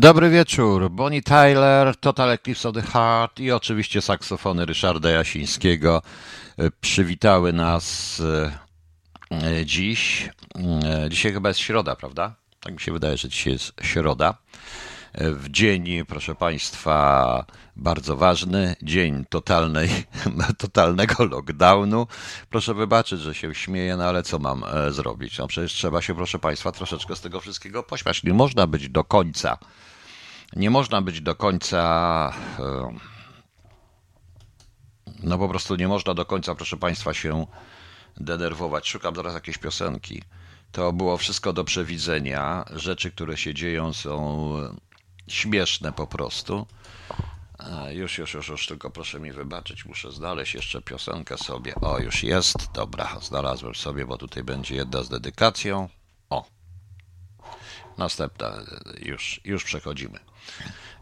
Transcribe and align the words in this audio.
Dobry 0.00 0.30
wieczór. 0.30 0.90
Bonnie 0.90 1.22
Tyler, 1.22 1.96
Total 1.96 2.30
Eclipse 2.30 2.68
of 2.68 2.74
the 2.74 2.82
Heart 2.82 3.40
i 3.40 3.52
oczywiście 3.52 4.02
saksofony 4.02 4.66
Ryszarda 4.66 5.10
Jasińskiego 5.10 6.02
e, 6.58 6.70
przywitały 6.70 7.52
nas 7.52 8.20
e, 8.20 8.58
e, 9.36 9.66
dziś. 9.66 10.30
Dzisiaj 11.08 11.32
chyba 11.32 11.48
jest 11.48 11.60
środa, 11.60 11.96
prawda? 11.96 12.34
Tak 12.60 12.72
mi 12.72 12.80
się 12.80 12.92
wydaje, 12.92 13.16
że 13.16 13.28
dzisiaj 13.28 13.52
jest 13.52 13.72
środa. 13.82 14.34
W 15.14 15.48
dzień, 15.48 16.04
proszę 16.08 16.34
Państwa, 16.34 17.44
bardzo 17.76 18.16
ważny, 18.16 18.76
dzień 18.82 19.24
totalnej, 19.28 19.88
totalnego 20.58 21.24
lockdownu. 21.24 22.06
Proszę 22.50 22.74
wybaczyć, 22.74 23.20
że 23.20 23.34
się 23.34 23.54
śmieję, 23.54 23.96
no 23.96 24.04
ale 24.04 24.22
co 24.22 24.38
mam 24.38 24.64
zrobić? 24.90 25.38
No 25.38 25.46
przecież 25.46 25.72
trzeba 25.72 26.02
się, 26.02 26.14
proszę 26.14 26.38
Państwa, 26.38 26.72
troszeczkę 26.72 27.16
z 27.16 27.20
tego 27.20 27.40
wszystkiego 27.40 27.82
pośmiać. 27.82 28.22
Nie 28.22 28.34
można 28.34 28.66
być 28.66 28.88
do 28.88 29.04
końca 29.04 29.58
nie 30.56 30.70
można 30.70 31.02
być 31.02 31.20
do 31.20 31.34
końca. 31.34 32.32
E, 32.58 32.96
no 35.22 35.38
po 35.38 35.48
prostu 35.48 35.76
nie 35.76 35.88
można 35.88 36.14
do 36.14 36.26
końca, 36.26 36.54
proszę 36.54 36.76
Państwa, 36.76 37.14
się 37.14 37.46
denerwować. 38.16 38.88
Szukam 38.88 39.14
zaraz 39.14 39.34
jakiejś 39.34 39.58
piosenki. 39.58 40.22
To 40.72 40.92
było 40.92 41.16
wszystko 41.16 41.52
do 41.52 41.64
przewidzenia. 41.64 42.64
Rzeczy, 42.74 43.10
które 43.10 43.36
się 43.36 43.54
dzieją, 43.54 43.92
są 43.92 44.52
śmieszne 45.28 45.92
po 45.92 46.06
prostu. 46.06 46.66
Już, 47.90 48.18
już, 48.18 48.34
już, 48.34 48.48
już, 48.48 48.66
tylko 48.66 48.90
proszę 48.90 49.20
mi 49.20 49.32
wybaczyć, 49.32 49.84
muszę 49.84 50.12
znaleźć 50.12 50.54
jeszcze 50.54 50.82
piosenkę 50.82 51.38
sobie. 51.38 51.74
O, 51.74 51.98
już 51.98 52.22
jest, 52.22 52.72
dobra, 52.74 53.18
znalazłem 53.22 53.74
sobie, 53.74 54.06
bo 54.06 54.18
tutaj 54.18 54.42
będzie 54.42 54.74
jedna 54.74 55.02
z 55.02 55.08
dedykacją. 55.08 55.88
Następna, 58.00 58.52
już, 59.02 59.40
już 59.44 59.64
przechodzimy. 59.64 60.18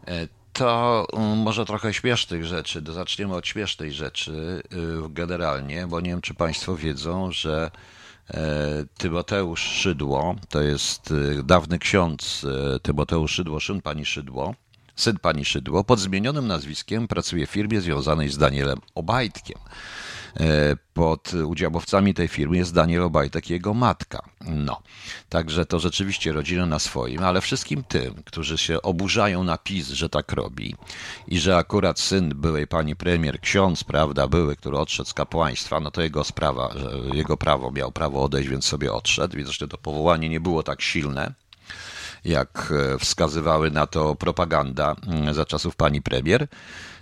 E, 0.07 0.27
to 0.53 1.07
mm, 1.13 1.37
może 1.37 1.65
trochę 1.65 1.93
śmiesznych 1.93 2.45
rzeczy. 2.45 2.83
Zaczniemy 2.89 3.35
od 3.35 3.47
śmiesznej 3.47 3.93
rzeczy 3.93 4.63
y, 4.73 5.09
generalnie, 5.09 5.87
bo 5.87 6.01
nie 6.01 6.09
wiem, 6.09 6.21
czy 6.21 6.33
Państwo 6.33 6.75
wiedzą, 6.75 7.31
że 7.31 7.71
e, 8.33 8.39
Tymoteusz 8.97 9.61
Szydło, 9.61 10.35
to 10.49 10.61
jest 10.61 11.11
y, 11.11 11.43
dawny 11.43 11.79
ksiądz 11.79 12.45
e, 12.75 12.79
Tymoteusz 12.79 13.31
Szydło, 13.31 13.59
syn 13.59 13.81
pani 13.81 14.05
Szydło, 14.05 14.55
syn 14.95 15.19
pani 15.19 15.45
Szydło, 15.45 15.83
pod 15.83 15.99
zmienionym 15.99 16.47
nazwiskiem 16.47 17.07
pracuje 17.07 17.47
w 17.47 17.51
firmie 17.51 17.81
związanej 17.81 18.29
z 18.29 18.37
Danielem 18.37 18.79
Obajtkiem. 18.95 19.57
E, 20.39 20.75
pod 20.93 21.33
udziałowcami 21.33 22.13
tej 22.13 22.27
firmy 22.27 22.57
jest 22.57 22.73
Daniel 22.73 23.03
Obajtek 23.03 23.49
i 23.49 23.53
jego 23.53 23.73
matka. 23.73 24.29
No, 24.41 24.81
także 25.29 25.65
to 25.65 25.79
rzeczywiście 25.79 26.31
rodzina 26.31 26.65
na 26.65 26.79
swoim, 26.79 27.23
ale 27.23 27.41
wszystkim 27.41 27.83
tym, 27.83 28.23
którzy 28.25 28.57
się 28.57 28.81
oburzają 28.81 29.43
na 29.43 29.57
PiS, 29.57 29.87
że 29.87 30.09
tak 30.09 30.31
robi 30.31 30.75
i 31.27 31.39
że 31.39 31.57
akurat 31.57 31.99
syn 31.99 32.29
byłej 32.35 32.67
pani 32.67 32.95
premier, 32.95 33.41
ksiądz, 33.41 33.83
prawda, 33.83 34.27
były, 34.27 34.55
który 34.55 34.77
odszedł 34.77 35.09
z 35.09 35.13
kapłaństwa, 35.13 35.79
no 35.79 35.91
to 35.91 36.01
jego 36.01 36.23
sprawa, 36.23 36.73
jego 37.13 37.37
prawo, 37.37 37.71
miał 37.71 37.91
prawo 37.91 38.23
odejść, 38.23 38.49
więc 38.49 38.65
sobie 38.65 38.93
odszedł. 38.93 39.37
Widocznie 39.37 39.67
to 39.67 39.77
powołanie 39.77 40.29
nie 40.29 40.39
było 40.39 40.63
tak 40.63 40.81
silne, 40.81 41.33
jak 42.25 42.73
e, 42.93 42.99
wskazywały 42.99 43.71
na 43.71 43.87
to 43.87 44.15
propaganda 44.15 44.95
mm, 45.07 45.33
za 45.33 45.45
czasów 45.45 45.75
pani 45.75 46.01
premier 46.01 46.47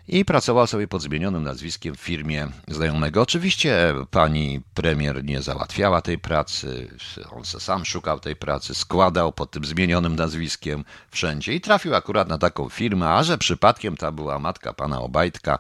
i 0.08 0.26
pracował 0.26 0.68
sobie 0.68 0.88
pod 0.88 1.02
zmienionym 1.02 1.44
nazwiskiem 1.44 1.96
w 1.96 2.00
firmie 2.00 2.48
znajomego. 2.68 3.22
Oczywiście 3.22 3.94
pani 4.12 4.62
premier 4.74 5.24
nie 5.24 5.42
załatwiała 5.42 6.02
tej 6.02 6.20
pracy, 6.20 6.98
on 7.32 7.46
sam 7.46 7.86
szukał 7.86 8.20
tej 8.20 8.36
pracy, 8.36 8.76
składał 8.76 9.34
pod 9.34 9.52
tym 9.52 9.66
zmienionym 9.66 10.16
nazwiskiem 10.16 10.86
wszędzie 11.12 11.54
i 11.54 11.62
trafił 11.62 11.96
akurat 11.96 12.28
na 12.28 12.38
taką 12.38 12.70
firmę, 12.70 13.10
a 13.10 13.24
że 13.24 13.38
przypadkiem 13.38 13.98
ta 13.98 14.12
była 14.12 14.40
matka 14.40 14.74
pana 14.74 15.02
Obajtka 15.02 15.60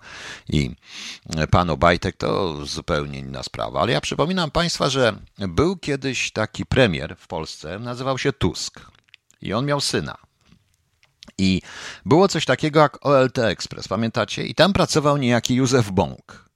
i 0.50 0.76
pan 1.52 1.70
Obajtek 1.70 2.17
to 2.17 2.66
zupełnie 2.66 3.20
inna 3.20 3.43
sprawa. 3.43 3.82
Ale 3.82 3.92
ja 3.92 4.02
przypominam 4.02 4.52
państwa, 4.52 4.89
że 4.89 5.16
był 5.38 5.77
kiedyś 5.77 6.32
taki 6.32 6.66
premier 6.66 7.16
w 7.20 7.27
Polsce, 7.27 7.80
nazywał 7.80 8.17
się 8.17 8.33
Tusk 8.33 8.80
i 9.42 9.54
on 9.54 9.66
miał 9.66 9.82
syna. 9.82 10.27
I 11.37 11.61
było 12.05 12.27
coś 12.27 12.45
takiego 12.45 12.80
jak 12.80 13.05
OLT 13.05 13.37
Express, 13.37 13.87
pamiętacie? 13.87 14.43
I 14.43 14.55
tam 14.55 14.73
pracował 14.73 15.17
niejaki 15.17 15.55
Józef 15.55 15.92
Bąk 15.92 16.48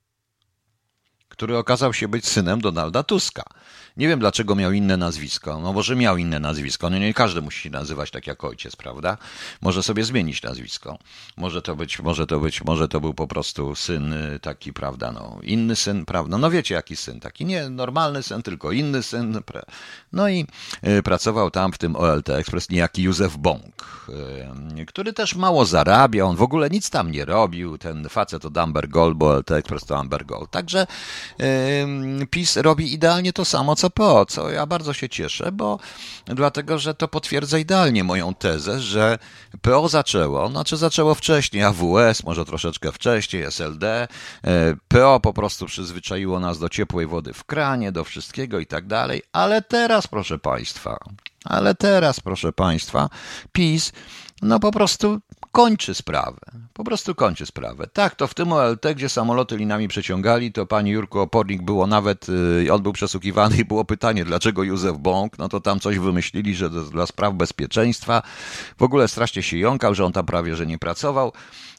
który 1.41 1.57
okazał 1.57 1.93
się 1.93 2.07
być 2.07 2.27
synem 2.27 2.61
Donalda 2.61 3.03
Tuska. 3.03 3.43
Nie 3.97 4.07
wiem, 4.07 4.19
dlaczego 4.19 4.55
miał 4.55 4.71
inne 4.71 4.97
nazwisko. 4.97 5.59
No 5.59 5.73
może 5.73 5.95
miał 5.95 6.17
inne 6.17 6.39
nazwisko. 6.39 6.89
No 6.89 6.97
nie 6.97 7.13
każdy 7.13 7.41
musi 7.41 7.61
się 7.61 7.69
nazywać 7.69 8.11
tak 8.11 8.27
jak 8.27 8.43
ojciec, 8.43 8.75
prawda? 8.75 9.17
Może 9.61 9.83
sobie 9.83 10.03
zmienić 10.03 10.43
nazwisko. 10.43 10.97
Może 11.37 11.61
to 11.61 11.75
być, 11.75 11.99
może 11.99 12.27
to 12.27 12.39
być, 12.39 12.63
może 12.63 12.87
to 12.87 12.99
był 12.99 13.13
po 13.13 13.27
prostu 13.27 13.75
syn 13.75 14.13
y, 14.13 14.39
taki, 14.39 14.73
prawda, 14.73 15.11
no 15.11 15.39
inny 15.43 15.75
syn, 15.75 16.05
prawda? 16.05 16.37
No 16.37 16.51
wiecie 16.51 16.75
jaki 16.75 16.95
syn, 16.95 17.19
taki 17.19 17.45
nie 17.45 17.69
normalny 17.69 18.23
syn, 18.23 18.43
tylko 18.43 18.71
inny 18.71 19.03
syn. 19.03 19.41
No 20.13 20.29
i 20.29 20.47
y, 20.87 21.03
pracował 21.03 21.51
tam 21.51 21.71
w 21.71 21.77
tym 21.77 21.95
OLT 21.95 22.29
Express 22.29 22.69
niejaki 22.69 23.03
Józef 23.03 23.37
Bąk, 23.37 24.07
y, 24.79 24.85
który 24.85 25.13
też 25.13 25.35
mało 25.35 25.65
zarabia, 25.65 26.25
on 26.25 26.35
w 26.35 26.41
ogóle 26.41 26.69
nic 26.69 26.89
tam 26.89 27.11
nie 27.11 27.25
robił. 27.25 27.77
Ten 27.77 28.09
facet 28.09 28.41
to 28.53 28.61
Amber 28.61 28.89
Gold, 28.89 29.17
bo 29.17 29.29
OLT 29.29 29.51
Express 29.51 29.85
to 29.85 29.97
Amber 29.97 30.25
Gold. 30.25 30.51
Także 30.51 30.87
PiS 32.29 32.57
robi 32.57 32.93
idealnie 32.93 33.33
to 33.33 33.45
samo 33.45 33.75
co 33.81 33.89
PO, 33.89 34.25
co. 34.25 34.49
Ja 34.49 34.65
bardzo 34.65 34.93
się 34.93 35.09
cieszę, 35.09 35.51
bo 35.51 35.79
dlatego, 36.25 36.79
że 36.79 36.93
to 36.93 37.07
potwierdza 37.07 37.57
idealnie 37.57 38.03
moją 38.03 38.33
tezę, 38.33 38.79
że 38.79 39.19
PO 39.61 39.89
zaczęło, 39.89 40.49
znaczy 40.49 40.77
zaczęło 40.77 41.15
wcześniej, 41.15 41.63
AWS 41.63 42.23
może 42.23 42.45
troszeczkę 42.45 42.91
wcześniej, 42.91 43.43
SLD, 43.43 44.07
e, 44.43 44.75
PO 44.87 45.19
po 45.19 45.33
prostu 45.33 45.65
przyzwyczaiło 45.65 46.39
nas 46.39 46.59
do 46.59 46.69
ciepłej 46.69 47.07
wody 47.07 47.33
w 47.33 47.43
kranie, 47.43 47.91
do 47.91 48.03
wszystkiego 48.03 48.59
i 48.59 48.65
tak 48.65 48.87
dalej, 48.87 49.21
ale 49.33 49.61
teraz, 49.61 50.07
proszę 50.07 50.39
Państwa, 50.39 50.97
ale 51.45 51.75
teraz, 51.75 52.19
proszę 52.19 52.53
Państwa, 52.53 53.09
PiS 53.51 53.91
no 54.41 54.59
po 54.59 54.71
prostu 54.71 55.19
kończy 55.51 55.93
sprawę. 55.93 56.39
Po 56.73 56.83
prostu 56.83 57.15
kończy 57.15 57.45
sprawę. 57.45 57.87
Tak, 57.87 58.15
to 58.15 58.27
w 58.27 58.33
tym 58.33 58.53
OLT, 58.53 58.85
gdzie 58.95 59.09
samoloty 59.09 59.57
linami 59.57 59.87
przeciągali, 59.87 60.51
to 60.51 60.65
pani 60.65 60.91
Jurko 60.91 61.21
Opornik 61.21 61.61
było 61.61 61.87
nawet, 61.87 62.27
yy, 62.63 62.73
on 62.73 62.81
był 62.81 62.93
przesłuchiwany 62.93 63.57
i 63.57 63.65
było 63.65 63.85
pytanie, 63.85 64.25
dlaczego 64.25 64.63
Józef 64.63 64.97
Bąk, 64.97 65.37
no 65.37 65.49
to 65.49 65.61
tam 65.61 65.79
coś 65.79 65.99
wymyślili, 65.99 66.55
że 66.55 66.69
dla 66.69 67.05
spraw 67.05 67.33
bezpieczeństwa. 67.33 68.21
W 68.77 68.83
ogóle 68.83 69.07
strasznie 69.07 69.43
się 69.43 69.57
jąkał, 69.57 69.95
że 69.95 70.05
on 70.05 70.11
tam 70.11 70.25
prawie, 70.25 70.55
że 70.55 70.65
nie 70.65 70.77
pracował 70.77 71.33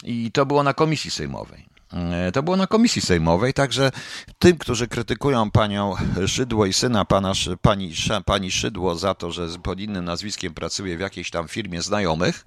i 0.04 0.32
to 0.32 0.46
było 0.46 0.62
na 0.62 0.74
komisji 0.74 1.10
sejmowej. 1.10 1.71
E, 1.92 2.32
to 2.32 2.42
było 2.42 2.56
na 2.56 2.66
komisji 2.66 3.02
sejmowej, 3.02 3.54
także 3.54 3.90
tym, 4.38 4.58
którzy 4.58 4.88
krytykują 4.88 5.50
panią 5.50 5.94
Szydło 6.26 6.66
i 6.66 6.72
syna 6.72 7.04
pana, 7.04 7.32
pani, 7.62 7.92
pani 8.24 8.50
Szydło 8.50 8.94
za 8.94 9.14
to, 9.14 9.30
że 9.32 9.48
pod 9.62 9.80
innym 9.80 10.04
nazwiskiem 10.04 10.54
pracuje 10.54 10.96
w 10.96 11.00
jakiejś 11.00 11.30
tam 11.30 11.48
firmie 11.48 11.82
znajomych, 11.82 12.44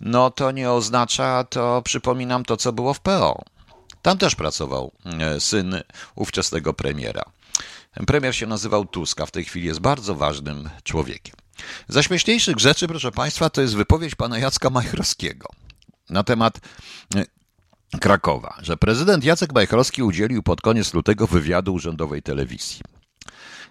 no 0.00 0.30
to 0.30 0.50
nie 0.50 0.70
oznacza, 0.70 1.44
to 1.44 1.82
przypominam 1.84 2.44
to, 2.44 2.56
co 2.56 2.72
było 2.72 2.94
w 2.94 3.00
PO. 3.00 3.42
Tam 4.02 4.18
też 4.18 4.34
pracował 4.34 4.92
e, 5.04 5.40
syn 5.40 5.82
ówczesnego 6.14 6.74
premiera. 6.74 7.22
Premier 8.06 8.36
się 8.36 8.46
nazywał 8.46 8.84
Tusk, 8.84 9.20
a 9.20 9.26
w 9.26 9.30
tej 9.30 9.44
chwili 9.44 9.66
jest 9.66 9.80
bardzo 9.80 10.14
ważnym 10.14 10.70
człowiekiem. 10.84 11.34
Za 11.88 12.02
śmieszniejszych 12.02 12.58
rzeczy, 12.58 12.88
proszę 12.88 13.12
Państwa, 13.12 13.50
to 13.50 13.60
jest 13.60 13.76
wypowiedź 13.76 14.14
pana 14.14 14.38
Jacka 14.38 14.70
Majchrowskiego 14.70 15.48
na 16.10 16.24
temat 16.24 16.60
e, 17.14 17.35
Krakowa, 17.98 18.58
że 18.62 18.76
prezydent 18.76 19.24
Jacek 19.24 19.54
Majchrowski 19.54 20.02
udzielił 20.02 20.42
pod 20.42 20.60
koniec 20.60 20.94
lutego 20.94 21.26
wywiadu 21.26 21.74
urzędowej 21.74 22.22
telewizji. 22.22 22.80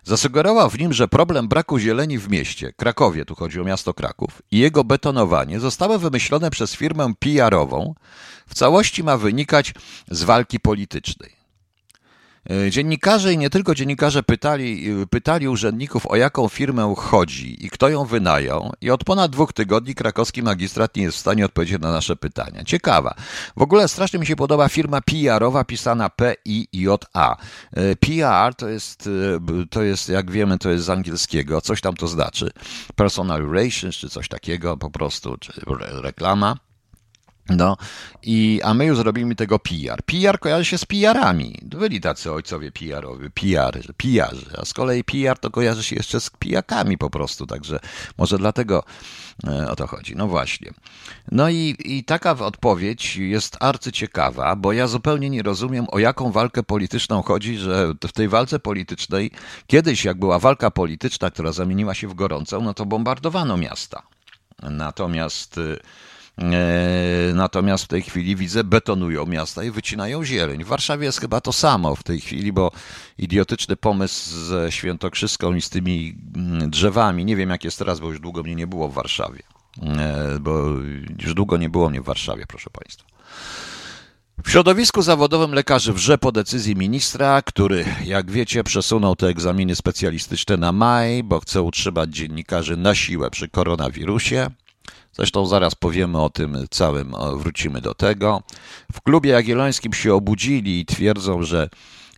Zasugerował 0.03 0.69
w 0.69 0.79
nim, 0.79 0.93
że 0.93 1.07
problem 1.07 1.47
braku 1.47 1.79
zieleni 1.79 2.17
w 2.17 2.29
mieście, 2.29 2.73
Krakowie, 2.73 3.25
tu 3.25 3.35
chodzi 3.35 3.61
o 3.61 3.63
miasto 3.63 3.93
Kraków, 3.93 4.41
i 4.51 4.59
jego 4.59 4.83
betonowanie 4.83 5.59
zostały 5.59 5.99
wymyślone 5.99 6.51
przez 6.51 6.75
firmę 6.75 7.13
PR-ową, 7.19 7.93
w 8.47 8.53
całości 8.53 9.03
ma 9.03 9.17
wynikać 9.17 9.73
z 10.11 10.23
walki 10.23 10.59
politycznej. 10.59 11.34
E, 12.49 12.71
dziennikarze 12.71 13.33
i 13.33 13.37
nie 13.37 13.49
tylko 13.49 13.75
dziennikarze 13.75 14.23
pytali, 14.23 14.89
e, 15.01 15.07
pytali 15.07 15.47
urzędników, 15.47 16.07
o 16.07 16.15
jaką 16.15 16.47
firmę 16.47 16.93
chodzi 16.97 17.65
i 17.65 17.69
kto 17.69 17.89
ją 17.89 18.05
wynajął, 18.05 18.73
i 18.81 18.91
od 18.91 19.03
ponad 19.03 19.31
dwóch 19.31 19.53
tygodni 19.53 19.95
krakowski 19.95 20.43
magistrat 20.43 20.95
nie 20.95 21.03
jest 21.03 21.17
w 21.17 21.19
stanie 21.19 21.45
odpowiedzieć 21.45 21.81
na 21.81 21.91
nasze 21.91 22.15
pytania. 22.15 22.63
Ciekawa. 22.63 23.15
W 23.57 23.61
ogóle 23.61 23.87
strasznie 23.87 24.19
mi 24.19 24.25
się 24.25 24.35
podoba 24.35 24.69
firma 24.69 25.01
PR-owa 25.01 25.63
pisana 25.63 26.09
P-I-J-A. 26.09 27.37
E, 27.71 27.95
PR 27.95 28.55
to 28.55 28.69
jest, 28.69 29.09
to 29.69 29.83
jest, 29.83 30.09
jak 30.09 30.31
wiemy, 30.31 30.57
to 30.57 30.69
jest 30.69 30.85
z 30.85 30.89
angielskiego, 30.89 31.61
coś 31.61 31.81
tam 31.81 31.93
to 31.93 32.07
znaczy. 32.07 32.51
Personal 32.95 33.49
Relations, 33.51 33.95
czy 33.95 34.09
coś 34.09 34.27
takiego 34.27 34.77
po 34.77 34.89
prostu, 34.89 35.37
czy 35.37 35.51
reklama. 36.01 36.64
No, 37.49 37.77
i, 38.23 38.61
a 38.63 38.73
my 38.73 38.85
już 38.85 38.97
zrobimy 38.97 39.35
tego 39.35 39.59
PR. 39.59 40.03
PR 40.05 40.39
kojarzy 40.39 40.65
się 40.65 40.77
z 40.77 40.85
PR-ami. 40.85 41.59
Byli 41.61 42.01
tacy 42.01 42.31
ojcowie 42.31 42.71
PR-owi, 42.71 43.29
PR, 43.29 43.93
PR, 43.97 44.35
a 44.57 44.65
z 44.65 44.73
kolei 44.73 45.03
PR 45.03 45.37
to 45.39 45.51
kojarzy 45.51 45.83
się 45.83 45.95
jeszcze 45.95 46.19
z 46.19 46.29
pijakami 46.29 46.97
po 46.97 47.09
prostu, 47.09 47.45
także 47.47 47.79
może 48.17 48.37
dlatego 48.37 48.83
e, 49.47 49.69
o 49.69 49.75
to 49.75 49.87
chodzi. 49.87 50.15
No 50.15 50.27
właśnie. 50.27 50.73
No 51.31 51.49
i, 51.49 51.75
i 51.79 52.03
taka 52.03 52.31
odpowiedź 52.31 53.15
jest 53.15 53.57
arcyciekawa, 53.59 54.55
bo 54.55 54.73
ja 54.73 54.87
zupełnie 54.87 55.29
nie 55.29 55.43
rozumiem, 55.43 55.85
o 55.91 55.99
jaką 55.99 56.31
walkę 56.31 56.63
polityczną 56.63 57.21
chodzi, 57.21 57.57
że 57.57 57.93
w 58.07 58.11
tej 58.11 58.27
walce 58.27 58.59
politycznej, 58.59 59.31
kiedyś 59.67 60.05
jak 60.05 60.19
była 60.19 60.39
walka 60.39 60.71
polityczna, 60.71 61.31
która 61.31 61.51
zamieniła 61.51 61.93
się 61.93 62.07
w 62.07 62.13
gorącą, 62.13 62.61
no 62.61 62.73
to 62.73 62.85
bombardowano 62.85 63.57
miasta. 63.57 64.01
Natomiast 64.63 65.57
E, 65.57 65.77
natomiast 67.33 67.83
w 67.83 67.87
tej 67.87 68.01
chwili 68.01 68.35
widzę, 68.35 68.63
betonują 68.63 69.25
miasta 69.25 69.63
i 69.63 69.71
wycinają 69.71 70.23
zieleń. 70.23 70.63
W 70.63 70.67
Warszawie 70.67 71.05
jest 71.05 71.21
chyba 71.21 71.41
to 71.41 71.53
samo 71.53 71.95
w 71.95 72.03
tej 72.03 72.21
chwili, 72.21 72.53
bo 72.53 72.71
idiotyczny 73.17 73.75
pomysł 73.75 74.35
ze 74.39 74.71
Świętokrzyską 74.71 75.53
i 75.53 75.61
z 75.61 75.69
tymi 75.69 76.17
mm, 76.35 76.69
drzewami, 76.69 77.25
nie 77.25 77.35
wiem 77.35 77.49
jak 77.49 77.63
jest 77.63 77.79
teraz, 77.79 77.99
bo 77.99 78.07
już 78.07 78.19
długo 78.19 78.43
mnie 78.43 78.55
nie 78.55 78.67
było 78.67 78.89
w 78.89 78.93
Warszawie. 78.93 79.43
E, 79.83 80.39
bo 80.39 80.67
już 81.21 81.33
długo 81.33 81.57
nie 81.57 81.69
było 81.69 81.89
mnie 81.89 82.01
w 82.01 82.05
Warszawie, 82.05 82.45
proszę 82.47 82.69
Państwa. 82.69 83.05
W 84.43 84.51
środowisku 84.51 85.01
zawodowym 85.01 85.53
lekarzy 85.53 85.93
wrze 85.93 86.17
po 86.17 86.31
decyzji 86.31 86.75
ministra, 86.75 87.41
który, 87.41 87.85
jak 88.03 88.31
wiecie, 88.31 88.63
przesunął 88.63 89.15
te 89.15 89.27
egzaminy 89.27 89.75
specjalistyczne 89.75 90.57
na 90.57 90.71
maj, 90.71 91.23
bo 91.23 91.39
chce 91.39 91.61
utrzymać 91.61 92.09
dziennikarzy 92.09 92.77
na 92.77 92.95
siłę 92.95 93.31
przy 93.31 93.49
koronawirusie. 93.49 94.49
Zresztą 95.15 95.45
zaraz 95.45 95.75
powiemy 95.75 96.21
o 96.21 96.29
tym 96.29 96.57
całym, 96.69 97.15
wrócimy 97.37 97.81
do 97.81 97.93
tego. 97.93 98.43
W 98.93 99.01
klubie 99.01 99.31
jagiellońskim 99.31 99.93
się 99.93 100.13
obudzili 100.13 100.79
i 100.79 100.85
twierdzą, 100.85 101.43
że 101.43 101.69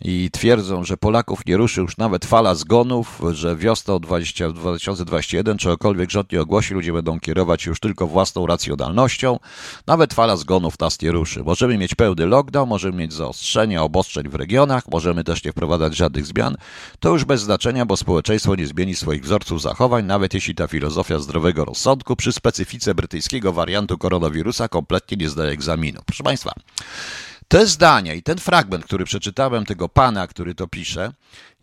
i 0.02 0.30
twierdzą, 0.32 0.84
że 0.84 0.98
Polaków 0.98 1.46
nie 1.46 1.58
ruszy 1.58 1.82
już 1.82 1.98
nawet 1.98 2.26
fala 2.26 2.56
zgonów, 2.56 3.22
że 3.32 3.56
wiosną 3.56 4.00
20, 4.00 4.52
2021 4.52 5.58
czegokolwiek 5.58 6.12
rząd 6.12 6.32
nie 6.32 6.42
ogłosi, 6.42 6.74
ludzie 6.74 6.94
będą 6.94 7.20
kierować 7.20 7.66
już 7.66 7.80
tylko 7.80 8.08
własną 8.08 8.48
racjonalnością. 8.48 9.40
Nawet 9.88 10.14
fala 10.14 10.38
zgonów 10.38 10.80
nas 10.80 11.02
nie 11.02 11.12
ruszy. 11.12 11.44
Możemy 11.44 11.78
mieć 11.78 11.96
pełny 11.96 12.26
lockdown, 12.26 12.70
możemy 12.70 12.98
mieć 12.98 13.14
zaostrzenia 13.14 13.84
obostrzeń 13.84 14.30
w 14.30 14.36
regionach, 14.36 14.84
możemy 14.92 15.24
też 15.24 15.44
nie 15.44 15.52
wprowadzać 15.52 15.96
żadnych 15.96 16.26
zmian. 16.26 16.56
To 17.00 17.10
już 17.10 17.26
bez 17.26 17.42
znaczenia, 17.42 17.86
bo 17.86 17.98
społeczeństwo 17.98 18.56
nie 18.56 18.68
zmieni 18.68 18.96
swoich 18.96 19.24
wzorców 19.24 19.62
zachowań, 19.62 20.06
nawet 20.06 20.34
jeśli 20.34 20.56
ta 20.56 20.68
filozofia 20.68 21.20
zdrowego 21.20 21.66
rozsądku 21.66 22.16
przy 22.16 22.34
specyfice 22.34 22.96
brytyjskiego 22.96 23.54
wariantu 23.54 23.98
koronawirusa 23.98 24.68
kompletnie 24.68 25.18
nie 25.18 25.30
zdaje 25.30 25.52
egzaminu. 25.52 26.02
Proszę 26.06 26.24
Państwa, 26.24 26.54
te 27.48 27.68
zdania 27.68 28.14
i 28.14 28.24
ten 28.24 28.38
fragment, 28.38 28.86
który 28.86 29.06
przeczytałem 29.06 29.66
tego 29.66 29.90
pana, 29.90 30.28
który 30.28 30.56
to 30.56 30.68
pisze, 30.68 31.14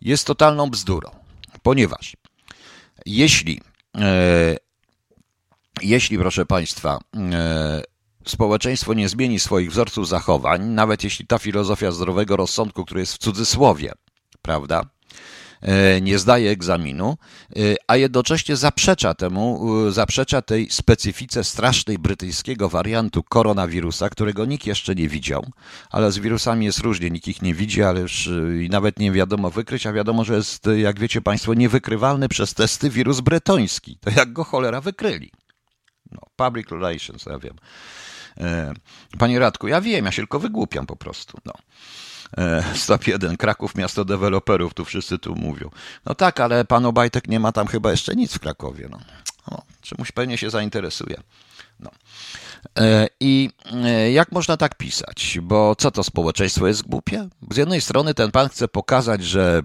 jest 0.01 0.27
totalną 0.27 0.69
bzdurą, 0.69 1.09
ponieważ 1.63 2.17
jeśli, 3.05 3.61
e, 3.97 4.57
jeśli 5.81 6.17
proszę 6.17 6.45
Państwa, 6.45 6.99
e, 7.15 7.83
społeczeństwo 8.25 8.93
nie 8.93 9.09
zmieni 9.09 9.39
swoich 9.39 9.71
wzorców 9.71 10.07
zachowań, 10.07 10.63
nawet 10.63 11.03
jeśli 11.03 11.27
ta 11.27 11.37
filozofia 11.37 11.91
zdrowego 11.91 12.35
rozsądku, 12.35 12.85
który 12.85 12.99
jest 12.99 13.13
w 13.13 13.17
cudzysłowie, 13.17 13.93
prawda, 14.41 14.83
nie 16.01 16.19
zdaje 16.19 16.51
egzaminu, 16.51 17.17
e, 17.55 17.59
a 17.87 17.95
jednocześnie 17.95 18.55
zaprzecza 18.55 19.13
temu, 19.13 19.69
e, 19.87 19.91
zaprzecza 19.91 20.41
tej 20.41 20.69
specyfice 20.69 21.43
strasznej 21.43 21.99
brytyjskiego 21.99 22.69
wariantu 22.69 23.23
koronawirusa, 23.23 24.09
którego 24.09 24.45
nikt 24.45 24.65
jeszcze 24.65 24.95
nie 24.95 25.09
widział, 25.09 25.45
ale 25.89 26.11
z 26.11 26.17
wirusami 26.17 26.65
jest 26.65 26.79
różnie, 26.79 27.09
nikt 27.09 27.27
ich 27.27 27.41
nie 27.41 27.53
widzi, 27.53 27.83
ale 27.83 28.01
już 28.01 28.29
i 28.61 28.69
nawet 28.69 28.99
nie 28.99 29.11
wiadomo 29.11 29.49
wykryć, 29.49 29.87
a 29.87 29.93
wiadomo, 29.93 30.23
że 30.23 30.35
jest, 30.35 30.67
jak 30.77 30.99
wiecie 30.99 31.21
Państwo, 31.21 31.53
niewykrywalny 31.53 32.29
przez 32.29 32.53
testy 32.53 32.89
wirus 32.89 33.19
bretoński. 33.21 33.97
To 34.01 34.09
jak 34.09 34.33
go 34.33 34.43
cholera 34.43 34.81
wykryli. 34.81 35.31
No, 36.11 36.19
public 36.35 36.71
relations, 36.71 37.25
ja 37.25 37.39
wiem. 37.39 37.55
Panie 39.19 39.39
Radku, 39.39 39.67
ja 39.67 39.81
wiem, 39.81 40.05
ja 40.05 40.11
się 40.11 40.21
tylko 40.21 40.39
wygłupiam 40.39 40.85
po 40.85 40.95
prostu. 40.95 41.37
No. 41.45 41.53
Stop 42.75 43.07
1, 43.07 43.37
Kraków, 43.37 43.75
miasto 43.75 44.05
deweloperów, 44.05 44.73
tu 44.73 44.85
wszyscy 44.85 45.17
tu 45.17 45.35
mówią. 45.35 45.69
No 46.05 46.15
tak, 46.15 46.39
ale 46.39 46.65
pan 46.65 46.85
Obajtek 46.85 47.27
nie 47.27 47.39
ma 47.39 47.51
tam 47.51 47.67
chyba 47.67 47.91
jeszcze 47.91 48.15
nic 48.15 48.33
w 48.33 48.39
Krakowie. 48.39 48.87
No. 48.91 48.99
O, 49.51 49.61
czymś 49.81 50.11
pewnie 50.11 50.37
się 50.37 50.49
zainteresuje. 50.49 51.21
No. 51.79 51.91
E, 52.79 53.07
I 53.19 53.49
e, 53.73 54.11
jak 54.11 54.31
można 54.31 54.57
tak 54.57 54.77
pisać? 54.77 55.39
Bo 55.41 55.75
co 55.75 55.91
to 55.91 56.03
społeczeństwo 56.03 56.67
jest 56.67 56.87
głupie? 56.87 57.27
Z 57.51 57.57
jednej 57.57 57.81
strony 57.81 58.13
ten 58.13 58.31
pan 58.31 58.49
chce 58.49 58.67
pokazać, 58.67 59.23
że, 59.23 59.61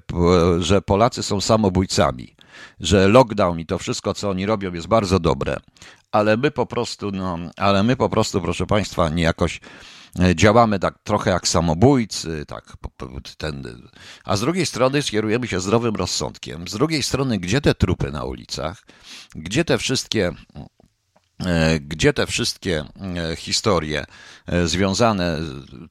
że 0.58 0.82
Polacy 0.82 1.22
są 1.22 1.40
samobójcami, 1.40 2.34
że 2.80 3.08
lockdown 3.08 3.58
i 3.60 3.66
to 3.66 3.78
wszystko, 3.78 4.14
co 4.14 4.30
oni 4.30 4.46
robią, 4.46 4.72
jest 4.72 4.86
bardzo 4.86 5.18
dobre, 5.18 5.56
ale 6.12 6.36
my 6.36 6.50
po 6.50 6.66
prostu, 6.66 7.10
no, 7.10 7.38
ale 7.56 7.82
my 7.82 7.96
po 7.96 8.08
prostu, 8.08 8.40
proszę 8.40 8.66
Państwa, 8.66 9.08
nie 9.08 9.22
jakoś 9.22 9.60
E, 9.60 9.99
działamy 10.34 10.78
tak 10.78 10.98
trochę 11.04 11.30
jak 11.30 11.48
samobójcy, 11.48 12.44
tak, 12.46 12.72
ten, 13.38 13.62
a 14.24 14.36
z 14.36 14.40
drugiej 14.40 14.66
strony 14.66 15.02
skierujemy 15.02 15.48
się 15.48 15.60
zdrowym 15.60 15.96
rozsądkiem. 15.96 16.68
Z 16.68 16.72
drugiej 16.72 17.02
strony, 17.02 17.38
gdzie 17.38 17.60
te 17.60 17.74
trupy 17.74 18.10
na 18.10 18.24
ulicach, 18.24 18.82
gdzie 19.34 19.64
te 19.64 19.78
wszystkie 19.78 20.32
E, 20.56 20.79
gdzie 21.80 22.12
te 22.12 22.26
wszystkie 22.26 22.84
e, 23.30 23.36
historie 23.36 24.04
e, 24.46 24.66
związane, 24.66 25.38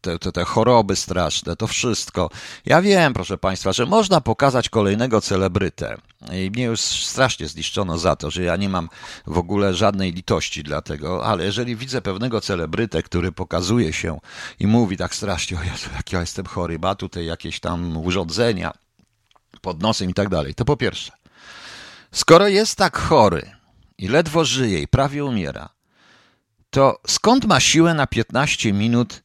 te, 0.02 0.20
te, 0.20 0.32
te, 0.32 0.44
choroby 0.44 0.96
straszne, 0.96 1.56
to 1.56 1.68
wszystko. 1.68 2.30
Ja 2.66 2.82
wiem, 2.82 3.14
proszę 3.14 3.38
Państwa, 3.38 3.74
że 3.74 3.86
można 3.86 4.22
pokazać 4.22 4.70
kolejnego 4.70 5.22
celebrytę. 5.22 5.98
I 6.32 6.52
mnie 6.52 6.64
już 6.64 6.82
strasznie 6.82 7.48
zniszczono 7.48 7.98
za 7.98 8.16
to, 8.16 8.32
że 8.32 8.44
ja 8.44 8.56
nie 8.56 8.70
mam 8.70 8.90
w 9.28 9.38
ogóle 9.38 9.74
żadnej 9.74 10.12
litości 10.12 10.64
dla 10.64 10.82
tego, 10.82 11.26
ale 11.26 11.46
jeżeli 11.46 11.76
widzę 11.76 12.02
pewnego 12.02 12.42
celebrytę, 12.42 13.04
który 13.04 13.32
pokazuje 13.32 13.94
się 13.94 14.20
i 14.60 14.68
mówi 14.68 14.98
tak 14.98 15.16
strasznie, 15.16 15.58
o 15.58 15.64
Jezu, 15.64 15.90
jak 15.96 16.12
ja 16.12 16.20
jestem 16.20 16.46
chory, 16.46 16.80
ma 16.80 16.96
tutaj 16.96 17.26
jakieś 17.26 17.60
tam 17.60 17.98
urządzenia 17.98 18.74
pod 19.62 19.82
nosem 19.82 20.10
i 20.10 20.14
tak 20.14 20.30
dalej, 20.30 20.56
to 20.56 20.66
po 20.66 20.78
pierwsze, 20.78 21.12
skoro 22.12 22.48
jest 22.48 22.76
tak 22.76 22.98
chory, 22.98 23.59
i 24.00 24.08
ledwo 24.08 24.46
żyje 24.46 24.82
i 24.82 24.88
prawie 24.88 25.26
umiera, 25.26 25.70
to 26.70 27.00
skąd 27.08 27.46
ma 27.46 27.60
siłę 27.60 27.94
na 27.94 28.08
15 28.08 28.74
minut 28.74 29.24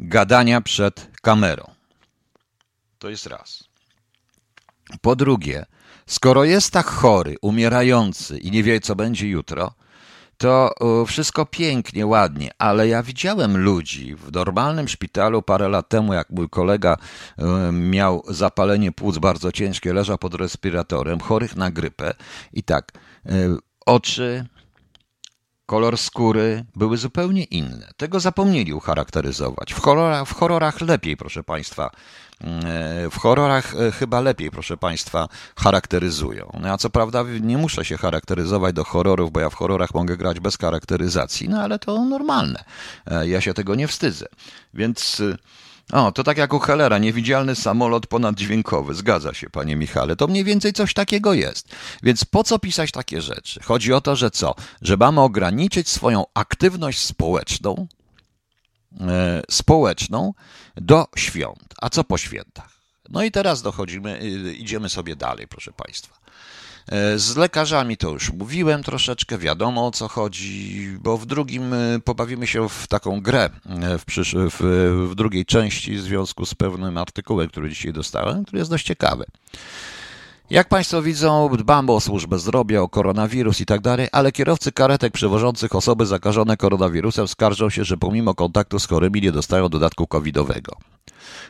gadania 0.00 0.60
przed 0.60 1.10
kamerą? 1.22 1.70
To 2.98 3.10
jest 3.10 3.26
raz. 3.26 3.64
Po 5.00 5.16
drugie, 5.16 5.66
skoro 6.06 6.44
jest 6.44 6.70
tak 6.70 6.86
chory, 6.86 7.36
umierający 7.42 8.38
i 8.38 8.50
nie 8.50 8.62
wie, 8.62 8.80
co 8.80 8.96
będzie 8.96 9.28
jutro, 9.28 9.74
to 10.36 10.74
wszystko 11.06 11.46
pięknie, 11.46 12.06
ładnie, 12.06 12.50
ale 12.58 12.88
ja 12.88 13.02
widziałem 13.02 13.56
ludzi 13.56 14.14
w 14.14 14.32
normalnym 14.32 14.88
szpitalu 14.88 15.42
parę 15.42 15.68
lat 15.68 15.88
temu, 15.88 16.14
jak 16.14 16.30
mój 16.30 16.48
kolega 16.48 16.96
miał 17.72 18.22
zapalenie 18.28 18.92
płuc 18.92 19.18
bardzo 19.18 19.52
ciężkie, 19.52 19.92
leżał 19.92 20.18
pod 20.18 20.34
respiratorem, 20.34 21.20
chorych 21.20 21.56
na 21.56 21.70
grypę 21.70 22.14
i 22.52 22.62
tak, 22.62 22.92
oczy, 23.86 24.46
kolor 25.66 25.98
skóry 25.98 26.64
były 26.76 26.96
zupełnie 26.96 27.44
inne. 27.44 27.90
Tego 27.96 28.20
zapomnieli 28.20 28.72
ucharakteryzować. 28.72 29.74
W 29.74 29.80
horrorach, 29.80 30.28
w 30.28 30.34
horrorach 30.34 30.80
lepiej, 30.80 31.16
proszę 31.16 31.44
Państwa, 31.44 31.90
mm, 32.40 33.10
w 33.10 33.18
horrorach 33.18 33.74
e, 33.74 33.92
chyba 33.92 34.20
lepiej, 34.20 34.50
proszę 34.50 34.76
Państwa, 34.76 35.28
charakteryzują. 35.56 36.50
No 36.60 36.78
co 36.78 36.90
prawda 36.90 37.24
nie 37.40 37.58
muszę 37.58 37.84
się 37.84 37.96
charakteryzować 37.96 38.74
do 38.74 38.84
horrorów, 38.84 39.32
bo 39.32 39.40
ja 39.40 39.50
w 39.50 39.54
horrorach 39.54 39.94
mogę 39.94 40.16
grać 40.16 40.40
bez 40.40 40.58
charakteryzacji, 40.58 41.48
no 41.48 41.62
ale 41.62 41.78
to 41.78 42.04
normalne. 42.04 42.64
E, 43.06 43.28
ja 43.28 43.40
się 43.40 43.54
tego 43.54 43.74
nie 43.74 43.88
wstydzę. 43.88 44.26
Więc 44.74 45.20
e, 45.20 45.36
o, 45.92 46.12
to 46.12 46.24
tak 46.24 46.38
jak 46.38 46.52
u 46.52 46.58
Hellera, 46.58 46.98
niewidzialny 46.98 47.54
samolot 47.54 48.06
ponaddźwiękowy. 48.06 48.94
Zgadza 48.94 49.34
się, 49.34 49.50
panie 49.50 49.76
Michale. 49.76 50.16
To 50.16 50.26
mniej 50.26 50.44
więcej 50.44 50.72
coś 50.72 50.94
takiego 50.94 51.32
jest. 51.32 51.68
Więc 52.02 52.24
po 52.24 52.44
co 52.44 52.58
pisać 52.58 52.92
takie 52.92 53.22
rzeczy? 53.22 53.60
Chodzi 53.62 53.92
o 53.92 54.00
to, 54.00 54.16
że 54.16 54.30
co? 54.30 54.54
Że 54.82 54.96
mamy 54.96 55.20
ograniczyć 55.20 55.88
swoją 55.88 56.24
aktywność 56.34 57.00
społeczną, 57.00 57.86
e, 59.00 59.42
społeczną 59.50 60.32
do 60.76 61.06
świąt. 61.16 61.74
A 61.80 61.90
co 61.90 62.04
po 62.04 62.18
świętach? 62.18 62.74
No 63.08 63.22
i 63.22 63.30
teraz 63.30 63.62
dochodzimy, 63.62 64.22
y, 64.22 64.54
idziemy 64.54 64.88
sobie 64.88 65.16
dalej, 65.16 65.48
proszę 65.48 65.72
państwa. 65.72 66.23
E, 66.88 67.18
z 67.18 67.36
lekarzami 67.36 67.96
to 67.96 68.10
już 68.10 68.32
mówiłem 68.32 68.82
troszeczkę, 68.82 69.38
wiadomo 69.38 69.86
o 69.86 69.90
co 69.90 70.08
chodzi, 70.08 70.88
bo 71.00 71.18
w 71.18 71.26
drugim 71.26 71.74
e, 71.74 72.00
pobawimy 72.04 72.46
się 72.46 72.68
w 72.68 72.86
taką 72.86 73.20
grę 73.20 73.50
e, 73.66 73.98
w, 73.98 74.06
przysz- 74.06 74.50
w, 74.50 74.60
w 75.10 75.14
drugiej 75.14 75.46
części 75.46 75.96
w 75.96 76.00
związku 76.02 76.46
z 76.46 76.54
pewnym 76.54 76.98
artykułem, 76.98 77.48
który 77.48 77.68
dzisiaj 77.68 77.92
dostałem, 77.92 78.44
który 78.44 78.58
jest 78.58 78.70
dość 78.70 78.86
ciekawy. 78.86 79.24
Jak 80.50 80.68
Państwo 80.68 81.02
widzą, 81.02 81.56
dbamy 81.56 81.92
o 81.92 82.00
służbę 82.00 82.38
zdrowia, 82.38 82.82
o 82.82 82.88
koronawirus 82.88 83.60
i 83.60 83.66
tak 83.66 83.80
dalej, 83.80 84.08
ale 84.12 84.32
kierowcy 84.32 84.72
karetek 84.72 85.12
przewożących 85.12 85.74
osoby 85.74 86.06
zakażone 86.06 86.56
koronawirusem 86.56 87.28
skarżą 87.28 87.70
się, 87.70 87.84
że 87.84 87.96
pomimo 87.96 88.34
kontaktu 88.34 88.78
z 88.78 88.86
chorymi 88.86 89.20
nie 89.20 89.32
dostają 89.32 89.68
dodatku 89.68 90.06
covidowego. 90.06 90.72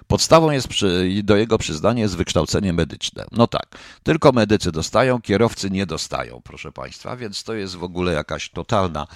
Podstawą 0.06 0.50
jest 0.50 0.68
przy, 0.68 1.20
do 1.24 1.36
jego 1.36 1.58
przyznania 1.58 2.02
jest 2.02 2.16
wykształcenie 2.16 2.72
medyczne. 2.72 3.24
No 3.32 3.46
tak, 3.46 3.78
tylko 4.02 4.32
medycy 4.32 4.72
dostają, 4.72 5.20
kierowcy 5.20 5.70
nie 5.70 5.86
dostają, 5.86 6.40
proszę 6.44 6.72
Państwa, 6.72 7.16
więc 7.16 7.44
to 7.44 7.54
jest 7.54 7.76
w 7.76 7.84
ogóle 7.84 8.12
jakaś 8.12 8.50
totalna, 8.50 9.06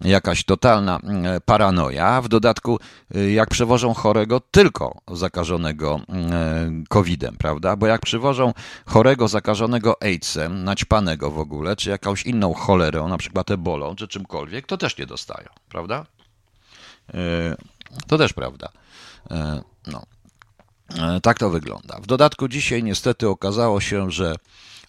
jakaś 0.00 0.44
totalna 0.44 1.00
mm, 1.02 1.40
paranoja. 1.44 2.22
W 2.22 2.28
dodatku, 2.28 2.78
y, 3.16 3.30
jak 3.30 3.50
przewożą 3.50 3.94
chorego, 3.94 4.40
tylko 4.40 5.00
zakażonego 5.08 6.00
mm, 6.08 6.84
COVID-em, 6.88 7.36
prawda? 7.36 7.76
Bo 7.76 7.86
jak 7.86 8.00
przywożą 8.00 8.52
chorego 8.86 9.28
zakażonego 9.28 10.02
AIDS-em, 10.02 10.64
naćpanego 10.64 11.30
w 11.30 11.38
ogóle, 11.38 11.76
czy 11.76 11.90
jakąś 11.90 12.26
inną 12.26 12.54
cholerą, 12.54 13.08
na 13.08 13.18
przykład 13.18 13.50
ebolą, 13.50 13.96
czy 13.96 14.08
czymkolwiek, 14.08 14.66
to 14.66 14.76
też 14.76 14.98
nie 14.98 15.06
dostają, 15.06 15.48
prawda? 15.68 16.06
Y, 17.14 17.14
to 18.06 18.18
też 18.18 18.32
prawda. 18.32 18.68
Y, 19.30 19.34
no. 19.86 20.02
E, 20.98 21.20
tak 21.20 21.38
to 21.38 21.50
wygląda. 21.50 21.98
W 22.02 22.06
dodatku 22.06 22.48
dzisiaj 22.48 22.82
niestety 22.82 23.28
okazało 23.28 23.80
się, 23.80 24.10
że 24.10 24.34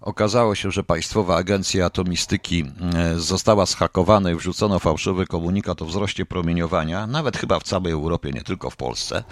okazało 0.01 0.55
się, 0.55 0.71
że 0.71 0.83
Państwowa 0.83 1.35
Agencja 1.35 1.85
Atomistyki 1.85 2.65
e, 2.95 3.19
została 3.19 3.65
zhakowana 3.65 4.31
i 4.31 4.35
wrzucono 4.35 4.79
fałszywy 4.79 5.25
komunikat 5.25 5.81
o 5.81 5.85
wzroście 5.85 6.25
promieniowania, 6.25 7.07
nawet 7.07 7.37
chyba 7.37 7.59
w 7.59 7.63
całej 7.63 7.93
Europie, 7.93 8.31
nie 8.31 8.43
tylko 8.43 8.69
w 8.69 8.75
Polsce. 8.75 9.23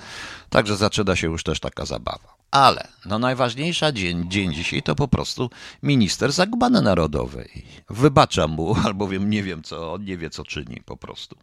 Także 0.50 0.78
zaczyna 0.78 1.16
się 1.16 1.28
już 1.28 1.44
też 1.44 1.60
taka 1.60 1.86
zabawa. 1.86 2.36
Ale 2.52 2.88
no 3.06 3.20
najważniejsza 3.20 3.92
dzień, 3.92 4.30
dzień 4.30 4.54
dzisiaj 4.54 4.84
to 4.84 4.96
po 4.96 5.08
prostu 5.08 5.50
minister 5.84 6.32
zagubany 6.32 6.82
narodowej. 6.82 7.66
Wybaczam 7.90 8.52
mu, 8.52 8.76
albowiem 8.86 9.30
nie 9.30 9.44
wiem 9.44 9.64
co, 9.64 9.94
on 9.94 10.04
nie 10.04 10.18
wie 10.18 10.30
co 10.30 10.44
czyni 10.44 10.82
po 10.86 10.98
prostu. 10.98 11.36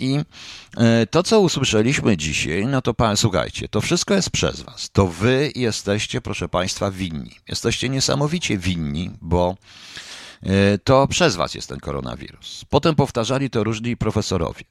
I 0.00 0.18
e, 0.76 1.06
to, 1.06 1.22
co 1.22 1.40
usłyszeliśmy 1.40 2.16
dzisiaj, 2.16 2.66
no 2.66 2.82
to 2.82 2.94
pan, 2.94 3.16
słuchajcie, 3.16 3.68
to 3.68 3.80
wszystko 3.80 4.14
jest 4.14 4.30
przez 4.30 4.60
was. 4.60 4.90
To 4.90 5.06
wy 5.06 5.52
jesteście, 5.54 6.20
proszę 6.20 6.48
państwa, 6.48 6.90
winni. 6.90 7.30
Jesteście 7.48 7.88
niesamowicie 7.88 8.58
winni, 8.58 9.10
bo 9.20 9.56
e, 10.42 10.78
to 10.78 11.06
przez 11.08 11.36
was 11.36 11.54
jest 11.54 11.68
ten 11.68 11.80
koronawirus. 11.80 12.64
Potem 12.68 12.94
powtarzali 12.94 13.50
to 13.50 13.64
różni 13.64 13.96
profesorowie. 13.96 14.64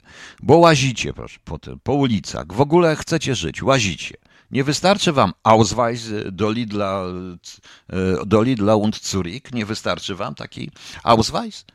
Bo 0.43 0.57
łazicie 0.57 1.13
proszę, 1.13 1.39
potem 1.45 1.79
po 1.83 1.93
ulicach, 1.93 2.45
w 2.53 2.61
ogóle 2.61 2.95
chcecie 2.95 3.35
żyć, 3.35 3.63
łazicie. 3.63 4.28
Nie 4.51 4.63
wystarczy 4.63 5.11
wam 5.11 5.33
Ausweis 5.43 6.09
do 6.31 6.51
Lidla, 6.51 7.03
do 8.25 8.41
Lidla 8.41 8.75
und 8.75 9.05
Zurich? 9.05 9.53
Nie 9.53 9.65
wystarczy 9.65 10.15
wam 10.15 10.35
taki 10.35 10.71
Ausweis? 11.03 11.65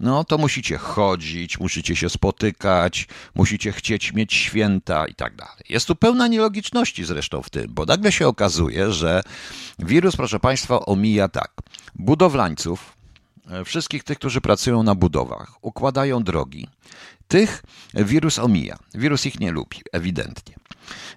No 0.00 0.24
to 0.24 0.38
musicie 0.38 0.78
chodzić, 0.78 1.60
musicie 1.60 1.96
się 1.96 2.10
spotykać, 2.10 3.08
musicie 3.34 3.72
chcieć 3.72 4.12
mieć 4.12 4.34
święta 4.34 5.06
i 5.06 5.14
tak 5.14 5.36
dalej. 5.36 5.64
Jest 5.68 5.86
tu 5.86 5.96
pełna 5.96 6.26
nielogiczności 6.26 7.04
zresztą 7.04 7.42
w 7.42 7.50
tym, 7.50 7.66
bo 7.70 7.84
nagle 7.84 8.12
się 8.12 8.28
okazuje, 8.28 8.92
że 8.92 9.22
wirus, 9.78 10.16
proszę 10.16 10.40
Państwa, 10.40 10.86
omija 10.86 11.28
tak. 11.28 11.52
Budowlańców, 11.94 12.99
wszystkich 13.64 14.04
tych, 14.04 14.18
którzy 14.18 14.40
pracują 14.40 14.82
na 14.82 14.94
budowach, 14.94 15.52
układają 15.62 16.22
drogi. 16.22 16.68
Tych 17.28 17.62
wirus 17.94 18.38
omija. 18.38 18.78
Wirus 18.94 19.26
ich 19.26 19.40
nie 19.40 19.52
lubi, 19.52 19.76
ewidentnie. 19.92 20.54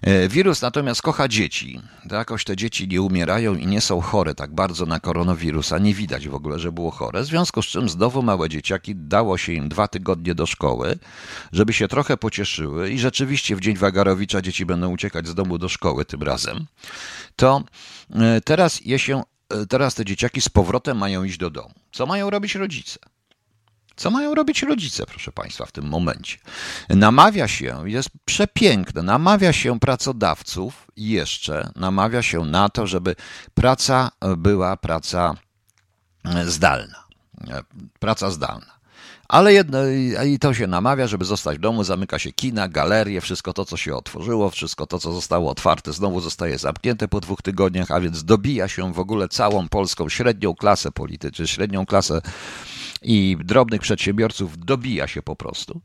E, 0.02 0.28
wirus 0.28 0.62
natomiast 0.62 1.02
kocha 1.02 1.28
dzieci. 1.28 1.80
To 2.08 2.16
jakoś 2.16 2.44
te 2.44 2.56
dzieci 2.56 2.88
nie 2.88 3.02
umierają 3.02 3.54
i 3.54 3.66
nie 3.66 3.80
są 3.80 4.00
chore 4.00 4.34
tak 4.34 4.54
bardzo 4.54 4.86
na 4.86 5.00
koronawirusa. 5.00 5.78
Nie 5.78 5.94
widać 5.94 6.28
w 6.28 6.34
ogóle, 6.34 6.58
że 6.58 6.72
było 6.72 6.90
chore. 6.90 7.22
W 7.22 7.26
związku 7.26 7.62
z 7.62 7.66
czym 7.66 7.88
znowu 7.88 8.22
małe 8.22 8.48
dzieciaki 8.48 8.96
dało 8.96 9.38
się 9.38 9.52
im 9.52 9.68
dwa 9.68 9.88
tygodnie 9.88 10.34
do 10.34 10.46
szkoły, 10.46 10.98
żeby 11.52 11.72
się 11.72 11.88
trochę 11.88 12.16
pocieszyły 12.16 12.90
i 12.90 12.98
rzeczywiście 12.98 13.56
w 13.56 13.60
dzień 13.60 13.76
Wagarowicza 13.76 14.42
dzieci 14.42 14.66
będą 14.66 14.90
uciekać 14.90 15.26
z 15.26 15.34
domu 15.34 15.58
do 15.58 15.68
szkoły 15.68 16.04
tym 16.04 16.22
razem. 16.22 16.66
To 17.36 17.64
e, 18.14 18.40
teraz 18.40 18.80
je 18.84 18.98
się, 18.98 19.22
e, 19.48 19.66
teraz 19.66 19.94
te 19.94 20.04
dzieciaki 20.04 20.40
z 20.40 20.48
powrotem 20.48 20.98
mają 20.98 21.24
iść 21.24 21.38
do 21.38 21.50
domu. 21.50 21.83
Co 21.94 22.06
mają 22.06 22.30
robić 22.30 22.54
rodzice? 22.54 22.98
Co 23.96 24.10
mają 24.10 24.34
robić 24.34 24.62
rodzice, 24.62 25.06
proszę 25.06 25.32
Państwa, 25.32 25.66
w 25.66 25.72
tym 25.72 25.88
momencie? 25.88 26.38
Namawia 26.88 27.48
się, 27.48 27.82
jest 27.84 28.08
przepiękne, 28.24 29.02
namawia 29.02 29.52
się 29.52 29.80
pracodawców 29.80 30.90
jeszcze, 30.96 31.70
namawia 31.76 32.22
się 32.22 32.40
na 32.44 32.68
to, 32.68 32.86
żeby 32.86 33.16
praca 33.54 34.10
była 34.36 34.76
praca 34.76 35.34
zdalna. 36.44 37.04
Praca 37.98 38.30
zdalna. 38.30 38.78
Ale 39.28 39.52
jedno, 39.52 39.78
i 40.26 40.38
to 40.38 40.54
się 40.54 40.66
namawia, 40.66 41.06
żeby 41.06 41.24
zostać 41.24 41.58
w 41.58 41.60
domu, 41.60 41.84
zamyka 41.84 42.18
się 42.18 42.32
kina, 42.32 42.68
galerie, 42.68 43.20
wszystko 43.20 43.52
to, 43.52 43.64
co 43.64 43.76
się 43.76 43.96
otworzyło, 43.96 44.50
wszystko 44.50 44.86
to, 44.86 44.98
co 44.98 45.12
zostało 45.12 45.50
otwarte, 45.50 45.92
znowu 45.92 46.20
zostaje 46.20 46.58
zamknięte 46.58 47.08
po 47.08 47.20
dwóch 47.20 47.42
tygodniach, 47.42 47.90
a 47.90 48.00
więc 48.00 48.24
dobija 48.24 48.68
się 48.68 48.92
w 48.92 48.98
ogóle 48.98 49.28
całą 49.28 49.68
polską 49.68 50.08
średnią 50.08 50.54
klasę 50.54 50.92
polityczną, 50.92 51.46
średnią 51.46 51.86
klasę 51.86 52.20
i 53.04 53.36
drobnych 53.44 53.80
przedsiębiorców 53.80 54.58
dobija 54.58 55.06
się 55.06 55.22
po 55.22 55.36
prostu. 55.36 55.80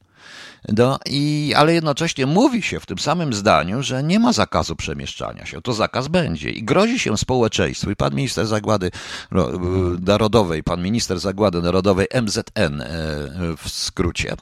Do, 0.68 0.98
i, 1.06 1.54
ale 1.58 1.74
jednocześnie 1.74 2.26
mówi 2.26 2.62
się 2.62 2.80
w 2.80 2.86
tym 2.86 2.98
samym 3.00 3.34
zdaniu, 3.34 3.84
że 3.84 4.04
nie 4.04 4.20
ma 4.20 4.34
zakazu 4.34 4.76
przemieszczania 4.76 5.46
się. 5.46 5.62
To 5.62 5.74
zakaz 5.74 6.08
będzie 6.08 6.50
i 6.50 6.64
grozi 6.64 7.00
się 7.00 7.18
społeczeństwu. 7.18 7.92
I 7.92 7.96
pan 7.96 8.16
minister 8.16 8.48
Zagłady 8.48 8.92
Narodowej, 10.02 10.64
pan 10.64 10.82
minister 10.82 11.20
Zagłady 11.20 11.62
Narodowej 11.62 12.08
MZN 12.22 12.82
e, 12.82 12.88
w 13.58 13.70
skrócie, 13.70 14.36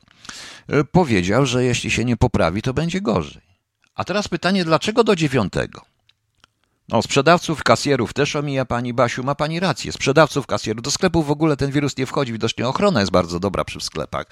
e, 0.68 0.84
powiedział, 0.84 1.46
że 1.46 1.64
jeśli 1.64 1.92
się 1.92 2.06
nie 2.06 2.18
poprawi, 2.18 2.62
to 2.62 2.74
będzie 2.74 3.02
gorzej. 3.02 3.42
A 3.96 4.04
teraz 4.04 4.28
pytanie, 4.28 4.66
dlaczego 4.66 5.04
do 5.04 5.16
dziewiątego? 5.16 5.97
No, 6.89 7.01
sprzedawców, 7.01 7.63
kasjerów 7.63 8.13
też 8.13 8.36
omija 8.36 8.65
pani 8.65 8.94
Basiu, 8.94 9.24
ma 9.24 9.36
pani 9.36 9.60
rację. 9.60 9.91
Sprzedawców, 9.91 10.48
kasjerów, 10.48 10.84
do 10.84 10.91
sklepów 10.91 11.27
w 11.27 11.32
ogóle 11.32 11.58
ten 11.58 11.72
wirus 11.72 11.98
nie 11.98 12.06
wchodzi, 12.06 12.32
widocznie 12.32 12.67
ochrona 12.67 13.00
jest 13.00 13.12
bardzo 13.12 13.39
dobra 13.39 13.65
przy 13.65 13.82
sklepach, 13.82 14.25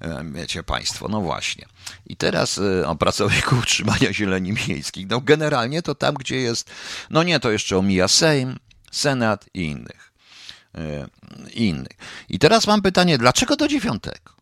e, 0.00 0.24
wiecie 0.24 0.62
państwo, 0.62 1.08
no 1.08 1.20
właśnie. 1.20 1.66
I 2.06 2.16
teraz 2.16 2.58
e, 2.58 2.88
o 2.88 2.96
pracowników 2.96 3.58
utrzymania 3.62 4.12
zieleni 4.12 4.52
miejskich, 4.52 5.06
no 5.10 5.20
generalnie 5.20 5.82
to 5.82 5.94
tam, 5.94 6.14
gdzie 6.14 6.36
jest, 6.36 6.70
no 7.10 7.22
nie, 7.22 7.40
to 7.40 7.50
jeszcze 7.50 7.78
omija 7.78 8.08
Sejm, 8.08 8.58
Senat 8.90 9.46
i 9.54 9.62
innych. 9.62 10.12
E, 10.74 11.06
I 11.54 11.66
innych. 11.66 11.96
I 12.28 12.38
teraz 12.38 12.66
mam 12.66 12.82
pytanie, 12.82 13.18
dlaczego 13.18 13.56
do 13.56 13.68
dziewiątego? 13.68 14.37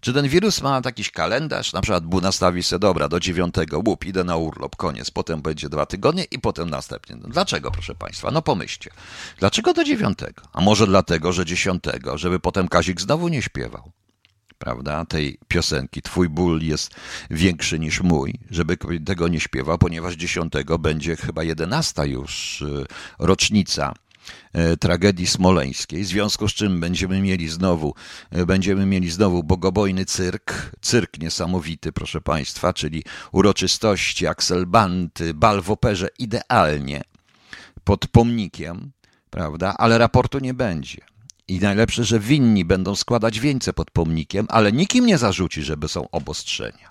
Czy 0.00 0.12
ten 0.12 0.28
wirus 0.28 0.62
ma 0.62 0.80
jakiś 0.84 1.10
kalendarz? 1.10 1.72
Na 1.72 1.80
przykład 1.80 2.04
nastawi 2.22 2.62
się, 2.62 2.78
dobra, 2.78 3.08
do 3.08 3.20
dziewiątego, 3.20 3.82
łup, 3.86 4.04
idę 4.04 4.24
na 4.24 4.36
urlop, 4.36 4.76
koniec, 4.76 5.10
potem 5.10 5.42
będzie 5.42 5.68
dwa 5.68 5.86
tygodnie 5.86 6.24
i 6.24 6.38
potem 6.38 6.70
następnie. 6.70 7.16
No 7.16 7.28
dlaczego, 7.28 7.70
proszę 7.70 7.94
Państwa? 7.94 8.30
No 8.30 8.42
pomyślcie. 8.42 8.90
Dlaczego 9.38 9.74
do 9.74 9.84
dziewiątego? 9.84 10.42
A 10.52 10.60
może 10.60 10.86
dlatego, 10.86 11.32
że 11.32 11.44
dziesiątego, 11.46 12.18
żeby 12.18 12.40
potem 12.40 12.68
Kazik 12.68 13.00
znowu 13.00 13.28
nie 13.28 13.42
śpiewał? 13.42 13.92
Prawda? 14.58 15.04
Tej 15.04 15.38
piosenki. 15.48 16.02
Twój 16.02 16.28
ból 16.28 16.62
jest 16.62 16.94
większy 17.30 17.78
niż 17.78 18.00
mój, 18.00 18.38
żeby 18.50 18.76
tego 19.06 19.28
nie 19.28 19.40
śpiewał, 19.40 19.78
ponieważ 19.78 20.14
dziesiątego 20.14 20.78
będzie 20.78 21.16
chyba 21.16 21.42
jedenasta 21.42 22.04
już 22.04 22.62
y, 22.62 22.86
rocznica 23.18 23.94
tragedii 24.80 25.26
smoleńskiej, 25.26 26.04
w 26.04 26.06
związku 26.06 26.48
z 26.48 26.54
czym 26.54 26.80
będziemy 26.80 27.20
mieli 27.20 27.48
znowu, 27.48 27.94
e, 28.30 28.46
będziemy 28.46 28.86
mieli 28.86 29.10
znowu 29.10 29.42
bogobojny 29.42 30.04
cyrk, 30.04 30.76
cyrk 30.80 31.18
niesamowity, 31.18 31.92
proszę 31.92 32.20
Państwa, 32.20 32.72
czyli 32.72 33.04
uroczystości, 33.32 34.26
akselbanty, 34.26 35.34
bal 35.34 35.62
w 35.62 35.70
operze 35.70 36.08
idealnie 36.18 37.02
pod 37.84 38.06
pomnikiem, 38.06 38.92
prawda, 39.30 39.74
ale 39.78 39.98
raportu 39.98 40.38
nie 40.38 40.54
będzie. 40.54 40.98
I 41.48 41.60
najlepsze, 41.60 42.04
że 42.04 42.20
winni 42.20 42.64
będą 42.64 42.96
składać 42.96 43.40
wieńce 43.40 43.72
pod 43.72 43.90
pomnikiem, 43.90 44.46
ale 44.48 44.72
nikim 44.72 45.06
nie 45.06 45.18
zarzuci, 45.18 45.62
żeby 45.62 45.88
są 45.88 46.10
obostrzenia. 46.10 46.90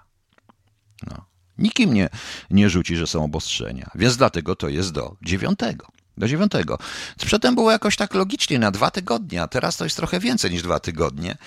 No. 1.07 1.25
Nikim 1.57 1.93
nie, 1.93 2.09
nie 2.51 2.69
rzuci, 2.69 2.95
że 2.95 3.07
są 3.07 3.23
obostrzenia. 3.23 3.91
Więc 3.95 4.17
dlatego 4.17 4.55
to 4.55 4.69
jest 4.69 4.91
do 4.91 5.15
dziewiątego. 5.21 5.87
Do 6.19 6.27
dziewiątego. 6.27 6.77
Przedtem 7.25 7.55
było 7.55 7.71
jakoś 7.71 7.95
tak 7.95 8.13
logicznie 8.13 8.59
na 8.59 8.71
dwa 8.71 8.91
tygodnie, 8.91 9.41
a 9.41 9.47
teraz 9.47 9.77
to 9.77 9.83
jest 9.83 9.95
trochę 9.95 10.19
więcej 10.19 10.51
niż 10.51 10.61
dwa 10.61 10.79
tygodnie. 10.79 11.37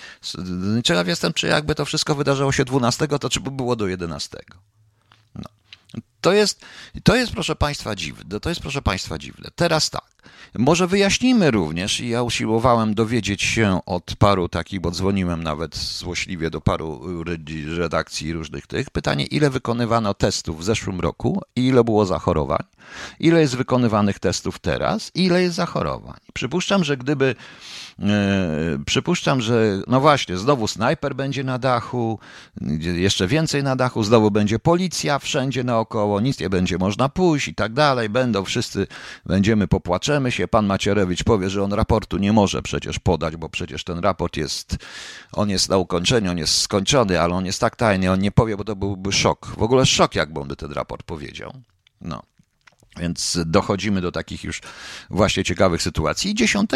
Ciekaw 0.83 1.07
jestem, 1.07 1.33
czy 1.33 1.47
jakby 1.47 1.75
to 1.75 1.85
wszystko 1.85 2.15
wydarzyło 2.15 2.51
się 2.51 2.65
dwunastego, 2.65 3.19
to 3.19 3.29
czy 3.29 3.39
by 3.39 3.51
było 3.51 3.75
do 3.75 3.87
jedenastego. 3.87 4.57
No. 5.35 5.49
To 6.23 6.33
jest, 6.33 6.65
to 7.03 7.15
jest, 7.15 7.31
proszę 7.31 7.55
Państwa, 7.55 7.95
dziwne. 7.95 8.39
To 8.39 8.49
jest, 8.49 8.61
proszę 8.61 8.81
Państwa, 8.81 9.17
dziwne. 9.17 9.49
Teraz 9.55 9.89
tak. 9.89 10.13
Może 10.57 10.87
wyjaśnimy 10.87 11.51
również, 11.51 11.99
i 11.99 12.09
ja 12.09 12.23
usiłowałem 12.23 12.93
dowiedzieć 12.93 13.41
się 13.41 13.79
od 13.85 14.15
paru 14.15 14.49
takich, 14.49 14.79
bo 14.79 14.91
dzwoniłem 14.91 15.43
nawet 15.43 15.77
złośliwie 15.77 16.49
do 16.49 16.61
paru 16.61 17.01
redakcji 17.77 18.33
różnych 18.33 18.67
tych, 18.67 18.89
pytanie, 18.89 19.25
ile 19.25 19.49
wykonywano 19.49 20.13
testów 20.13 20.59
w 20.59 20.63
zeszłym 20.63 20.99
roku 20.99 21.41
i 21.55 21.67
ile 21.67 21.83
było 21.83 22.05
zachorowań, 22.05 22.63
ile 23.19 23.41
jest 23.41 23.55
wykonywanych 23.55 24.19
testów 24.19 24.59
teraz 24.59 25.11
ile 25.15 25.41
jest 25.41 25.55
zachorowań. 25.55 26.17
Przypuszczam, 26.33 26.83
że 26.83 26.97
gdyby 26.97 27.35
E, 27.99 28.79
przypuszczam, 28.85 29.41
że 29.41 29.81
no 29.87 29.99
właśnie, 30.01 30.37
znowu 30.37 30.67
snajper 30.67 31.15
będzie 31.15 31.43
na 31.43 31.59
dachu, 31.59 32.19
jeszcze 32.79 33.27
więcej 33.27 33.63
na 33.63 33.75
dachu, 33.75 34.03
znowu 34.03 34.31
będzie 34.31 34.59
policja 34.59 35.19
wszędzie 35.19 35.63
naokoło, 35.63 36.12
nic 36.19 36.39
nie 36.39 36.49
będzie 36.49 36.77
można 36.77 37.09
pójść 37.09 37.47
i 37.47 37.55
tak 37.55 37.73
dalej. 37.73 38.09
Będą 38.09 38.43
wszyscy, 38.43 38.87
będziemy, 39.25 39.67
popłaczemy 39.67 40.31
się. 40.31 40.47
Pan 40.47 40.65
Macierewicz 40.65 41.23
powie, 41.23 41.49
że 41.49 41.63
on 41.63 41.73
raportu 41.73 42.17
nie 42.17 42.33
może 42.33 42.61
przecież 42.61 42.99
podać, 42.99 43.35
bo 43.35 43.49
przecież 43.49 43.83
ten 43.83 43.99
raport 43.99 44.37
jest, 44.37 44.77
on 45.33 45.49
jest 45.49 45.69
na 45.69 45.77
ukończeniu, 45.77 46.31
on 46.31 46.37
jest 46.37 46.61
skończony, 46.61 47.21
ale 47.21 47.33
on 47.33 47.45
jest 47.45 47.59
tak 47.59 47.75
tajny, 47.75 48.11
on 48.11 48.19
nie 48.19 48.31
powie, 48.31 48.57
bo 48.57 48.63
to 48.63 48.75
byłby 48.75 49.11
szok. 49.11 49.47
W 49.57 49.63
ogóle 49.63 49.85
szok, 49.85 50.15
jakby 50.15 50.39
on 50.39 50.47
by 50.47 50.55
ten 50.55 50.71
raport 50.71 51.03
powiedział. 51.03 51.53
No. 52.01 52.32
Więc 52.99 53.39
dochodzimy 53.45 54.01
do 54.01 54.11
takich 54.11 54.43
już 54.43 54.61
właśnie 55.09 55.43
ciekawych 55.43 55.81
sytuacji. 55.81 56.31
I 56.31 56.35
10 56.35 56.69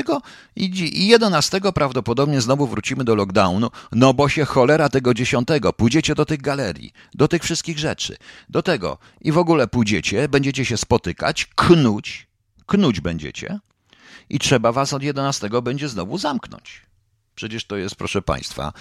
i 0.55 1.07
11 1.07 1.61
prawdopodobnie 1.75 2.41
znowu 2.41 2.67
wrócimy 2.67 3.03
do 3.03 3.15
lockdownu, 3.15 3.69
no 3.91 4.13
bo 4.13 4.29
się 4.29 4.45
cholera 4.45 4.89
tego 4.89 5.13
10. 5.13 5.47
Pójdziecie 5.77 6.15
do 6.15 6.25
tych 6.25 6.41
galerii, 6.41 6.93
do 7.13 7.27
tych 7.27 7.43
wszystkich 7.43 7.79
rzeczy, 7.79 8.17
do 8.49 8.61
tego 8.61 8.97
i 9.21 9.31
w 9.31 9.37
ogóle 9.37 9.67
pójdziecie, 9.67 10.29
będziecie 10.29 10.65
się 10.65 10.77
spotykać, 10.77 11.45
knuć, 11.55 12.27
knuć 12.65 13.01
będziecie 13.01 13.59
i 14.29 14.39
trzeba 14.39 14.71
was 14.71 14.93
od 14.93 15.03
11 15.03 15.49
będzie 15.63 15.89
znowu 15.89 16.17
zamknąć. 16.17 16.81
Przecież 17.37 17.65
to 17.65 17.77
jest, 17.77 17.95
proszę 17.95 18.21
Państwa, 18.21 18.73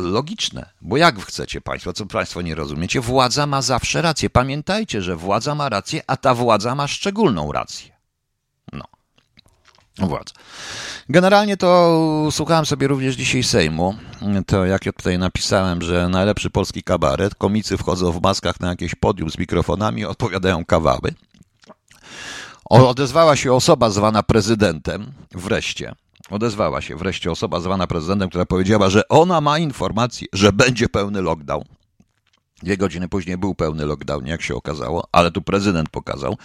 logiczne. 0.00 0.70
Bo 0.80 0.96
jak 0.96 1.18
chcecie 1.24 1.60
Państwo, 1.60 1.92
co 1.92 2.06
Państwo 2.06 2.42
nie 2.42 2.54
rozumiecie, 2.54 3.00
władza 3.00 3.46
ma 3.46 3.62
zawsze 3.62 4.02
rację. 4.02 4.30
Pamiętajcie, 4.30 5.02
że 5.02 5.16
władza 5.16 5.54
ma 5.54 5.68
rację, 5.68 6.02
a 6.06 6.16
ta 6.16 6.34
władza 6.34 6.74
ma 6.74 6.88
szczególną 6.88 7.52
rację. 7.52 7.92
No. 8.72 8.84
Władza. 9.98 10.32
Generalnie 11.08 11.56
to 11.56 12.28
słuchałem 12.30 12.66
sobie 12.66 12.86
również 12.88 13.16
dzisiaj 13.16 13.42
Sejmu. 13.42 13.94
To 14.46 14.64
jak 14.64 14.86
ja 14.86 14.92
tutaj 14.92 15.18
napisałem, 15.18 15.82
że 15.82 16.08
najlepszy 16.08 16.50
polski 16.50 16.82
kabaret, 16.82 17.34
komicy 17.34 17.76
wchodzą 17.76 18.12
w 18.12 18.22
maskach 18.22 18.60
na 18.60 18.68
jakieś 18.68 18.94
podium 18.94 19.30
z 19.30 19.38
mikrofonami, 19.38 20.04
odpowiadają 20.04 20.64
kawały. 20.64 21.14
Odezwała 22.64 23.36
się 23.36 23.52
osoba 23.52 23.90
zwana 23.90 24.22
prezydentem 24.22 25.12
wreszcie 25.30 25.94
Odezwała 26.32 26.80
się 26.80 26.96
wreszcie 26.96 27.30
osoba 27.30 27.60
zwana 27.60 27.86
prezydentem, 27.86 28.28
która 28.28 28.46
powiedziała, 28.46 28.90
że 28.90 29.08
ona 29.08 29.40
ma 29.40 29.58
informację, 29.58 30.28
że 30.32 30.52
będzie 30.52 30.88
pełny 30.88 31.22
lockdown. 31.22 31.64
Dwie 32.62 32.76
godziny 32.76 33.08
później 33.08 33.38
był 33.38 33.54
pełny 33.54 33.86
lockdown, 33.86 34.26
jak 34.26 34.42
się 34.42 34.54
okazało, 34.54 35.08
ale 35.12 35.30
tu 35.30 35.42
prezydent 35.42 35.88
pokazał. 35.88 36.36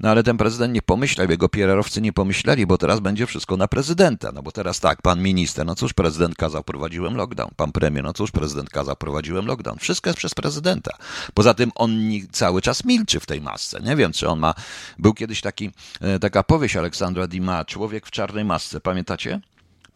No 0.00 0.10
ale 0.10 0.22
ten 0.22 0.36
prezydent 0.36 0.74
nie 0.74 0.82
pomyślał, 0.82 1.30
jego 1.30 1.48
PR-owcy 1.48 2.00
nie 2.00 2.12
pomyśleli, 2.12 2.66
bo 2.66 2.78
teraz 2.78 3.00
będzie 3.00 3.26
wszystko 3.26 3.56
na 3.56 3.68
prezydenta. 3.68 4.32
No 4.32 4.42
bo 4.42 4.52
teraz 4.52 4.80
tak, 4.80 5.02
pan 5.02 5.22
minister, 5.22 5.66
no 5.66 5.74
cóż, 5.74 5.92
prezydent 5.92 6.34
kazał, 6.34 6.64
prowadziłem 6.64 7.16
lockdown. 7.16 7.50
Pan 7.56 7.72
premier, 7.72 8.04
no 8.04 8.12
cóż, 8.12 8.30
prezydent 8.30 8.70
kazał, 8.70 8.96
prowadziłem 8.96 9.46
lockdown. 9.46 9.78
Wszystko 9.78 10.10
jest 10.10 10.18
przez 10.18 10.34
prezydenta. 10.34 10.96
Poza 11.34 11.54
tym 11.54 11.70
on 11.74 11.98
cały 12.32 12.62
czas 12.62 12.84
milczy 12.84 13.20
w 13.20 13.26
tej 13.26 13.40
masce. 13.40 13.80
Nie 13.80 13.96
wiem, 13.96 14.12
czy 14.12 14.28
on 14.28 14.38
ma. 14.38 14.54
Był 14.98 15.14
kiedyś 15.14 15.40
taki, 15.40 15.70
e, 16.00 16.18
taka 16.18 16.42
powieść 16.42 16.76
Aleksandra 16.76 17.26
Dima, 17.26 17.64
Człowiek 17.64 18.06
w 18.06 18.10
czarnej 18.10 18.44
masce. 18.44 18.80
Pamiętacie? 18.80 19.40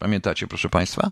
Pamiętacie, 0.03 0.47
proszę 0.47 0.69
Państwa? 0.69 1.11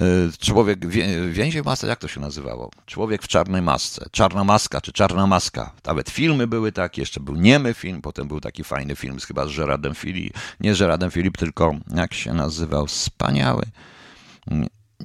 E, 0.00 0.04
człowiek, 0.40 0.86
więzień 1.30 1.62
w 1.62 1.64
masce, 1.64 1.86
jak 1.86 1.98
to 1.98 2.08
się 2.08 2.20
nazywało? 2.20 2.70
Człowiek 2.86 3.22
w 3.22 3.28
czarnej 3.28 3.62
masce. 3.62 4.06
Czarna 4.10 4.44
maska, 4.44 4.80
czy 4.80 4.92
czarna 4.92 5.26
maska. 5.26 5.72
Nawet 5.84 6.10
filmy 6.10 6.46
były 6.46 6.72
takie, 6.72 7.02
jeszcze 7.02 7.20
był 7.20 7.34
niemy 7.34 7.74
film, 7.74 8.02
potem 8.02 8.28
był 8.28 8.40
taki 8.40 8.64
fajny 8.64 8.96
film 8.96 9.18
chyba 9.26 9.46
z 9.46 9.56
Gerardem 9.56 9.94
Filip. 9.94 10.34
Nie 10.60 10.74
z 10.74 10.78
Gerardem 10.78 11.10
Filip, 11.10 11.36
tylko 11.36 11.74
jak 11.94 12.14
się 12.14 12.34
nazywał? 12.34 12.86
Wspaniały. 12.86 13.62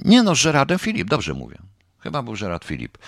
Nie 0.04 0.22
no, 0.22 0.36
z 0.36 0.44
Gerardem 0.44 0.78
Filip, 0.78 1.08
dobrze 1.08 1.34
mówię. 1.34 1.58
Chyba 1.98 2.22
był 2.22 2.34
Gerard 2.34 2.64
Filip. 2.64 2.98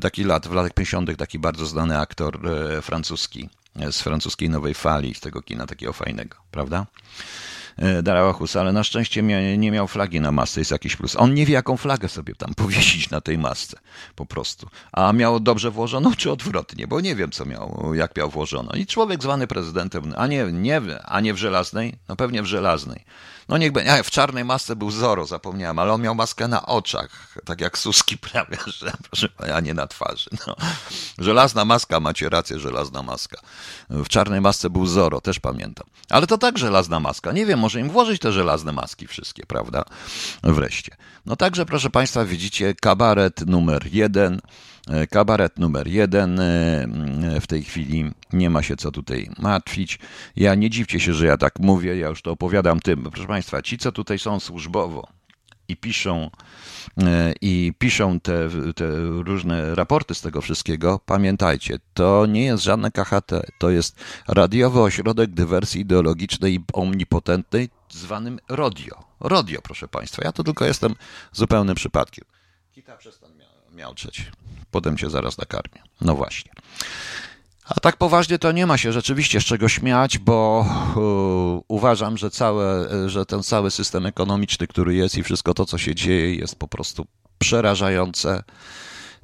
Taki 0.00 0.24
lat, 0.24 0.48
w 0.48 0.52
latach 0.52 0.72
50. 0.72 1.16
taki 1.16 1.38
bardzo 1.38 1.66
znany 1.66 1.98
aktor 1.98 2.48
e, 2.48 2.82
francuski, 2.82 3.48
e, 3.80 3.92
z 3.92 4.00
francuskiej 4.00 4.50
nowej 4.50 4.74
fali, 4.74 5.14
z 5.14 5.20
tego 5.20 5.42
kina 5.42 5.66
takiego 5.66 5.92
fajnego, 5.92 6.36
prawda? 6.50 6.86
E, 7.80 8.02
Darałachus, 8.02 8.56
ale 8.56 8.72
na 8.72 8.84
szczęście 8.84 9.22
nie 9.58 9.70
miał 9.70 9.88
flagi 9.88 10.20
na 10.20 10.32
masce, 10.32 10.60
jest 10.60 10.70
jakiś 10.70 10.96
plus. 10.96 11.16
On 11.16 11.34
nie 11.34 11.46
wie, 11.46 11.54
jaką 11.54 11.76
flagę 11.76 12.08
sobie 12.08 12.34
tam 12.34 12.54
powiesić 12.64 13.10
na 13.10 13.20
tej 13.20 13.38
masce, 13.38 13.78
po 14.16 14.26
prostu. 14.26 14.68
A 14.92 15.12
miał 15.12 15.40
dobrze 15.40 15.70
włożoną, 15.70 16.14
czy 16.14 16.30
odwrotnie, 16.30 16.86
bo 16.86 17.00
nie 17.00 17.16
wiem, 17.16 17.30
co 17.30 17.44
miał, 17.44 17.94
jak 17.94 18.16
miał 18.16 18.30
włożono. 18.30 18.72
I 18.72 18.86
człowiek 18.86 19.22
zwany 19.22 19.46
prezydentem, 19.46 20.14
a 20.16 20.26
nie, 20.26 20.44
nie, 20.52 20.80
a 21.04 21.20
nie 21.20 21.34
w 21.34 21.36
żelaznej, 21.36 21.98
no 22.08 22.16
pewnie 22.16 22.42
w 22.42 22.46
żelaznej. 22.46 23.04
No 23.50 23.58
niech 23.58 23.72
będzie. 23.72 24.02
W 24.04 24.10
czarnej 24.10 24.44
masce 24.44 24.76
był 24.76 24.90
Zoro, 24.90 25.26
zapomniałem, 25.26 25.78
ale 25.78 25.92
on 25.92 26.02
miał 26.02 26.14
maskę 26.14 26.48
na 26.48 26.66
oczach, 26.66 27.38
tak 27.44 27.60
jak 27.60 27.78
Suski 27.78 28.18
prawie, 28.32 28.56
że, 28.66 28.92
proszę 29.10 29.28
a 29.54 29.60
nie 29.60 29.74
na 29.74 29.86
twarzy. 29.86 30.30
No. 30.46 30.56
Żelazna 31.18 31.64
maska, 31.64 32.00
macie 32.00 32.28
rację, 32.28 32.58
żelazna 32.58 33.02
maska. 33.02 33.40
W 33.90 34.08
czarnej 34.08 34.40
masce 34.40 34.70
był 34.70 34.86
Zoro, 34.86 35.20
też 35.20 35.40
pamiętam. 35.40 35.86
Ale 36.10 36.26
to 36.26 36.38
tak 36.38 36.58
żelazna 36.58 37.00
maska. 37.00 37.32
Nie 37.32 37.46
wiem, 37.46 37.58
może 37.58 37.80
im 37.80 37.90
włożyć 37.90 38.20
te 38.22 38.32
żelazne 38.32 38.72
maski 38.72 39.06
wszystkie, 39.06 39.46
prawda? 39.46 39.84
Wreszcie. 40.42 40.96
No 41.26 41.36
także, 41.36 41.66
proszę 41.66 41.90
Państwa, 41.90 42.24
widzicie, 42.24 42.74
kabaret 42.74 43.46
numer 43.46 43.86
jeden. 43.92 44.40
E, 44.88 45.06
kabaret 45.06 45.58
numer 45.58 45.88
jeden. 45.88 46.40
E, 46.40 47.40
w 47.40 47.46
tej 47.46 47.62
chwili 47.62 48.10
nie 48.32 48.50
ma 48.50 48.62
się 48.62 48.76
co 48.76 48.90
tutaj 48.90 49.30
martwić. 49.38 49.98
Ja 50.36 50.54
nie 50.54 50.70
dziwcie 50.70 51.00
się, 51.00 51.14
że 51.14 51.26
ja 51.26 51.36
tak 51.36 51.58
mówię, 51.58 51.96
ja 51.96 52.08
już 52.08 52.22
to 52.22 52.30
opowiadam 52.30 52.80
tym. 52.80 53.02
Proszę 53.02 53.28
Państwa, 53.28 53.62
ci, 53.62 53.78
co 53.78 53.92
tutaj 53.92 54.18
są 54.18 54.40
służbowo 54.40 55.20
i 55.70 55.76
piszą, 55.76 56.30
e, 56.98 57.32
i 57.40 57.72
piszą 57.78 58.20
te, 58.20 58.48
te 58.74 58.86
różne 59.00 59.74
raporty 59.74 60.14
z 60.14 60.20
tego 60.20 60.40
wszystkiego, 60.40 61.00
pamiętajcie, 61.06 61.78
to 61.94 62.26
nie 62.26 62.44
jest 62.44 62.62
żadne 62.62 62.90
KHT, 62.90 63.32
to 63.58 63.70
jest 63.70 64.00
radiowy 64.28 64.80
ośrodek 64.80 65.30
dywersji 65.30 65.80
ideologicznej 65.80 66.54
i 66.54 66.64
omnipotentnej, 66.72 67.68
zwanym 67.90 68.38
RODIO. 68.48 69.04
RODIO, 69.20 69.60
proszę 69.62 69.88
Państwa. 69.88 70.22
Ja 70.24 70.32
to 70.32 70.44
tylko 70.44 70.64
jestem 70.64 70.94
zupełnym 71.32 71.74
przypadkiem. 71.74 72.24
Kita 72.72 72.96
przestań 72.96 73.39
miałczeć. 73.74 74.30
Potem 74.70 74.96
cię 74.96 75.10
zaraz 75.10 75.38
nakarmię. 75.38 75.82
No 76.00 76.14
właśnie. 76.14 76.52
A 77.64 77.80
tak 77.80 77.96
poważnie 77.96 78.38
to 78.38 78.52
nie 78.52 78.66
ma 78.66 78.78
się 78.78 78.92
rzeczywiście 78.92 79.40
z 79.40 79.44
czego 79.44 79.68
śmiać, 79.68 80.18
bo 80.18 80.66
uh, 80.96 81.64
uważam, 81.68 82.16
że, 82.16 82.30
całe, 82.30 82.88
że 83.08 83.26
ten 83.26 83.42
cały 83.42 83.70
system 83.70 84.06
ekonomiczny, 84.06 84.66
który 84.66 84.94
jest 84.94 85.18
i 85.18 85.22
wszystko 85.22 85.54
to, 85.54 85.66
co 85.66 85.78
się 85.78 85.94
dzieje, 85.94 86.34
jest 86.34 86.56
po 86.56 86.68
prostu 86.68 87.06
przerażające. 87.38 88.42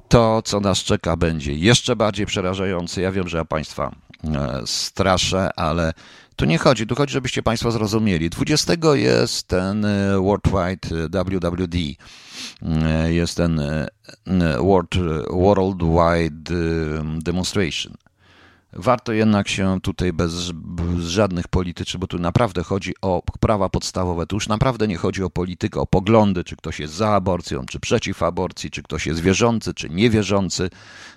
To, 0.07 0.41
co 0.41 0.59
nas 0.59 0.77
czeka, 0.77 1.17
będzie 1.17 1.53
jeszcze 1.53 1.95
bardziej 1.95 2.25
przerażające. 2.25 3.01
Ja 3.01 3.11
wiem, 3.11 3.27
że 3.27 3.37
ja 3.37 3.45
Państwa 3.45 3.91
e, 4.23 4.61
straszę, 4.65 5.49
ale 5.55 5.93
tu 6.37 6.45
nie 6.45 6.57
chodzi. 6.57 6.87
Tu 6.87 6.95
chodzi, 6.95 7.13
żebyście 7.13 7.43
Państwo 7.43 7.71
zrozumieli. 7.71 8.29
20 8.29 8.73
jest 8.93 9.47
ten 9.47 9.85
e, 9.85 10.17
Worldwide 10.17 11.09
WWD 11.09 11.77
E, 12.61 13.13
jest 13.13 13.37
ten 13.37 13.59
e, 13.59 13.87
World, 14.61 14.95
Worldwide 15.29 16.53
Demonstration. 17.23 17.93
Warto 18.73 19.13
jednak 19.13 19.47
się 19.47 19.79
tutaj 19.81 20.13
bez, 20.13 20.51
bez 20.53 21.05
żadnych 21.05 21.47
polityczy, 21.47 21.99
bo 21.99 22.07
tu 22.07 22.19
naprawdę 22.19 22.63
chodzi 22.63 22.93
o 23.01 23.21
prawa 23.39 23.69
podstawowe. 23.69 24.27
Tu 24.27 24.35
już 24.35 24.47
naprawdę 24.47 24.87
nie 24.87 24.97
chodzi 24.97 25.23
o 25.23 25.29
politykę, 25.29 25.79
o 25.79 25.85
poglądy, 25.85 26.43
czy 26.43 26.55
ktoś 26.55 26.79
jest 26.79 26.93
za 26.93 27.09
aborcją, 27.09 27.65
czy 27.65 27.79
przeciw 27.79 28.23
aborcji, 28.23 28.71
czy 28.71 28.83
ktoś 28.83 29.05
jest 29.05 29.19
wierzący, 29.19 29.73
czy 29.73 29.89
niewierzący. 29.89 30.69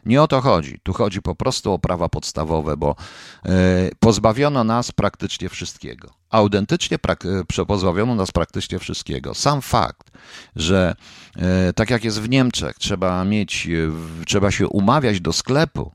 Nie 0.07 0.23
o 0.23 0.29
to 0.29 0.41
chodzi. 0.41 0.79
Tu 0.83 0.93
chodzi 0.93 1.23
po 1.23 1.35
prostu 1.35 1.73
o 1.73 1.79
prawa 1.79 2.09
podstawowe, 2.09 2.77
bo 2.77 2.97
e, 3.45 3.91
pozbawiono 4.01 4.65
nas 4.65 4.93
praktycznie 4.93 5.49
wszystkiego. 5.49 6.11
Autentycznie 6.31 6.99
prak- 6.99 7.65
pozbawiono 7.67 8.15
nas 8.15 8.31
praktycznie 8.33 8.79
wszystkiego. 8.79 9.35
Sam 9.35 9.63
fakt, 9.63 10.11
że 10.57 10.95
e, 11.37 11.73
tak 11.73 11.91
jak 11.91 12.05
jest 12.05 12.21
w 12.21 12.29
Niemczech, 12.29 12.77
trzeba 12.79 13.25
mieć, 13.25 13.67
e, 13.67 14.25
trzeba 14.27 14.51
się 14.51 14.69
umawiać 14.69 15.21
do 15.21 15.33
sklepu, 15.33 15.93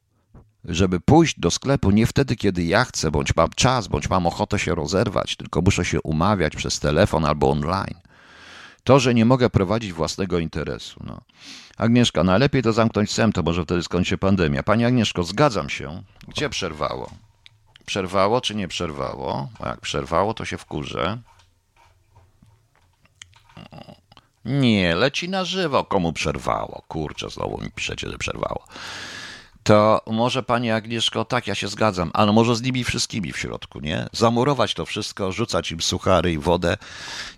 żeby 0.68 1.00
pójść 1.00 1.40
do 1.40 1.52
sklepu 1.52 1.92
nie 1.92 2.08
wtedy, 2.08 2.36
kiedy 2.36 2.64
ja 2.64 2.86
chcę, 2.86 3.12
bądź 3.12 3.36
mam 3.36 3.50
czas, 3.56 3.88
bądź 3.88 4.10
mam 4.10 4.28
ochotę 4.28 4.60
się 4.60 4.76
rozerwać, 4.76 5.36
tylko 5.36 5.62
muszę 5.62 5.86
się 5.86 6.02
umawiać 6.02 6.56
przez 6.56 6.80
telefon 6.80 7.26
albo 7.26 7.52
online. 7.52 8.00
To, 8.84 9.00
że 9.00 9.14
nie 9.14 9.26
mogę 9.26 9.50
prowadzić 9.50 9.94
własnego 9.94 10.40
interesu. 10.40 11.04
No. 11.04 11.22
Agnieszka, 11.78 12.24
najlepiej 12.24 12.64
to 12.64 12.74
zamknąć 12.74 13.12
sem, 13.12 13.32
to 13.32 13.44
może 13.44 13.64
wtedy 13.64 13.84
skończy 13.84 14.10
się 14.10 14.18
pandemia. 14.18 14.64
Pani 14.64 14.86
Agnieszko, 14.86 15.24
zgadzam 15.24 15.70
się. 15.70 16.04
Gdzie 16.28 16.50
przerwało? 16.50 17.12
Przerwało 17.86 18.42
czy 18.42 18.56
nie 18.56 18.68
przerwało? 18.68 19.50
Bo 19.60 19.68
jak 19.68 19.82
przerwało, 19.82 20.34
to 20.34 20.46
się 20.46 20.58
wkurzę. 20.58 21.18
Nie, 24.46 24.96
leci 24.96 25.30
na 25.30 25.46
żywo. 25.46 25.84
Komu 25.84 26.14
przerwało? 26.14 26.84
Kurczę, 26.88 27.30
znowu 27.30 27.62
mi 27.62 27.72
piszecie, 27.72 28.10
że 28.10 28.18
przerwało. 28.18 28.68
To 29.66 30.02
może 30.08 30.44
pani 30.44 30.72
Agnieszko, 30.72 31.26
tak, 31.26 31.48
ja 31.48 31.56
się 31.56 31.68
zgadzam, 31.68 32.12
ale 32.14 32.32
może 32.32 32.56
z 32.56 32.62
nimi 32.62 32.84
wszystkimi 32.84 33.34
w 33.34 33.38
środku, 33.38 33.80
nie? 33.80 34.08
Zamurować 34.12 34.74
to 34.74 34.86
wszystko, 34.86 35.32
rzucać 35.32 35.72
im 35.72 35.82
suchary 35.82 36.34
i 36.34 36.38
wodę 36.38 36.78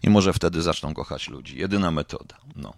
i 0.04 0.10
może 0.10 0.34
wtedy 0.34 0.62
zaczną 0.62 0.94
kochać 0.94 1.28
ludzi. 1.28 1.58
Jedyna 1.58 1.92
metoda. 1.92 2.36
No. 2.56 2.74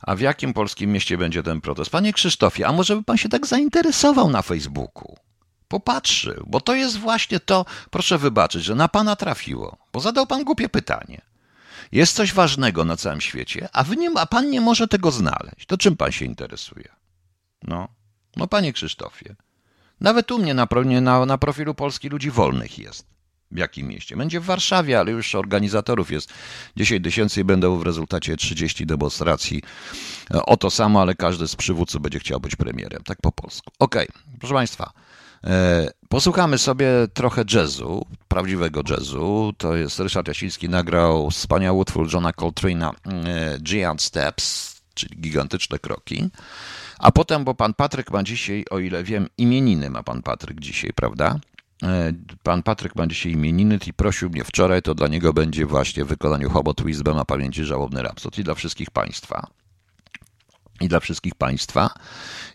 A 0.00 0.14
w 0.14 0.20
jakim 0.20 0.52
polskim 0.52 0.92
mieście 0.92 1.18
będzie 1.18 1.42
ten 1.42 1.60
protest? 1.60 1.90
Panie 1.90 2.12
Krzysztofie, 2.12 2.66
a 2.66 2.72
może 2.72 2.96
by 2.96 3.02
pan 3.02 3.16
się 3.16 3.28
tak 3.28 3.46
zainteresował 3.46 4.30
na 4.30 4.42
Facebooku? 4.42 5.16
Popatrzył, 5.68 6.44
bo 6.46 6.60
to 6.60 6.74
jest 6.74 6.98
właśnie 6.98 7.40
to, 7.40 7.64
proszę 7.90 8.18
wybaczyć, 8.18 8.64
że 8.64 8.74
na 8.74 8.88
pana 8.88 9.16
trafiło, 9.16 9.76
bo 9.92 10.00
zadał 10.00 10.26
pan 10.26 10.44
głupie 10.44 10.68
pytanie. 10.68 11.20
Jest 11.92 12.16
coś 12.16 12.32
ważnego 12.32 12.84
na 12.84 12.96
całym 12.96 13.20
świecie, 13.20 13.68
a, 13.72 13.84
wy 13.84 13.96
a 14.16 14.26
pan 14.26 14.50
nie 14.50 14.60
może 14.60 14.88
tego 14.88 15.10
znaleźć. 15.10 15.66
To 15.66 15.78
czym 15.78 15.96
pan 15.96 16.12
się 16.12 16.24
interesuje? 16.24 16.88
No, 17.62 17.88
no 18.36 18.46
panie 18.46 18.72
Krzysztofie. 18.72 19.34
Nawet 20.00 20.30
u 20.30 20.38
mnie 20.38 20.54
na, 20.54 20.66
na, 21.00 21.26
na 21.26 21.38
profilu 21.38 21.74
Polski 21.74 22.08
Ludzi 22.08 22.30
Wolnych 22.30 22.78
jest. 22.78 23.06
W 23.50 23.58
jakim 23.58 23.88
mieście? 23.88 24.16
Będzie 24.16 24.40
w 24.40 24.44
Warszawie, 24.44 24.98
ale 25.00 25.10
już 25.12 25.34
organizatorów 25.34 26.10
jest 26.10 26.32
10 26.76 27.04
tysięcy 27.04 27.40
i 27.40 27.44
będą 27.44 27.78
w 27.78 27.82
rezultacie 27.82 28.36
30 28.36 28.86
demonstracji 28.86 29.62
o 30.30 30.56
to 30.56 30.70
samo, 30.70 31.00
ale 31.00 31.14
każdy 31.14 31.48
z 31.48 31.56
przywódców 31.56 32.02
będzie 32.02 32.18
chciał 32.18 32.40
być 32.40 32.56
premierem. 32.56 33.02
Tak 33.04 33.18
po 33.22 33.32
polsku. 33.32 33.72
Okej, 33.78 34.08
okay. 34.08 34.38
proszę 34.38 34.54
państwa. 34.54 34.92
E, 35.44 35.90
posłuchamy 36.08 36.58
sobie 36.58 36.88
trochę 37.14 37.44
jazzu, 37.54 38.06
prawdziwego 38.28 38.82
jazzu. 38.90 39.52
To 39.58 39.76
jest 39.76 40.00
Ryszard 40.00 40.28
Jasiński 40.28 40.68
nagrał 40.68 41.30
wspaniały 41.30 41.78
utwór 41.78 42.12
Johna 42.12 42.30
Coltrane'a 42.30 42.90
e, 43.06 43.58
Giant 43.60 44.02
Steps, 44.02 44.76
czyli 44.94 45.20
gigantyczne 45.20 45.78
kroki. 45.78 46.30
A 46.98 47.12
potem, 47.12 47.44
bo 47.44 47.54
pan 47.54 47.74
Patryk 47.74 48.10
ma 48.10 48.22
dzisiaj, 48.22 48.64
o 48.70 48.78
ile 48.78 49.04
wiem, 49.04 49.26
imieniny 49.38 49.90
ma 49.90 50.02
pan 50.02 50.22
Patryk 50.22 50.60
dzisiaj, 50.60 50.92
prawda? 50.92 51.38
E, 51.82 52.12
pan 52.42 52.62
Patryk 52.62 52.96
ma 52.96 53.06
dzisiaj 53.06 53.32
imieniny 53.32 53.78
i 53.86 53.92
prosił 53.92 54.30
mnie 54.30 54.44
wczoraj, 54.44 54.82
to 54.82 54.94
dla 54.94 55.08
niego 55.08 55.32
będzie 55.32 55.66
właśnie 55.66 56.04
w 56.04 56.08
wykonaniu 56.08 56.50
Hobot 56.50 56.82
Wisdom 56.84 57.18
a 57.18 57.24
pamięci 57.24 57.64
żałobny 57.64 58.02
rapsod 58.02 58.38
i 58.38 58.44
dla 58.44 58.54
wszystkich 58.54 58.90
państwa 58.90 59.46
i 60.80 60.88
dla 60.88 61.00
wszystkich 61.00 61.34
Państwa. 61.34 61.90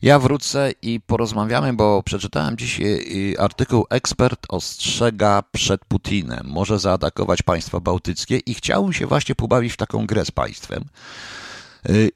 Ja 0.02 0.20
wrócę 0.20 0.72
i 0.82 1.02
porozmawiamy, 1.02 1.74
bo 1.74 2.04
przeczytałem 2.04 2.58
dzisiaj 2.58 2.86
y, 3.34 3.40
artykuł 3.40 3.86
Ekspert 3.90 4.46
ostrzega 4.50 5.44
przed 5.52 5.86
Putinem. 5.86 6.46
Może 6.46 6.80
zaatakować 6.80 7.42
państwa 7.42 7.80
bałtyckie 7.80 8.38
i 8.38 8.54
chciałbym 8.54 8.94
się 8.94 9.08
właśnie 9.08 9.36
pobawić 9.36 9.74
w 9.74 9.78
taką 9.78 10.06
grę 10.06 10.26
z 10.26 10.32
państwem 10.32 10.86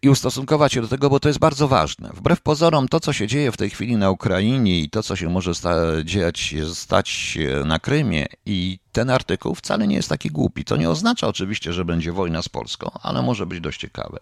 i 0.02 0.10
ustosunkować 0.10 0.74
się 0.74 0.82
do 0.82 0.88
tego, 0.88 1.10
bo 1.10 1.20
to 1.20 1.30
jest 1.30 1.40
bardzo 1.40 1.68
ważne. 1.68 2.10
Wbrew 2.14 2.42
pozorom, 2.42 2.88
to 2.88 3.00
co 3.00 3.14
się 3.14 3.28
dzieje 3.28 3.52
w 3.52 3.58
tej 3.58 3.70
chwili 3.70 3.98
na 3.98 4.10
Ukrainie 4.12 4.80
i 4.80 4.90
to 4.90 5.04
co 5.04 5.16
się 5.16 5.30
może 5.30 5.56
sta- 5.56 6.04
dziać, 6.04 6.56
stać 6.74 7.38
na 7.66 7.80
Krymie 7.80 8.26
i 8.46 8.80
ten 8.94 9.10
artykuł 9.10 9.56
wcale 9.56 9.88
nie 9.88 9.96
jest 9.96 10.10
taki 10.10 10.30
głupi. 10.30 10.66
To 10.66 10.78
nie 10.78 10.90
oznacza 10.90 11.28
oczywiście, 11.28 11.74
że 11.74 11.86
będzie 11.86 12.12
wojna 12.12 12.42
z 12.42 12.50
Polską, 12.50 12.92
ale 13.02 13.22
może 13.22 13.46
być 13.46 13.60
dość 13.60 13.80
ciekawe. 13.80 14.20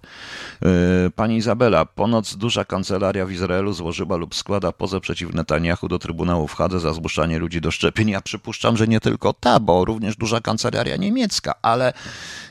Yy, 0.62 0.70
pani 1.16 1.38
Izabela, 1.38 1.86
ponoć 1.86 2.36
duża 2.36 2.66
kancelaria 2.66 3.26
w 3.26 3.32
Izraelu 3.32 3.74
złożyła 3.74 4.18
lub 4.18 4.36
składa 4.36 4.72
pozew 4.72 5.02
przeciw 5.02 5.34
Netanyahu 5.34 5.88
do 5.88 6.00
Trybunału 6.00 6.48
w 6.48 6.54
Hadze 6.54 6.80
za 6.80 6.94
zmuszanie 6.94 7.40
ludzi 7.40 7.62
do 7.62 7.72
szczepień. 7.72 8.10
Ja 8.10 8.22
przypuszczam, 8.22 8.78
że 8.78 8.88
nie 8.88 9.00
tylko 9.00 9.34
ta, 9.34 9.60
bo 9.60 9.86
również 9.86 10.16
duża 10.16 10.42
kancelaria 10.42 10.98
niemiecka, 10.98 11.54
ale 11.62 11.94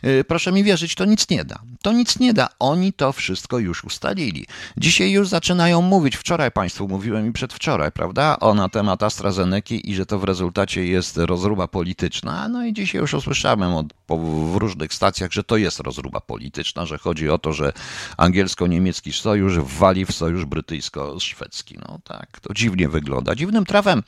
yy, 0.03 0.25
proszę 0.25 0.53
mi 0.53 0.65
wierzyć, 0.65 0.95
to 0.95 1.05
nic 1.05 1.31
nie 1.31 1.45
da. 1.45 1.59
To 1.83 1.93
nic 1.93 2.19
nie 2.19 2.35
da. 2.35 2.49
Oni 2.59 2.93
to 2.93 3.13
wszystko 3.13 3.59
już 3.59 3.85
ustalili. 3.85 4.47
Dzisiaj 4.77 5.11
już 5.11 5.29
zaczynają 5.29 5.83
mówić, 5.83 6.17
wczoraj 6.17 6.51
Państwu 6.51 6.89
mówiłem 6.89 7.29
i 7.29 7.33
przedwczoraj, 7.33 7.93
prawda, 7.93 8.41
o 8.41 8.55
na 8.55 8.69
temat 8.69 9.03
AstraZeneki 9.03 9.91
i 9.91 9.95
że 9.95 10.07
to 10.07 10.19
w 10.19 10.25
rezultacie 10.25 10.87
jest 10.87 11.17
rozruba 11.17 11.69
polityczna 11.69 12.10
polityczna. 12.11 12.49
No 12.49 12.65
i 12.65 12.73
dzisiaj 12.73 13.01
już 13.01 13.15
usłyszałem 13.15 13.75
od, 13.75 13.93
po, 14.07 14.19
w 14.19 14.57
różnych 14.57 14.95
stacjach, 14.95 15.33
że 15.33 15.45
to 15.45 15.57
jest 15.57 15.81
rozruba 15.81 16.21
polityczna, 16.21 16.87
że 16.87 16.99
chodzi 16.99 17.31
o 17.31 17.39
to, 17.39 17.53
że 17.53 17.73
angielsko-niemiecki 18.17 19.13
sojusz 19.13 19.59
wali 19.59 20.07
w 20.07 20.13
sojusz 20.13 20.45
brytyjsko-szwedzki. 20.45 21.79
No 21.89 21.99
tak, 22.05 22.41
to 22.41 22.55
dziwnie 22.55 22.89
wygląda. 22.89 23.35
Dziwnym 23.35 23.65
trafem 23.65 24.03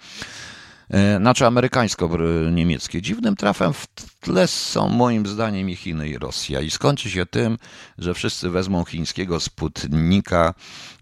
e, 0.90 1.16
znaczy 1.16 1.46
amerykańsko-niemieckie. 1.46 3.02
Dziwnym 3.02 3.36
trafem 3.36 3.72
w 3.72 3.86
tle 4.20 4.46
są 4.48 4.88
moim 4.88 5.26
zdaniem 5.26 5.70
i 5.70 5.76
Chiny 5.76 6.08
i 6.08 6.18
Rosja 6.18 6.60
i 6.60 6.70
skończy 6.70 7.10
się 7.10 7.26
tym, 7.26 7.58
że 7.98 8.14
wszyscy 8.14 8.50
wezmą 8.50 8.84
chińskiego 8.84 9.40
Sputnika, 9.40 10.54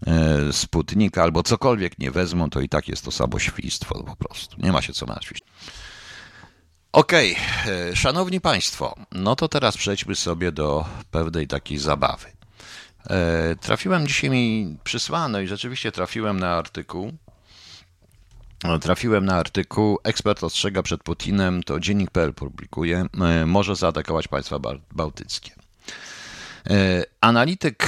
e, 0.07 0.53
Sputnika 0.53 1.23
albo 1.23 1.43
cokolwiek 1.43 1.99
nie 1.99 2.11
wezmą, 2.11 2.49
to 2.49 2.61
i 2.61 2.69
tak 2.69 2.87
jest 2.87 3.05
to 3.05 3.11
samo 3.11 3.39
świństwo 3.39 4.03
po 4.03 4.15
prostu. 4.15 4.57
Nie 4.59 4.71
ma 4.71 4.81
się 4.81 4.93
co 4.93 5.05
martwić. 5.05 5.41
Okej, 6.91 7.35
okay. 7.63 7.95
szanowni 7.95 8.41
Państwo, 8.41 8.95
no 9.11 9.35
to 9.35 9.47
teraz 9.47 9.77
przejdźmy 9.77 10.15
sobie 10.15 10.51
do 10.51 10.85
pewnej 11.11 11.47
takiej 11.47 11.77
zabawy. 11.77 12.27
E, 13.09 13.55
trafiłem 13.55 14.07
dzisiaj 14.07 14.29
mi 14.29 14.77
przysłano 14.83 15.39
i 15.39 15.47
rzeczywiście 15.47 15.91
trafiłem 15.91 16.39
na 16.39 16.57
artykuł. 16.57 17.13
E, 18.63 18.79
trafiłem 18.79 19.25
na 19.25 19.35
artykuł. 19.35 19.99
Ekspert 20.03 20.43
ostrzega 20.43 20.83
przed 20.83 21.03
Putinem, 21.03 21.63
to 21.63 21.79
dziennik.pl 21.79 22.33
publikuje, 22.33 23.05
e, 23.21 23.45
może 23.45 23.75
zaatakować 23.75 24.27
państwa 24.27 24.59
bałtyckie. 24.91 25.51
Analityk, 27.21 27.87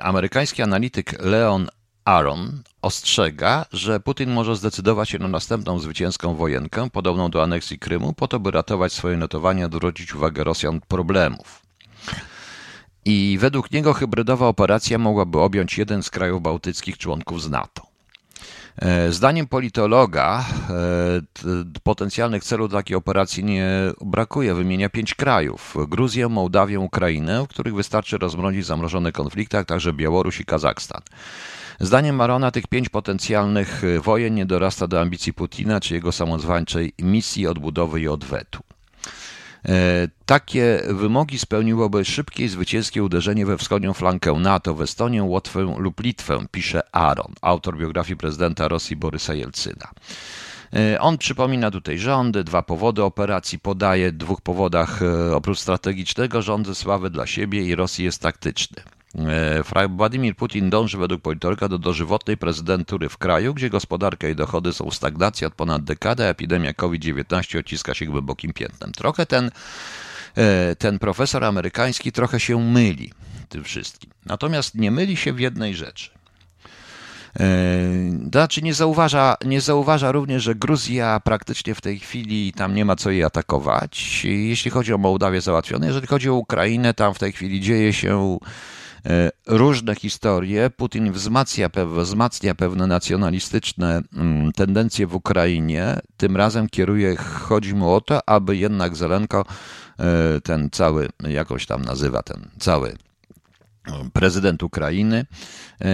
amerykański 0.00 0.62
analityk 0.62 1.22
Leon 1.22 1.68
Aaron 2.04 2.62
ostrzega, 2.86 3.66
że 3.72 4.00
Putin 4.00 4.30
może 4.30 4.56
zdecydować 4.56 5.10
się 5.10 5.18
na 5.18 5.28
następną 5.28 5.78
zwycięską 5.78 6.34
wojenkę, 6.34 6.90
podobną 6.90 7.30
do 7.30 7.42
aneksji 7.42 7.78
Krymu, 7.78 8.12
po 8.12 8.28
to, 8.28 8.40
by 8.40 8.50
ratować 8.50 8.92
swoje 8.92 9.16
notowania, 9.16 9.66
odwrócić 9.66 10.14
uwagę 10.14 10.44
Rosjan 10.44 10.80
problemów. 10.88 11.62
I 13.04 13.38
według 13.40 13.70
niego 13.70 13.92
hybrydowa 13.92 14.46
operacja 14.46 14.98
mogłaby 14.98 15.38
objąć 15.38 15.78
jeden 15.78 16.02
z 16.02 16.10
krajów 16.10 16.42
bałtyckich 16.42 16.98
członków 16.98 17.42
z 17.42 17.50
NATO. 17.50 17.86
E, 18.76 19.12
zdaniem 19.12 19.46
politologa 19.46 20.44
e, 20.70 21.82
potencjalnych 21.82 22.44
celów 22.44 22.72
takiej 22.72 22.96
operacji 22.96 23.44
nie 23.44 23.68
brakuje. 24.00 24.54
Wymienia 24.54 24.88
pięć 24.88 25.14
krajów: 25.14 25.76
Gruzję, 25.88 26.28
Mołdawię, 26.28 26.80
Ukrainę, 26.80 27.44
w 27.44 27.48
których 27.48 27.74
wystarczy 27.74 28.18
rozmrozić 28.18 28.66
zamrożone 28.66 29.12
konflikty, 29.12 29.58
a 29.58 29.64
także 29.64 29.92
Białoruś 29.92 30.40
i 30.40 30.44
Kazachstan. 30.44 31.02
Zdaniem 31.80 32.16
Marona 32.16 32.50
tych 32.50 32.66
pięć 32.66 32.88
potencjalnych 32.88 33.84
y, 33.84 34.00
wojen 34.00 34.34
nie 34.34 34.46
dorasta 34.46 34.88
do 34.88 35.00
ambicji 35.00 35.32
Putina 35.32 35.80
czy 35.80 35.94
jego 35.94 36.12
samozwańczej 36.12 36.92
misji 36.98 37.46
odbudowy 37.46 38.00
i 38.00 38.08
odwetu. 38.08 38.62
E, 39.68 40.08
takie 40.26 40.82
wymogi 40.88 41.38
spełniłoby 41.38 42.04
szybkie 42.04 42.44
i 42.44 42.48
zwycięskie 42.48 43.02
uderzenie 43.02 43.46
we 43.46 43.58
wschodnią 43.58 43.92
flankę 43.92 44.32
NATO, 44.32 44.74
w 44.74 44.82
Estonię, 44.82 45.22
Łotwę 45.22 45.74
lub 45.78 46.00
Litwę, 46.00 46.46
pisze 46.50 46.82
Aaron, 46.92 47.32
autor 47.42 47.78
biografii 47.78 48.16
prezydenta 48.16 48.68
Rosji 48.68 48.96
Borysa 48.96 49.34
Jelcyna. 49.34 49.90
E, 50.72 51.00
on 51.00 51.18
przypomina 51.18 51.70
tutaj 51.70 51.98
rządy, 51.98 52.44
dwa 52.44 52.62
powody 52.62 53.02
operacji 53.02 53.58
podaje, 53.58 54.12
dwóch 54.12 54.40
powodach 54.40 55.02
e, 55.02 55.36
oprócz 55.36 55.58
strategicznego 55.58 56.42
rządy 56.42 56.74
sławy 56.74 57.10
dla 57.10 57.26
siebie 57.26 57.62
i 57.62 57.74
Rosji 57.74 58.04
jest 58.04 58.22
taktyczny. 58.22 58.82
E, 59.18 59.88
Władimir 59.88 60.36
Putin 60.36 60.70
dąży 60.70 60.98
według 60.98 61.22
polityka 61.22 61.68
do 61.68 61.78
dożywotnej 61.78 62.36
prezydentury 62.36 63.08
w 63.08 63.18
kraju, 63.18 63.54
gdzie 63.54 63.70
gospodarka 63.70 64.28
i 64.28 64.34
dochody 64.34 64.72
są 64.72 64.90
w 64.90 64.94
stagnacji 64.94 65.46
od 65.46 65.54
ponad 65.54 65.84
dekady, 65.84 66.24
a 66.24 66.26
epidemia 66.26 66.72
COVID-19 66.72 67.58
odciska 67.58 67.94
się 67.94 68.06
głębokim 68.06 68.52
piętnem. 68.52 68.92
Trochę 68.92 69.26
ten, 69.26 69.50
e, 70.34 70.76
ten 70.76 70.98
profesor 70.98 71.44
amerykański 71.44 72.12
trochę 72.12 72.40
się 72.40 72.60
myli 72.60 73.12
tym 73.48 73.64
wszystkim. 73.64 74.10
Natomiast 74.26 74.74
nie 74.74 74.90
myli 74.90 75.16
się 75.16 75.32
w 75.32 75.40
jednej 75.40 75.74
rzeczy. 75.74 76.10
E, 77.40 77.46
znaczy 78.30 78.62
nie 78.62 78.74
zauważa, 78.74 79.36
nie 79.44 79.60
zauważa 79.60 80.12
również, 80.12 80.42
że 80.42 80.54
Gruzja 80.54 81.20
praktycznie 81.24 81.74
w 81.74 81.80
tej 81.80 81.98
chwili 81.98 82.52
tam 82.52 82.74
nie 82.74 82.84
ma 82.84 82.96
co 82.96 83.10
jej 83.10 83.24
atakować. 83.24 84.24
Jeśli 84.24 84.70
chodzi 84.70 84.92
o 84.92 84.98
Mołdawię 84.98 85.40
załatwione, 85.40 85.86
jeżeli 85.86 86.06
chodzi 86.06 86.30
o 86.30 86.34
Ukrainę, 86.34 86.94
tam 86.94 87.14
w 87.14 87.18
tej 87.18 87.32
chwili 87.32 87.60
dzieje 87.60 87.92
się 87.92 88.38
różne 89.46 89.94
historie. 89.94 90.70
Putin 90.70 91.12
wzmacnia, 91.12 91.70
wzmacnia 91.86 92.54
pewne 92.54 92.86
nacjonalistyczne 92.86 94.02
mm, 94.16 94.52
tendencje 94.52 95.06
w 95.06 95.14
Ukrainie. 95.14 96.00
Tym 96.16 96.36
razem 96.36 96.68
kieruje, 96.68 97.16
chodzi 97.16 97.74
mu 97.74 97.94
o 97.94 98.00
to, 98.00 98.28
aby 98.28 98.56
jednak 98.56 98.96
Zelenko, 98.96 99.44
e, 99.98 100.40
ten 100.40 100.70
cały, 100.70 101.08
jakoś 101.28 101.66
tam 101.66 101.82
nazywa 101.82 102.22
ten 102.22 102.50
cały 102.58 102.96
prezydent 104.12 104.62
Ukrainy, 104.62 105.26
e, 105.80 105.86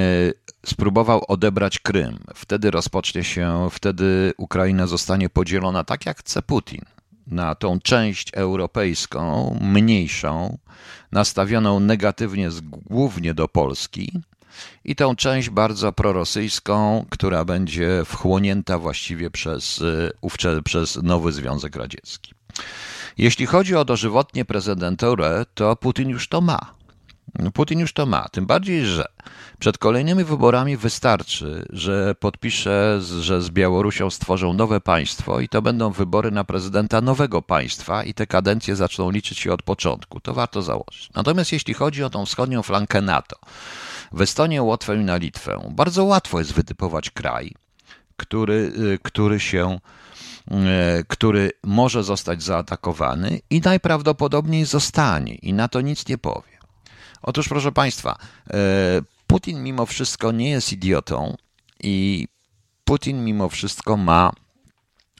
spróbował 0.66 1.24
odebrać 1.28 1.78
Krym. 1.78 2.18
Wtedy 2.34 2.70
rozpocznie 2.70 3.24
się, 3.24 3.68
wtedy 3.70 4.32
Ukraina 4.36 4.86
zostanie 4.86 5.28
podzielona 5.30 5.84
tak 5.84 6.06
jak 6.06 6.18
chce 6.18 6.42
Putin 6.42 6.80
na 7.26 7.54
tą 7.54 7.80
część 7.80 8.30
europejską, 8.34 9.58
mniejszą, 9.60 10.58
nastawioną 11.12 11.80
negatywnie 11.80 12.48
głównie 12.90 13.34
do 13.34 13.48
Polski, 13.48 14.12
i 14.84 14.96
tą 14.96 15.16
część 15.16 15.50
bardzo 15.50 15.92
prorosyjską, 15.92 17.06
która 17.10 17.44
będzie 17.44 18.02
wchłonięta 18.04 18.78
właściwie 18.78 19.30
przez, 19.30 19.82
przez 20.64 21.02
nowy 21.02 21.32
Związek 21.32 21.76
Radziecki. 21.76 22.34
Jeśli 23.18 23.46
chodzi 23.46 23.76
o 23.76 23.84
dożywotnie 23.84 24.44
prezydenturę, 24.44 25.46
to 25.54 25.76
Putin 25.76 26.08
już 26.08 26.28
to 26.28 26.40
ma. 26.40 26.74
Putin 27.54 27.80
już 27.80 27.92
to 27.92 28.06
ma. 28.06 28.28
Tym 28.28 28.46
bardziej, 28.46 28.86
że 28.86 29.04
przed 29.58 29.78
kolejnymi 29.78 30.24
wyborami 30.24 30.76
wystarczy, 30.76 31.66
że 31.70 32.14
podpisze, 32.14 33.00
że 33.20 33.42
z 33.42 33.50
Białorusią 33.50 34.10
stworzą 34.10 34.52
nowe 34.52 34.80
państwo 34.80 35.40
i 35.40 35.48
to 35.48 35.62
będą 35.62 35.90
wybory 35.90 36.30
na 36.30 36.44
prezydenta 36.44 37.00
nowego 37.00 37.42
państwa 37.42 38.04
i 38.04 38.14
te 38.14 38.26
kadencje 38.26 38.76
zaczną 38.76 39.10
liczyć 39.10 39.38
się 39.38 39.52
od 39.52 39.62
początku. 39.62 40.20
To 40.20 40.34
warto 40.34 40.62
założyć. 40.62 41.10
Natomiast 41.14 41.52
jeśli 41.52 41.74
chodzi 41.74 42.04
o 42.04 42.10
tą 42.10 42.26
wschodnią 42.26 42.62
flankę 42.62 43.00
NATO, 43.00 43.36
w 44.12 44.20
Estonię, 44.20 44.62
Łotwę 44.62 44.96
i 44.96 45.04
na 45.04 45.16
Litwę, 45.16 45.70
bardzo 45.70 46.04
łatwo 46.04 46.38
jest 46.38 46.52
wytypować 46.52 47.10
kraj, 47.10 47.54
który, 48.16 48.72
y, 48.94 48.98
który 49.02 49.40
się 49.40 49.78
y, 50.50 51.04
który 51.08 51.50
może 51.62 52.04
zostać 52.04 52.42
zaatakowany 52.42 53.40
i 53.50 53.60
najprawdopodobniej 53.60 54.64
zostanie 54.64 55.34
i 55.34 55.52
na 55.52 55.68
to 55.68 55.80
nic 55.80 56.08
nie 56.08 56.18
powie. 56.18 56.51
Otóż, 57.22 57.48
proszę 57.48 57.72
Państwa, 57.72 58.18
e, 58.50 58.56
Putin 59.26 59.62
mimo 59.62 59.86
wszystko 59.86 60.32
nie 60.32 60.50
jest 60.50 60.72
idiotą 60.72 61.36
i 61.82 62.28
Putin 62.84 63.24
mimo 63.24 63.48
wszystko 63.48 63.96
ma 63.96 64.32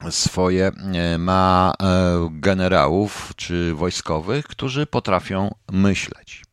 swoje, 0.09 0.71
e, 0.93 1.17
ma 1.17 1.73
e, 1.83 2.29
generałów 2.31 3.33
czy 3.35 3.73
wojskowych, 3.73 4.47
którzy 4.47 4.85
potrafią 4.85 5.55
myśleć. 5.71 6.43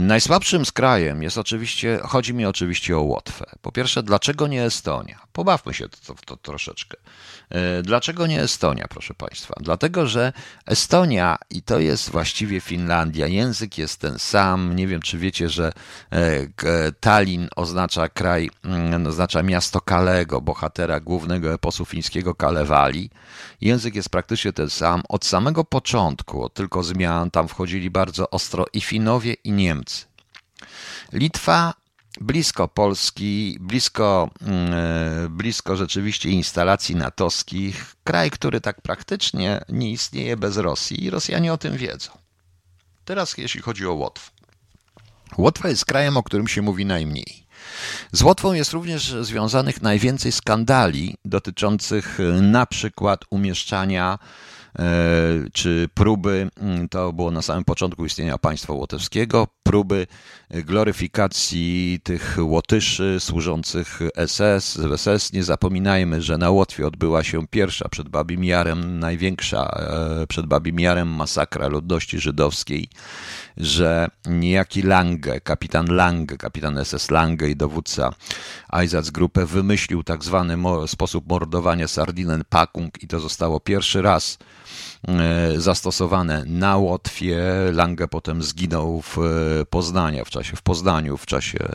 Najsłabszym 0.00 0.64
z 0.64 0.72
krajem 0.72 1.22
jest 1.22 1.38
oczywiście, 1.38 2.00
chodzi 2.02 2.34
mi 2.34 2.46
oczywiście 2.46 2.98
o 2.98 3.00
Łotwę. 3.00 3.46
Po 3.62 3.72
pierwsze, 3.72 4.02
dlaczego 4.02 4.46
nie 4.46 4.64
Estonia? 4.64 5.18
Pobawmy 5.32 5.74
się 5.74 5.88
to, 5.88 5.96
to, 6.06 6.14
to 6.26 6.36
troszeczkę. 6.36 6.96
E, 7.50 7.82
dlaczego 7.82 8.26
nie 8.26 8.42
Estonia, 8.42 8.86
proszę 8.88 9.14
Państwa? 9.14 9.54
Dlatego, 9.60 10.06
że 10.06 10.32
Estonia 10.66 11.38
i 11.50 11.62
to 11.62 11.78
jest 11.78 12.10
właściwie 12.10 12.60
Finlandia. 12.60 13.26
Język 13.26 13.78
jest 13.78 14.00
ten 14.00 14.18
sam. 14.18 14.76
Nie 14.76 14.86
wiem, 14.86 15.02
czy 15.02 15.18
wiecie, 15.18 15.48
że 15.48 15.72
e, 16.12 16.92
Tallinn 17.00 17.48
oznacza 17.56 18.08
kraj, 18.08 18.50
mm, 18.64 19.06
oznacza 19.06 19.42
miasto 19.42 19.80
Kalego, 19.80 20.40
bohatera 20.40 21.00
głównego 21.00 21.54
eposu 21.54 21.84
fińskiego 21.84 22.34
Kalewali. 22.34 23.10
Język 23.60 23.94
jest 23.94 24.08
praktycznie 24.08 24.52
ten 24.52 24.70
sam. 24.70 25.02
Od 25.08 25.24
samego 25.24 25.64
początku, 25.64 26.44
od 26.44 26.54
tylko 26.54 26.82
zmian, 26.82 27.30
tam 27.30 27.48
wchodzili 27.48 27.90
bardzo 27.90 28.30
ostro 28.30 28.66
i 28.72 28.80
Finowie, 28.80 29.32
i 29.32 29.52
Niemcy. 29.52 30.06
Litwa 31.12 31.74
blisko 32.20 32.68
Polski, 32.68 33.58
blisko, 33.60 34.30
mm, 34.40 34.72
e, 34.72 35.28
blisko 35.28 35.76
rzeczywiście 35.76 36.30
instalacji 36.30 36.96
natowskich, 36.96 37.94
kraj, 38.04 38.30
który 38.30 38.60
tak 38.60 38.80
praktycznie 38.80 39.60
nie 39.68 39.90
istnieje 39.90 40.36
bez 40.36 40.56
Rosji 40.56 41.04
i 41.04 41.10
Rosjanie 41.10 41.52
o 41.52 41.58
tym 41.58 41.76
wiedzą. 41.76 42.10
Teraz 43.04 43.38
jeśli 43.38 43.62
chodzi 43.62 43.86
o 43.86 43.92
Łotwę. 43.92 44.30
Łotwa 45.38 45.68
jest 45.68 45.84
krajem, 45.84 46.16
o 46.16 46.22
którym 46.22 46.48
się 46.48 46.62
mówi 46.62 46.86
najmniej. 46.86 47.46
Z 48.12 48.22
Łotwą 48.22 48.52
jest 48.52 48.72
również 48.72 49.14
związanych 49.20 49.82
najwięcej 49.82 50.32
skandali 50.32 51.16
dotyczących 51.24 52.20
e, 52.20 52.22
na 52.42 52.66
przykład 52.66 53.24
umieszczania 53.30 54.18
czy 55.52 55.88
próby, 55.94 56.50
mm, 56.60 56.88
to 56.88 57.12
było 57.12 57.30
na 57.30 57.42
samym 57.42 57.64
początku 57.64 58.04
istnienia 58.04 58.38
państwa 58.38 58.72
łotewskiego, 58.72 59.46
próby 59.62 60.06
gloryfikacji 60.50 62.00
tych 62.02 62.36
Łotyszy 62.40 63.16
służących 63.20 64.00
SS, 64.26 64.78
SS. 64.96 65.32
Nie 65.32 65.44
zapominajmy, 65.44 66.22
że 66.22 66.38
na 66.38 66.50
Łotwie 66.50 66.86
odbyła 66.86 67.24
się 67.24 67.46
pierwsza 67.46 67.88
przed 67.88 68.08
Babim 68.08 68.44
Jarem, 68.44 68.98
największa 68.98 69.80
e, 70.22 70.26
przed 70.26 70.46
Babim 70.46 70.80
Jarem 70.80 71.08
masakra 71.08 71.68
ludności 71.68 72.18
żydowskiej, 72.18 72.88
że 73.58 74.08
niejaki 74.26 74.82
Lange, 74.82 75.40
kapitan 75.40 75.86
Lange, 75.86 76.36
kapitan 76.36 76.84
SS 76.84 77.10
Lange 77.10 77.48
i 77.48 77.56
dowódca 77.56 78.12
Einsatzgruppe 78.68 79.46
wymyślił 79.46 80.02
tak 80.02 80.24
zwany 80.24 80.56
sposób 80.86 81.28
mordowania 81.28 81.88
Sardinen 81.88 82.42
Pakung 82.48 83.02
i 83.02 83.08
to 83.08 83.20
zostało 83.20 83.60
pierwszy 83.60 84.02
raz 84.02 84.38
E, 85.08 85.60
zastosowane 85.60 86.44
na 86.46 86.76
Łotwie. 86.76 87.38
Lange 87.72 88.08
potem 88.08 88.42
zginął 88.42 89.02
w 89.02 89.18
e, 89.18 89.66
Poznaniu, 89.66 90.24
w 90.24 90.30
czasie 90.30 90.56
w 90.56 90.62
Poznaniu, 90.62 91.16
w 91.16 91.26
czasie 91.26 91.58
e, 91.62 91.68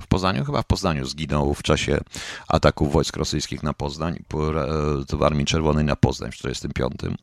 w 0.00 0.06
Poznaniu, 0.08 0.44
chyba 0.44 0.62
w 0.62 0.66
Poznaniu 0.66 1.06
zginął 1.06 1.54
w 1.54 1.62
czasie 1.62 2.00
ataków 2.48 2.92
wojsk 2.92 3.16
rosyjskich 3.16 3.62
na 3.62 3.74
Poznań, 3.74 4.22
w 5.12 5.22
Armii 5.22 5.46
Czerwonej 5.46 5.84
na 5.84 5.96
Poznań 5.96 6.32
w 6.32 6.36
1945. 6.36 7.16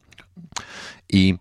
I 1.09 1.35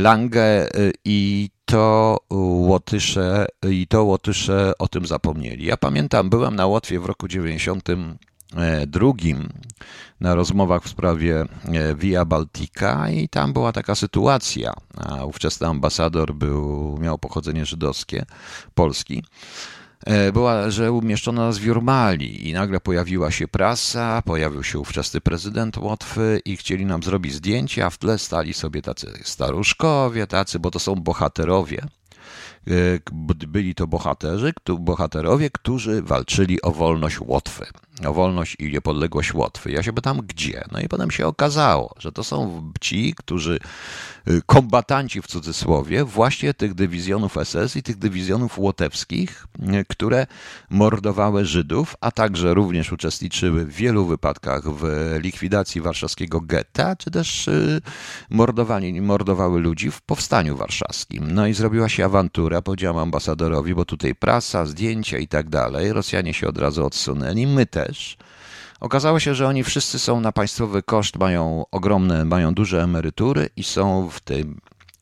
Lange 0.00 0.68
i 1.04 1.50
to 1.64 2.18
Łotysze, 2.30 3.46
i 3.70 3.86
to 3.86 4.04
Łotysze 4.04 4.72
o 4.78 4.88
tym 4.88 5.06
zapomnieli. 5.06 5.66
Ja 5.66 5.76
pamiętam, 5.76 6.30
byłem 6.30 6.56
na 6.56 6.66
Łotwie 6.66 7.00
w 7.00 7.04
roku 7.04 7.28
90 7.28 7.88
E, 8.54 8.86
na 10.20 10.34
rozmowach 10.34 10.82
w 10.82 10.88
sprawie 10.88 11.40
e, 11.40 11.94
Via 11.94 12.24
Baltica 12.24 13.10
i 13.10 13.28
tam 13.28 13.52
była 13.52 13.72
taka 13.72 13.94
sytuacja. 13.94 14.74
A 14.96 15.24
ówczesny 15.24 15.66
ambasador 15.66 16.34
był, 16.34 16.98
miał 16.98 17.18
pochodzenie 17.18 17.66
żydowskie, 17.66 18.24
polski. 18.74 19.24
E, 20.06 20.32
była, 20.32 20.70
że 20.70 20.92
umieszczono 20.92 21.46
nas 21.46 21.58
w 21.58 21.64
Jurmali 21.64 22.48
i 22.48 22.52
nagle 22.52 22.80
pojawiła 22.80 23.30
się 23.30 23.48
prasa, 23.48 24.22
pojawił 24.22 24.62
się 24.62 24.78
ówczesny 24.78 25.20
prezydent 25.20 25.76
Łotwy 25.76 26.40
i 26.44 26.56
chcieli 26.56 26.86
nam 26.86 27.02
zrobić 27.02 27.34
zdjęcie, 27.34 27.86
a 27.86 27.90
w 27.90 27.98
tle 27.98 28.18
stali 28.18 28.54
sobie 28.54 28.82
tacy 28.82 29.20
staruszkowie, 29.24 30.26
tacy, 30.26 30.58
bo 30.58 30.70
to 30.70 30.78
są 30.78 30.94
bohaterowie. 30.94 31.86
Byli 33.48 33.74
to 33.74 33.86
bohaterzy, 33.86 34.52
bohaterowie, 34.78 35.50
którzy 35.50 36.02
walczyli 36.02 36.62
o 36.62 36.70
wolność 36.70 37.20
Łotwy 37.20 37.66
o 38.04 38.12
wolność 38.12 38.56
i 38.58 38.72
niepodległość 38.72 39.34
Łotwy. 39.34 39.70
Ja 39.70 39.82
się 39.82 39.92
pytam, 39.92 40.20
gdzie? 40.26 40.64
No 40.72 40.80
i 40.80 40.88
potem 40.88 41.10
się 41.10 41.26
okazało, 41.26 41.94
że 41.98 42.12
to 42.12 42.24
są 42.24 42.72
ci, 42.80 43.14
którzy, 43.16 43.58
y, 44.28 44.42
kombatanci 44.46 45.22
w 45.22 45.26
cudzysłowie, 45.26 46.04
właśnie 46.04 46.54
tych 46.54 46.74
dywizjonów 46.74 47.36
SS 47.44 47.76
i 47.76 47.82
tych 47.82 47.96
dywizjonów 47.96 48.58
łotewskich, 48.58 49.46
y, 49.58 49.84
które 49.88 50.26
mordowały 50.70 51.44
Żydów, 51.44 51.96
a 52.00 52.10
także 52.10 52.54
również 52.54 52.92
uczestniczyły 52.92 53.64
w 53.64 53.72
wielu 53.72 54.06
wypadkach 54.06 54.62
w 54.64 54.82
likwidacji 55.22 55.80
warszawskiego 55.80 56.40
getta, 56.40 56.96
czy 56.96 57.10
też 57.10 57.48
y, 57.48 57.80
mordowali, 58.30 59.00
mordowały 59.00 59.60
ludzi 59.60 59.90
w 59.90 60.00
powstaniu 60.00 60.56
warszawskim. 60.56 61.30
No 61.30 61.46
i 61.46 61.54
zrobiła 61.54 61.88
się 61.88 62.04
awantura, 62.04 62.62
powiedziałam 62.62 62.98
ambasadorowi, 62.98 63.74
bo 63.74 63.84
tutaj 63.84 64.14
prasa, 64.14 64.66
zdjęcia 64.66 65.18
i 65.18 65.28
tak 65.28 65.48
dalej. 65.48 65.92
Rosjanie 65.92 66.34
się 66.34 66.48
od 66.48 66.58
razu 66.58 66.86
odsunęli, 66.86 67.46
my 67.46 67.66
też 67.66 67.85
też. 67.86 68.16
Okazało 68.80 69.20
się, 69.20 69.34
że 69.34 69.48
oni 69.48 69.64
wszyscy 69.64 69.98
są 69.98 70.20
na 70.20 70.32
państwowy 70.32 70.82
koszt, 70.82 71.16
mają 71.16 71.64
ogromne, 71.70 72.24
mają 72.24 72.54
duże 72.54 72.82
emerytury 72.82 73.48
i 73.56 73.64
są 73.64 74.08
w 74.08 74.20
tym, 74.20 74.60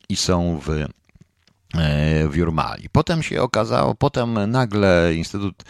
i 0.09 0.15
są 0.15 0.59
w, 0.65 0.69
e, 0.69 2.27
w 2.27 2.35
Jurmali. 2.35 2.89
Potem 2.91 3.23
się 3.23 3.41
okazało, 3.41 3.95
potem 3.95 4.51
nagle 4.51 5.13
Instytut, 5.15 5.63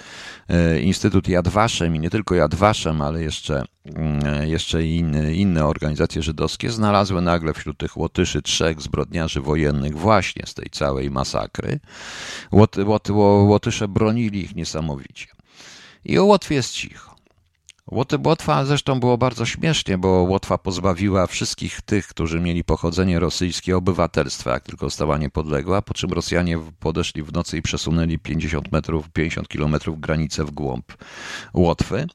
e, 0.50 0.80
Instytut 0.80 1.28
Yad 1.28 1.48
i 1.96 2.00
nie 2.00 2.10
tylko 2.10 2.36
Yad 2.36 2.56
Vashem, 2.56 3.02
ale 3.02 3.24
jeszcze, 3.24 3.64
mm, 3.86 4.48
jeszcze 4.48 4.84
inne, 4.84 5.34
inne 5.34 5.66
organizacje 5.66 6.22
żydowskie 6.22 6.72
znalazły 6.72 7.22
nagle 7.22 7.54
wśród 7.54 7.78
tych 7.78 7.98
Łotyszy 7.98 8.42
trzech 8.42 8.82
zbrodniarzy 8.82 9.42
wojennych 9.42 9.98
właśnie 9.98 10.44
z 10.46 10.54
tej 10.54 10.70
całej 10.70 11.12
masakry. 11.12 11.80
Łot, 12.52 12.76
Łot, 12.78 13.10
Łotysze 13.10 13.88
bronili 13.88 14.44
ich 14.44 14.56
niesamowicie. 14.56 15.35
I 16.06 16.18
o 16.20 16.26
Łotwie 16.26 16.56
jest 16.56 16.74
cicho. 16.74 17.16
Łotwa 18.26 18.66
zresztą 18.66 19.00
było 19.00 19.18
bardzo 19.18 19.46
śmiesznie, 19.46 19.98
bo 19.98 20.08
Łotwa 20.08 20.58
pozbawiła 20.58 21.28
wszystkich 21.28 21.82
tych, 21.82 22.08
którzy 22.08 22.40
mieli 22.40 22.64
pochodzenie 22.64 23.20
rosyjskie, 23.20 23.78
obywatelstwa, 23.78 24.52
jak 24.52 24.64
tylko 24.64 24.86
została 24.86 25.18
niepodległa, 25.18 25.82
po 25.82 25.94
czym 25.94 26.14
Rosjanie 26.14 26.60
podeszli 26.80 27.24
w 27.24 27.34
nocy 27.34 27.58
i 27.58 27.62
przesunęli 27.62 28.20
50 28.20 28.72
metrów, 28.72 29.10
50 29.10 29.48
kilometrów 29.48 30.00
granicę 30.00 30.46
w 30.46 30.52
głąb 30.52 30.94
Łotwy. 31.54 32.08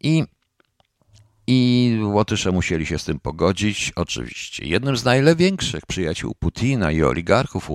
I 0.00 0.24
I 1.46 1.98
Łotysze 2.02 2.52
musieli 2.52 2.86
się 2.86 2.98
z 2.98 3.04
tym 3.04 3.20
pogodzić, 3.20 3.92
oczywiście. 3.96 4.66
Jednym 4.66 4.96
z 4.96 5.04
największych 5.04 5.86
przyjaciół 5.86 6.34
Putina 6.38 6.92
i 6.92 7.02
oligarchów, 7.02 7.70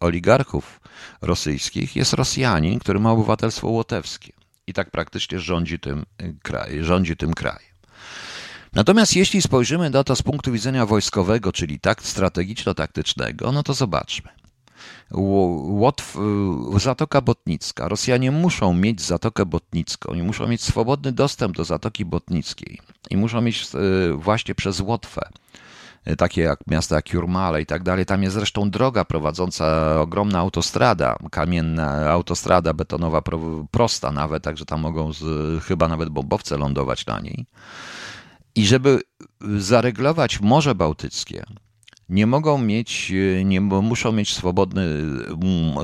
oligarchów 0.00 0.80
rosyjskich 1.22 1.96
jest 1.96 2.12
Rosjanin, 2.12 2.78
który 2.78 3.00
ma 3.00 3.12
obywatelstwo 3.12 3.68
łotewskie 3.68 4.43
i 4.66 4.72
tak 4.72 4.90
praktycznie 4.90 5.40
rządzi 5.40 5.78
tym, 5.78 6.06
kraj, 6.42 6.84
rządzi 6.84 7.16
tym 7.16 7.34
krajem. 7.34 7.74
Natomiast 8.72 9.16
jeśli 9.16 9.42
spojrzymy 9.42 9.90
na 9.90 10.04
to 10.04 10.16
z 10.16 10.22
punktu 10.22 10.52
widzenia 10.52 10.86
wojskowego, 10.86 11.52
czyli 11.52 11.80
tak 11.80 12.02
strategiczno-taktycznego, 12.02 13.52
no 13.52 13.62
to 13.62 13.74
zobaczmy. 13.74 14.30
Łotw, 15.10 16.16
y, 16.76 16.80
Zatoka 16.80 17.20
Botnicka. 17.20 17.88
Rosjanie 17.88 18.30
muszą 18.30 18.74
mieć 18.74 19.02
Zatokę 19.02 19.46
Botnicką 19.46 20.14
i 20.14 20.22
muszą 20.22 20.46
mieć 20.46 20.62
swobodny 20.62 21.12
dostęp 21.12 21.56
do 21.56 21.64
Zatoki 21.64 22.04
Botnickiej 22.04 22.80
i 23.10 23.16
muszą 23.16 23.40
mieć 23.40 23.66
y, 24.10 24.14
właśnie 24.14 24.54
przez 24.54 24.80
Łotwę 24.80 25.28
y, 25.28 25.63
takie 26.18 26.42
jak 26.42 26.60
miasta 26.66 26.96
jak 26.96 27.12
Jurmale 27.12 27.62
i 27.62 27.66
tak 27.66 27.82
dalej. 27.82 28.06
Tam 28.06 28.22
jest 28.22 28.34
zresztą 28.34 28.70
droga 28.70 29.04
prowadząca, 29.04 29.96
ogromna 30.00 30.38
autostrada, 30.38 31.16
kamienna 31.30 32.10
autostrada 32.10 32.72
betonowa, 32.74 33.22
prosta 33.70 34.12
nawet, 34.12 34.42
także 34.42 34.64
tam 34.64 34.80
mogą 34.80 35.12
z, 35.12 35.24
chyba 35.64 35.88
nawet 35.88 36.08
bombowce 36.08 36.56
lądować 36.56 37.06
na 37.06 37.20
niej. 37.20 37.46
I 38.54 38.66
żeby 38.66 39.00
zareglować 39.58 40.40
Morze 40.40 40.74
Bałtyckie, 40.74 41.44
nie 42.08 42.26
mogą 42.26 42.58
mieć, 42.58 43.12
nie 43.44 43.60
muszą 43.60 44.12
mieć 44.12 44.34
swobodny, 44.34 44.86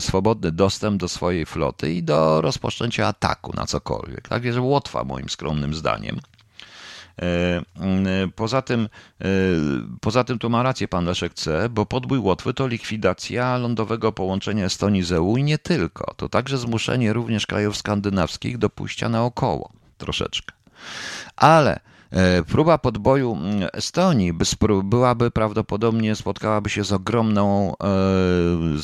swobodny 0.00 0.52
dostęp 0.52 1.00
do 1.00 1.08
swojej 1.08 1.46
floty 1.46 1.94
i 1.94 2.02
do 2.02 2.40
rozpoczęcia 2.40 3.06
ataku 3.06 3.52
na 3.56 3.66
cokolwiek. 3.66 4.28
Tak 4.28 4.44
jest 4.44 4.58
Łotwa, 4.58 5.04
moim 5.04 5.28
skromnym 5.28 5.74
zdaniem. 5.74 6.20
E, 7.20 7.62
mm, 7.76 8.32
poza 8.32 8.62
tym, 8.62 8.88
e, 9.20 9.26
poza 10.00 10.24
tym 10.24 10.38
tu 10.38 10.50
ma 10.50 10.62
rację 10.62 10.88
pan 10.88 11.04
Leszek 11.04 11.34
C., 11.34 11.68
bo 11.68 11.86
podbój 11.86 12.18
Łotwy 12.18 12.54
to 12.54 12.66
likwidacja 12.66 13.58
lądowego 13.58 14.12
połączenia 14.12 14.64
Estonii 14.64 15.02
z 15.02 15.12
EU 15.12 15.36
i 15.36 15.42
nie 15.42 15.58
tylko. 15.58 16.14
To 16.16 16.28
także 16.28 16.58
zmuszenie 16.58 17.12
również 17.12 17.46
krajów 17.46 17.76
skandynawskich 17.76 18.58
do 18.58 18.70
pójścia 18.70 19.08
naokoło 19.08 19.70
troszeczkę. 19.98 20.52
Ale 21.36 21.80
E, 22.10 22.42
próba 22.42 22.78
podboju 22.78 23.32
mm, 23.32 23.68
Estonii 23.72 24.32
byłaby 24.84 25.30
prawdopodobnie 25.30 26.16
spotkałaby 26.16 26.70
się 26.70 26.84
z 26.84 26.92
ogromną, 26.92 27.72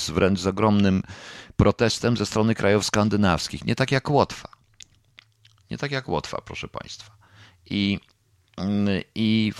e, 0.09 0.13
wręcz 0.13 0.41
z 0.41 0.47
ogromnym 0.47 1.03
protestem 1.57 2.17
ze 2.17 2.27
strony 2.27 2.55
krajów 2.55 2.85
skandynawskich. 2.85 3.65
Nie 3.65 3.75
tak 3.75 3.93
jak 3.93 4.11
Łotwa. 4.11 4.49
Nie 5.71 5.79
tak 5.79 5.91
jak 5.91 6.09
Łotwa, 6.09 6.41
proszę 6.45 6.69
Państwa. 6.69 7.17
I, 7.71 8.01
i, 9.15 9.53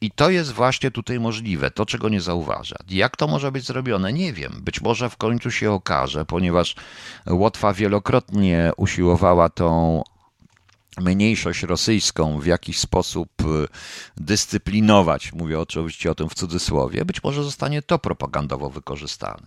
i 0.00 0.10
to 0.10 0.30
jest 0.30 0.52
właśnie 0.52 0.90
tutaj 0.90 1.20
możliwe, 1.20 1.70
to 1.70 1.86
czego 1.86 2.08
nie 2.08 2.20
zauważa. 2.20 2.76
Jak 2.88 3.16
to 3.16 3.26
może 3.26 3.52
być 3.52 3.64
zrobione? 3.64 4.12
Nie 4.12 4.32
wiem. 4.32 4.52
Być 4.60 4.80
może 4.80 5.10
w 5.10 5.16
końcu 5.16 5.50
się 5.50 5.72
okaże, 5.72 6.24
ponieważ 6.24 6.74
Łotwa 7.26 7.72
wielokrotnie 7.72 8.70
usiłowała 8.76 9.48
tą 9.48 10.02
mniejszość 11.00 11.62
rosyjską 11.62 12.40
w 12.40 12.46
jakiś 12.46 12.78
sposób 12.78 13.28
y, 13.42 13.68
dyscyplinować, 14.16 15.32
mówię 15.32 15.60
oczywiście 15.60 16.10
o 16.10 16.14
tym 16.14 16.28
w 16.28 16.34
cudzysłowie, 16.34 17.04
być 17.04 17.22
może 17.22 17.44
zostanie 17.44 17.82
to 17.82 17.98
propagandowo 17.98 18.70
wykorzystane. 18.70 19.46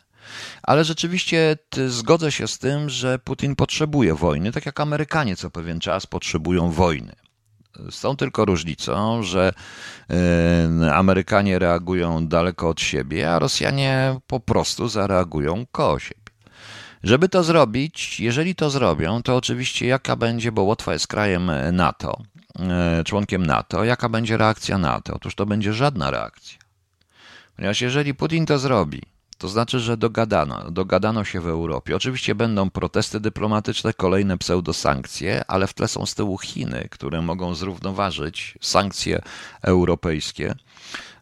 Ale 0.63 0.83
rzeczywiście 0.83 1.57
zgodzę 1.87 2.31
się 2.31 2.47
z 2.47 2.59
tym, 2.59 2.89
że 2.89 3.19
Putin 3.19 3.55
potrzebuje 3.55 4.15
wojny, 4.15 4.51
tak 4.51 4.65
jak 4.65 4.79
Amerykanie 4.79 5.35
co 5.35 5.49
pewien 5.49 5.79
czas 5.79 6.07
potrzebują 6.07 6.71
wojny. 6.71 7.15
Z 7.91 8.01
tą 8.01 8.15
tylko 8.15 8.45
różnicą, 8.45 9.23
że 9.23 9.53
y, 10.83 10.93
Amerykanie 10.93 11.59
reagują 11.59 12.27
daleko 12.27 12.69
od 12.69 12.81
siebie, 12.81 13.31
a 13.31 13.39
Rosjanie 13.39 14.19
po 14.27 14.39
prostu 14.39 14.87
zareagują 14.87 15.65
koło 15.71 15.99
siebie. 15.99 16.19
Żeby 17.03 17.29
to 17.29 17.43
zrobić, 17.43 18.19
jeżeli 18.19 18.55
to 18.55 18.69
zrobią, 18.69 19.23
to 19.23 19.35
oczywiście 19.35 19.87
jaka 19.87 20.15
będzie, 20.15 20.51
bo 20.51 20.61
Łotwa 20.61 20.93
jest 20.93 21.07
krajem 21.07 21.51
NATO, 21.71 22.21
e, 22.59 23.03
członkiem 23.03 23.45
NATO, 23.45 23.83
jaka 23.83 24.09
będzie 24.09 24.37
reakcja 24.37 24.77
NATO? 24.77 25.13
Otóż 25.15 25.35
to 25.35 25.45
będzie 25.45 25.73
żadna 25.73 26.11
reakcja. 26.11 26.59
Ponieważ 27.55 27.81
jeżeli 27.81 28.13
Putin 28.13 28.45
to 28.45 28.59
zrobi, 28.59 29.01
to 29.39 29.47
znaczy, 29.47 29.79
że 29.79 29.97
dogadano, 29.97 30.71
dogadano 30.71 31.23
się 31.23 31.41
w 31.41 31.47
Europie. 31.47 31.95
Oczywiście 31.95 32.35
będą 32.35 32.69
protesty 32.69 33.19
dyplomatyczne, 33.19 33.93
kolejne 33.93 34.37
pseudosankcje, 34.37 35.43
ale 35.47 35.67
w 35.67 35.73
tle 35.73 35.87
są 35.87 36.05
z 36.05 36.15
tyłu 36.15 36.37
Chiny, 36.37 36.87
które 36.91 37.21
mogą 37.21 37.55
zrównoważyć 37.55 38.57
sankcje 38.61 39.21
europejskie, 39.61 40.55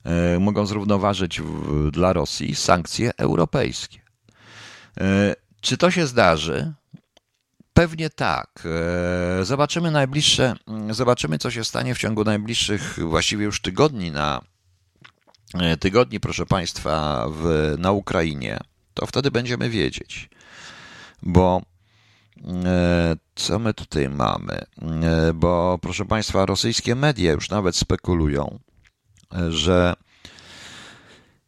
e, 0.03 0.39
mogą 0.39 0.65
zrównoważyć 0.65 1.41
w, 1.41 1.91
dla 1.91 2.13
Rosji 2.13 2.56
sankcje 2.56 3.12
europejskie. 3.17 3.99
E, 4.99 5.36
czy 5.62 5.77
to 5.77 5.91
się 5.91 6.08
zdarzy? 6.08 6.73
Pewnie 7.73 8.10
tak. 8.10 8.63
E, 9.41 9.45
zobaczymy 9.45 9.91
najbliższe, 9.91 10.56
zobaczymy 10.89 11.38
co 11.38 11.51
się 11.51 11.63
stanie 11.63 11.95
w 11.95 11.97
ciągu 11.97 12.23
najbliższych 12.23 12.99
właściwie 12.99 13.45
już 13.45 13.62
tygodni 13.62 14.12
na 14.12 14.41
tygodni, 15.79 16.19
proszę 16.19 16.45
Państwa, 16.45 17.25
w, 17.29 17.73
na 17.77 17.91
Ukrainie. 17.91 18.60
To 18.93 19.05
wtedy 19.05 19.31
będziemy 19.31 19.69
wiedzieć. 19.69 20.29
Bo 21.23 21.62
e, 22.65 23.15
co 23.36 23.60
my 23.60 23.73
tutaj 23.73 24.10
mamy? 24.10 24.65
Bo 25.33 25.79
proszę 25.81 26.05
Państwa, 26.05 26.45
rosyjskie 26.45 26.95
media 26.95 27.31
już 27.31 27.49
nawet 27.49 27.75
spekulują, 27.75 28.60
że 29.49 29.93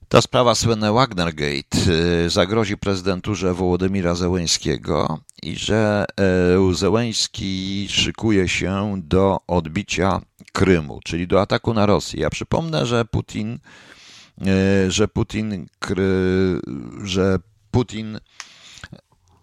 ta 0.10 0.22
sprawa 0.22 0.56
słynne 0.56 0.94
Wagnergate 0.94 1.78
zagrozi 2.28 2.78
prezydenturze 2.78 3.54
Wołodymira 3.54 4.16
Zełęńskiego 4.16 5.20
i 5.44 5.56
że 5.56 6.06
e, 6.72 6.76
Zełęński 6.76 7.88
szykuje 7.90 8.48
się 8.48 9.02
do 9.04 9.40
odbicia 9.48 10.22
Krymu, 10.52 11.00
czyli 11.04 11.28
do 11.28 11.42
ataku 11.42 11.74
na 11.74 11.86
Rosję. 11.86 12.22
Ja 12.22 12.30
przypomnę, 12.30 12.86
że 12.86 13.06
Putin, 13.06 13.60
e, 14.42 14.92
że 14.92 15.08
Putin, 15.08 15.68
że 17.04 17.40
Putin 17.72 18.20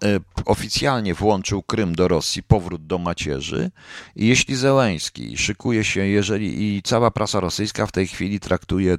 E, 0.05 0.21
oficjalnie 0.45 1.15
włączył 1.15 1.63
Krym 1.63 1.95
do 1.95 2.09
Rosji, 2.09 2.43
powrót 2.43 2.87
do 2.87 2.99
macierzy. 2.99 3.71
I 4.17 4.27
jeśli 4.27 4.57
Zełański 4.57 5.37
szykuje 5.39 5.85
się, 5.85 6.07
jeżeli 6.07 6.77
i 6.77 6.83
cała 6.83 7.11
prasa 7.11 7.41
rosyjska 7.41 7.87
w 7.87 7.93
tej 7.93 8.07
chwili 8.07 8.41
traktuje 8.41 8.97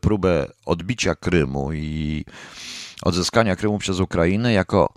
próbę 0.00 0.46
odbicia 0.66 1.14
Krymu 1.14 1.72
i 1.72 2.24
odzyskania 3.02 3.56
Krymu 3.56 3.78
przez 3.78 4.00
Ukrainę 4.00 4.52
jako 4.52 4.94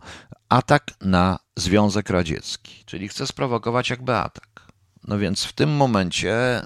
atak 0.49 0.83
na 1.01 1.39
Związek 1.55 2.09
Radziecki, 2.09 2.83
czyli 2.85 3.07
chce 3.07 3.27
sprowokować 3.27 3.89
jakby 3.89 4.15
atak. 4.15 4.68
No 5.07 5.19
więc 5.19 5.43
w 5.43 5.53
tym 5.53 5.69
momencie, 5.69 6.61
y, 6.63 6.65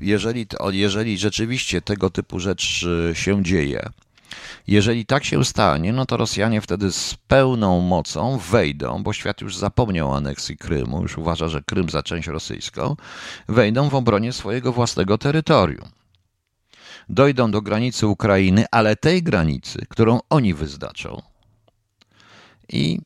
jeżeli, 0.00 0.46
jeżeli 0.70 1.18
rzeczywiście 1.18 1.80
tego 1.80 2.10
typu 2.10 2.40
rzecz 2.40 2.82
y, 2.82 3.14
się 3.14 3.44
dzieje, 3.44 3.90
jeżeli 4.66 5.06
tak 5.06 5.24
się 5.24 5.44
stanie, 5.44 5.92
no 5.92 6.06
to 6.06 6.16
Rosjanie 6.16 6.60
wtedy 6.60 6.92
z 6.92 7.14
pełną 7.28 7.80
mocą 7.80 8.38
wejdą, 8.38 9.02
bo 9.02 9.12
świat 9.12 9.40
już 9.40 9.56
zapomniał 9.56 10.10
o 10.10 10.16
aneksji 10.16 10.56
Krymu, 10.56 11.02
już 11.02 11.18
uważa, 11.18 11.48
że 11.48 11.62
Krym 11.62 11.90
za 11.90 12.02
część 12.02 12.28
rosyjską, 12.28 12.96
wejdą 13.48 13.88
w 13.88 13.94
obronie 13.94 14.32
swojego 14.32 14.72
własnego 14.72 15.18
terytorium. 15.18 15.88
Dojdą 17.08 17.50
do 17.50 17.62
granicy 17.62 18.06
Ukrainy, 18.06 18.64
ale 18.70 18.96
tej 18.96 19.22
granicy, 19.22 19.86
którą 19.88 20.20
oni 20.30 20.54
wyznaczą. 20.54 21.22
I 22.68 23.00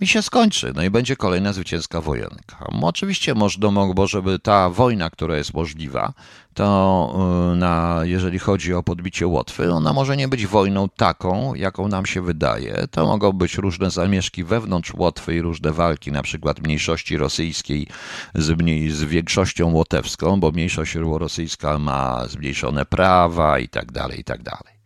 i 0.00 0.06
się 0.06 0.22
skończy. 0.22 0.72
No 0.74 0.82
i 0.82 0.90
będzie 0.90 1.16
kolejna 1.16 1.52
zwycięska 1.52 2.00
wojenka. 2.00 2.66
Oczywiście 2.82 3.34
można, 3.34 3.70
bo 3.94 4.06
żeby 4.06 4.38
ta 4.38 4.70
wojna, 4.70 5.10
która 5.10 5.36
jest 5.36 5.54
możliwa, 5.54 6.12
to 6.54 7.50
y, 7.52 7.56
na, 7.56 8.00
jeżeli 8.02 8.38
chodzi 8.38 8.74
o 8.74 8.82
podbicie 8.82 9.26
Łotwy, 9.26 9.72
ona 9.72 9.92
może 9.92 10.16
nie 10.16 10.28
być 10.28 10.46
wojną 10.46 10.88
taką, 10.88 11.54
jaką 11.54 11.88
nam 11.88 12.06
się 12.06 12.22
wydaje. 12.22 12.86
To 12.90 13.06
mogą 13.06 13.32
być 13.32 13.54
różne 13.54 13.90
zamieszki 13.90 14.44
wewnątrz 14.44 14.94
Łotwy 14.94 15.34
i 15.34 15.42
różne 15.42 15.72
walki, 15.72 16.12
na 16.12 16.22
przykład 16.22 16.60
mniejszości 16.60 17.16
rosyjskiej 17.16 17.86
z, 18.34 18.50
mniej, 18.50 18.90
z 18.90 19.02
większością 19.02 19.72
łotewską, 19.72 20.40
bo 20.40 20.50
mniejszość 20.50 20.94
rosyjska 20.94 21.78
ma 21.78 22.26
zmniejszone 22.28 22.84
prawa 22.84 23.58
i 23.58 23.68
tak 23.68 23.92
dalej, 23.92 24.20
i 24.20 24.24
tak 24.24 24.42
dalej. 24.42 24.80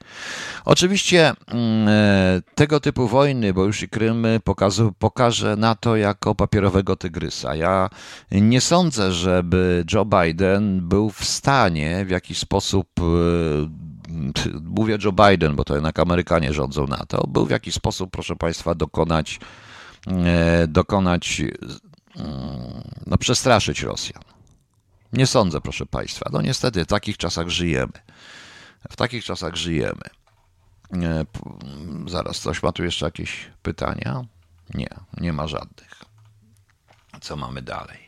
Oczywiście 0.64 1.32
mm, 1.46 1.88
e, 1.88 2.42
tego 2.54 2.80
typu 2.80 3.08
wojny, 3.08 3.54
bo 3.54 3.64
już 3.64 3.82
i 3.82 3.88
Krym 3.88 4.26
pokaże, 4.44 4.90
pokaże 4.98 5.56
NATO 5.56 5.96
jako 5.96 6.34
papierowego 6.34 6.96
tygrysa. 6.96 7.54
Ja 7.54 7.90
nie 8.30 8.60
sądzę, 8.60 9.12
żeby 9.12 9.84
Joe 9.92 10.04
Biden 10.04 10.88
był 10.88 11.10
w 11.10 11.24
stanie 11.24 12.04
w 12.04 12.10
jakiś 12.10 12.38
sposób 12.38 12.88
e, 13.00 13.02
mówię 14.62 14.98
Joe 15.04 15.12
Biden, 15.12 15.56
bo 15.56 15.64
to 15.64 15.74
jednak 15.74 15.98
Amerykanie 15.98 16.52
rządzą 16.52 16.86
NATO, 16.86 17.26
był 17.26 17.46
w 17.46 17.50
jakiś 17.50 17.74
sposób, 17.74 18.10
proszę 18.10 18.36
Państwa, 18.36 18.74
dokonać, 18.74 19.40
e, 20.06 20.66
dokonać, 20.68 21.42
no, 23.06 23.18
przestraszyć 23.18 23.82
Rosjan. 23.82 24.22
Nie 25.12 25.26
sądzę, 25.26 25.60
proszę 25.60 25.86
Państwa. 25.86 26.30
No 26.32 26.42
niestety 26.42 26.84
w 26.84 26.86
takich 26.86 27.16
czasach 27.16 27.48
żyjemy. 27.48 27.92
W 28.90 28.96
takich 28.96 29.24
czasach 29.24 29.56
żyjemy. 29.56 30.23
E, 30.92 31.24
zaraz, 32.06 32.40
coś 32.40 32.62
ma 32.62 32.72
tu 32.72 32.84
jeszcze 32.84 33.06
jakieś 33.06 33.50
pytania? 33.62 34.24
Nie, 34.74 34.88
nie 35.20 35.32
ma 35.32 35.46
żadnych. 35.46 36.04
Co 37.20 37.36
mamy 37.36 37.62
dalej? 37.62 38.04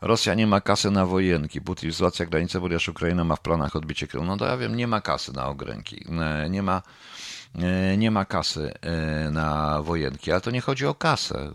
Rosja 0.00 0.34
nie 0.34 0.46
ma 0.46 0.60
kasy 0.60 0.90
na 0.90 1.06
wojenki. 1.06 1.60
Putin 1.60 1.90
wzmacnia 1.90 2.26
granicę, 2.26 2.60
ponieważ 2.60 2.88
Ukraina 2.88 3.24
ma 3.24 3.36
w 3.36 3.40
planach 3.40 3.76
odbicie 3.76 4.06
Krymu. 4.06 4.26
No 4.26 4.36
to 4.36 4.46
ja 4.46 4.56
wiem, 4.56 4.76
nie 4.76 4.86
ma 4.86 5.00
kasy 5.00 5.32
na 5.32 5.46
ogręki. 5.46 6.06
E, 6.20 6.50
nie 6.50 6.62
ma, 6.62 6.82
e, 7.54 7.96
nie 7.96 8.10
ma 8.10 8.24
kasy 8.24 8.74
na 9.30 9.82
wojenki, 9.82 10.32
ale 10.32 10.40
to 10.40 10.50
nie 10.50 10.60
chodzi 10.60 10.86
o 10.86 10.94
kasę. 10.94 11.50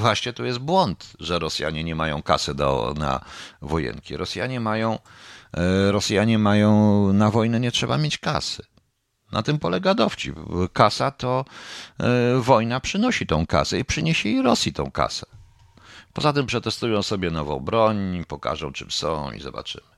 Właśnie 0.00 0.32
to 0.32 0.44
jest 0.44 0.58
błąd, 0.58 1.12
że 1.20 1.38
Rosjanie 1.38 1.84
nie 1.84 1.94
mają 1.94 2.22
kasy 2.22 2.54
do, 2.54 2.94
na 2.98 3.20
wojenki. 3.62 4.16
Rosjanie 4.16 4.60
mają, 4.60 4.98
Rosjanie 5.90 6.38
mają 6.38 7.12
na 7.12 7.30
wojnę 7.30 7.60
nie 7.60 7.72
trzeba 7.72 7.98
mieć 7.98 8.18
kasy. 8.18 8.69
Na 9.32 9.42
tym 9.42 9.58
polega 9.58 9.94
dowcip. 9.94 10.36
Kasa 10.72 11.10
to 11.10 11.44
wojna 12.38 12.80
przynosi 12.80 13.26
tą 13.26 13.46
kasę 13.46 13.78
i 13.78 13.84
przyniesie 13.84 14.28
i 14.28 14.42
Rosji 14.42 14.72
tą 14.72 14.90
kasę. 14.90 15.26
Poza 16.12 16.32
tym 16.32 16.46
przetestują 16.46 17.02
sobie 17.02 17.30
nową 17.30 17.60
broń, 17.60 18.24
pokażą 18.28 18.72
czym 18.72 18.90
są 18.90 19.32
i 19.32 19.40
zobaczymy. 19.40 19.90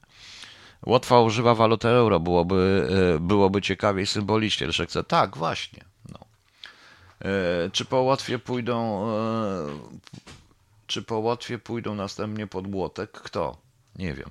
Łotwa 0.86 1.20
używa 1.20 1.54
waluty 1.54 1.88
euro, 1.88 2.20
byłoby, 2.20 2.88
e, 3.16 3.18
byłoby 3.18 3.62
ciekawiej 3.62 4.06
symbolicznie. 4.06 4.66
Leszek 4.66 4.88
chce, 4.88 5.04
tak, 5.04 5.36
właśnie. 5.36 5.84
No. 6.08 6.18
E, 7.20 7.70
czy 7.70 7.84
po 7.84 7.96
Łotwie 7.96 8.38
pójdą, 8.38 9.06
e, 9.10 9.66
czy 10.86 11.02
po 11.02 11.18
Łotwie 11.18 11.58
pójdą 11.58 11.94
następnie 11.94 12.46
pod 12.46 12.66
Młotek? 12.66 13.12
Kto? 13.12 13.56
Nie 13.96 14.14
wiem. 14.14 14.30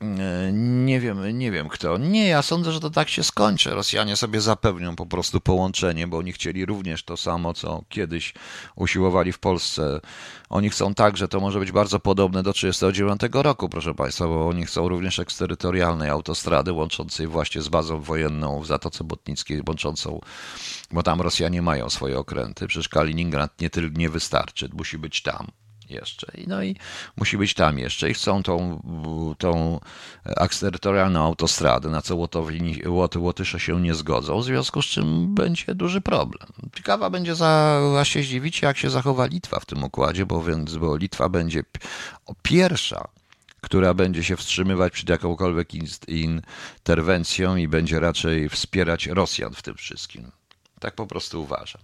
E, 0.00 0.52
nie 0.52 1.00
wiem, 1.00 1.38
nie 1.38 1.50
wiem 1.50 1.68
kto. 1.68 1.98
Nie, 1.98 2.28
ja 2.28 2.42
sądzę, 2.42 2.72
że 2.72 2.80
to 2.80 2.90
tak 2.90 3.08
się 3.08 3.22
skończy. 3.22 3.70
Rosjanie 3.70 4.16
sobie 4.16 4.40
zapewnią 4.40 4.96
po 4.96 5.06
prostu 5.06 5.40
połączenie, 5.40 6.06
bo 6.06 6.18
oni 6.18 6.32
chcieli 6.32 6.66
również 6.66 7.04
to 7.04 7.16
samo, 7.16 7.54
co 7.54 7.82
kiedyś 7.88 8.34
usiłowali 8.76 9.32
w 9.32 9.38
Polsce. 9.38 10.00
Oni 10.50 10.70
chcą 10.70 10.94
tak, 10.94 11.16
że 11.16 11.28
to 11.28 11.40
może 11.40 11.58
być 11.58 11.72
bardzo 11.72 12.00
podobne 12.00 12.42
do 12.42 12.52
1939 12.52 13.44
roku, 13.44 13.68
proszę 13.68 13.94
Państwa, 13.94 14.26
bo 14.26 14.48
oni 14.48 14.66
chcą 14.66 14.88
również 14.88 15.18
eksterytorialnej 15.18 16.10
autostrady 16.10 16.72
łączącej 16.72 17.26
właśnie 17.26 17.62
z 17.62 17.68
bazą 17.68 18.00
wojenną 18.00 18.60
w 18.60 18.66
Zatoce 18.66 19.04
Botnickiej, 19.04 19.62
łączącą, 19.68 20.20
bo 20.92 21.02
tam 21.02 21.20
Rosjanie 21.20 21.62
mają 21.62 21.90
swoje 21.90 22.18
okręty. 22.18 22.66
Przecież 22.66 22.88
Kaliningrad 22.88 23.60
nie, 23.60 23.70
nie 23.94 24.10
wystarczy, 24.10 24.68
musi 24.72 24.98
być 24.98 25.22
tam 25.22 25.46
jeszcze. 25.90 26.32
No 26.46 26.62
i 26.62 26.76
musi 27.16 27.38
być 27.38 27.54
tam 27.54 27.78
jeszcze. 27.78 28.10
I 28.10 28.14
chcą 28.14 28.42
tą, 28.42 28.82
tą 29.38 29.80
eksterytorialną 30.24 31.24
autostradę, 31.24 31.88
na 31.88 32.02
co 32.02 32.16
Łotowi, 32.16 32.82
Łot, 32.86 33.16
Łotysze 33.16 33.60
się 33.60 33.80
nie 33.80 33.94
zgodzą, 33.94 34.40
w 34.40 34.44
związku 34.44 34.82
z 34.82 34.86
czym 34.86 35.34
będzie 35.34 35.74
duży 35.74 36.00
problem. 36.00 36.48
Ciekawa 36.76 37.10
będzie 37.10 37.34
za, 37.34 37.80
się 38.02 38.22
zdziwicie, 38.22 38.66
jak 38.66 38.78
się 38.78 38.90
zachowa 38.90 39.26
Litwa 39.26 39.60
w 39.60 39.66
tym 39.66 39.84
układzie, 39.84 40.26
bo, 40.26 40.42
więc, 40.42 40.76
bo 40.76 40.96
Litwa 40.96 41.28
będzie 41.28 41.62
pierwsza 42.42 43.08
która 43.60 43.94
będzie 43.94 44.24
się 44.24 44.36
wstrzymywać 44.36 44.92
przed 44.92 45.08
jakąkolwiek 45.08 45.68
interwencją 46.08 47.56
i 47.56 47.68
będzie 47.68 48.00
raczej 48.00 48.48
wspierać 48.48 49.06
Rosjan 49.06 49.54
w 49.54 49.62
tym 49.62 49.74
wszystkim. 49.74 50.30
Tak 50.80 50.94
po 50.94 51.06
prostu 51.06 51.42
uważam. 51.42 51.82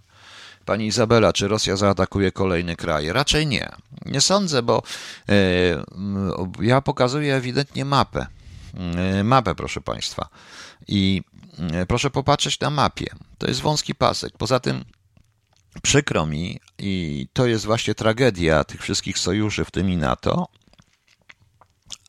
Pani 0.67 0.87
Izabela, 0.87 1.33
czy 1.33 1.47
Rosja 1.47 1.75
zaatakuje 1.75 2.31
kolejne 2.31 2.75
kraje? 2.75 3.13
Raczej 3.13 3.47
nie. 3.47 3.69
Nie 4.05 4.21
sądzę, 4.21 4.61
bo 4.63 4.83
e, 5.29 5.33
ja 6.61 6.81
pokazuję 6.81 7.35
ewidentnie 7.35 7.85
mapę. 7.85 8.27
E, 8.97 9.23
mapę, 9.23 9.55
proszę 9.55 9.81
Państwa. 9.81 10.29
I 10.87 11.21
e, 11.73 11.85
proszę 11.85 12.09
popatrzeć 12.09 12.59
na 12.59 12.69
mapie. 12.69 13.05
To 13.37 13.47
jest 13.47 13.61
wąski 13.61 13.95
pasek. 13.95 14.37
Poza 14.37 14.59
tym 14.59 14.85
przykro 15.81 16.25
mi, 16.25 16.59
i 16.79 17.27
to 17.33 17.45
jest 17.45 17.65
właśnie 17.65 17.95
tragedia 17.95 18.63
tych 18.63 18.81
wszystkich 18.81 19.19
sojuszy, 19.19 19.65
w 19.65 19.71
tym 19.71 19.89
i 19.89 19.97
NATO, 19.97 20.47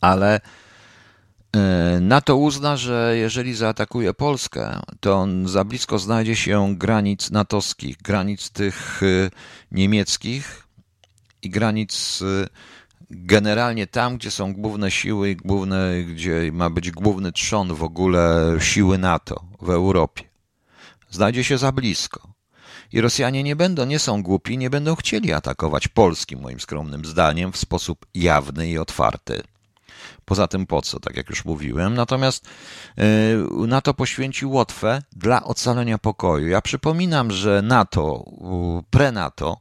ale 0.00 0.40
NATO 2.00 2.36
uzna, 2.36 2.76
że 2.76 3.14
jeżeli 3.16 3.54
zaatakuje 3.54 4.14
Polskę, 4.14 4.80
to 5.00 5.14
on 5.14 5.48
za 5.48 5.64
blisko 5.64 5.98
znajdzie 5.98 6.36
się 6.36 6.74
granic 6.76 7.30
natowskich, 7.30 7.96
granic 7.96 8.50
tych 8.50 9.02
e, 9.02 9.30
niemieckich 9.72 10.66
i 11.42 11.50
granic 11.50 12.22
e, 12.22 12.46
generalnie 13.10 13.86
tam, 13.86 14.16
gdzie 14.16 14.30
są 14.30 14.54
główne 14.54 14.90
siły, 14.90 15.34
główne, 15.34 16.02
gdzie 16.02 16.52
ma 16.52 16.70
być 16.70 16.90
główny 16.90 17.32
trzon 17.32 17.74
w 17.74 17.82
ogóle 17.82 18.56
siły 18.60 18.98
NATO 18.98 19.44
w 19.62 19.70
Europie. 19.70 20.24
Znajdzie 21.10 21.44
się 21.44 21.58
za 21.58 21.72
blisko. 21.72 22.28
I 22.92 23.00
Rosjanie 23.00 23.42
nie 23.42 23.56
będą, 23.56 23.86
nie 23.86 23.98
są 23.98 24.22
głupi, 24.22 24.58
nie 24.58 24.70
będą 24.70 24.96
chcieli 24.96 25.32
atakować 25.32 25.88
Polski, 25.88 26.36
moim 26.36 26.60
skromnym 26.60 27.04
zdaniem, 27.04 27.52
w 27.52 27.56
sposób 27.56 28.06
jawny 28.14 28.68
i 28.68 28.78
otwarty. 28.78 29.42
Poza 30.28 30.48
tym 30.48 30.66
po 30.66 30.82
co, 30.82 31.00
tak 31.00 31.16
jak 31.16 31.30
już 31.30 31.44
mówiłem. 31.44 31.94
Natomiast 31.94 32.48
e, 32.98 33.04
NATO 33.66 33.94
poświęcił 33.94 34.52
Łotwę 34.52 35.02
dla 35.12 35.44
ocalenia 35.44 35.98
pokoju. 35.98 36.48
Ja 36.48 36.60
przypominam, 36.60 37.30
że 37.30 37.62
NATO, 37.62 38.24
pre-NATO, 38.90 39.56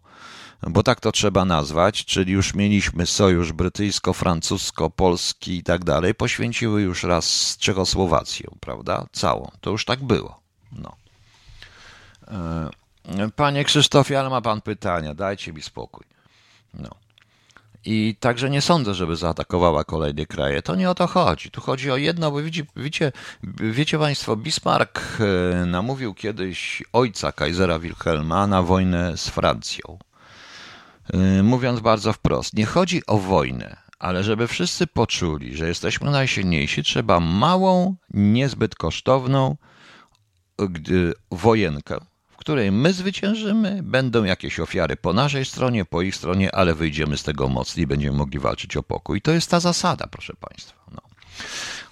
bo 0.61 0.83
tak 0.83 0.99
to 0.99 1.11
trzeba 1.11 1.45
nazwać, 1.45 2.05
czyli 2.05 2.33
już 2.33 2.53
mieliśmy 2.53 3.05
sojusz 3.05 3.53
brytyjsko-francusko-polski 3.53 5.57
i 5.57 5.63
tak 5.63 5.83
dalej, 5.83 6.15
poświęciły 6.15 6.81
już 6.81 7.03
raz 7.03 7.57
Czechosłowację, 7.57 8.47
prawda? 8.59 9.05
Całą. 9.11 9.51
To 9.61 9.69
już 9.69 9.85
tak 9.85 10.03
było. 10.03 10.39
No. 10.71 10.95
E, 12.27 12.69
panie 13.35 13.63
Krzysztofie, 13.63 14.19
ale 14.19 14.29
ma 14.29 14.41
pan 14.41 14.61
pytania, 14.61 15.13
dajcie 15.13 15.53
mi 15.53 15.61
spokój. 15.61 16.05
No. 16.73 17.06
I 17.89 18.15
także 18.19 18.49
nie 18.49 18.61
sądzę, 18.61 18.93
żeby 18.93 19.15
zaatakowała 19.15 19.83
kolejne 19.83 20.25
kraje. 20.25 20.61
To 20.61 20.75
nie 20.75 20.89
o 20.89 20.95
to 20.95 21.07
chodzi. 21.07 21.51
Tu 21.51 21.61
chodzi 21.61 21.91
o 21.91 21.97
jedno, 21.97 22.31
bo 22.31 22.43
wiecie, 22.43 22.65
wiecie, 22.75 23.11
wiecie 23.59 23.99
Państwo, 23.99 24.35
Bismarck 24.35 25.01
e, 25.19 25.65
namówił 25.65 26.13
kiedyś 26.13 26.83
ojca 26.93 27.31
Kaisera 27.31 27.79
Wilhelma 27.79 28.47
na 28.47 28.61
wojnę 28.61 29.17
z 29.17 29.29
Francją. 29.29 29.97
E, 31.13 31.43
mówiąc 31.43 31.79
bardzo 31.79 32.13
wprost, 32.13 32.53
nie 32.53 32.65
chodzi 32.65 33.01
o 33.05 33.17
wojnę, 33.17 33.77
ale 33.99 34.23
żeby 34.23 34.47
wszyscy 34.47 34.87
poczuli, 34.87 35.57
że 35.57 35.67
jesteśmy 35.67 36.11
najsilniejsi, 36.11 36.83
trzeba 36.83 37.19
małą, 37.19 37.95
niezbyt 38.13 38.75
kosztowną 38.75 39.55
wojenkę 41.31 41.97
której 42.37 42.71
my 42.71 42.93
zwyciężymy, 42.93 43.79
będą 43.83 44.23
jakieś 44.23 44.59
ofiary 44.59 44.95
po 44.95 45.13
naszej 45.13 45.45
stronie, 45.45 45.85
po 45.85 46.01
ich 46.01 46.15
stronie, 46.15 46.55
ale 46.55 46.75
wyjdziemy 46.75 47.17
z 47.17 47.23
tego 47.23 47.47
mocni 47.47 47.87
będziemy 47.87 48.17
mogli 48.17 48.39
walczyć 48.39 48.77
o 48.77 48.83
pokój. 48.83 49.21
To 49.21 49.31
jest 49.31 49.51
ta 49.51 49.59
zasada, 49.59 50.07
proszę 50.11 50.33
Państwa. 50.39 50.75
No. 50.91 51.01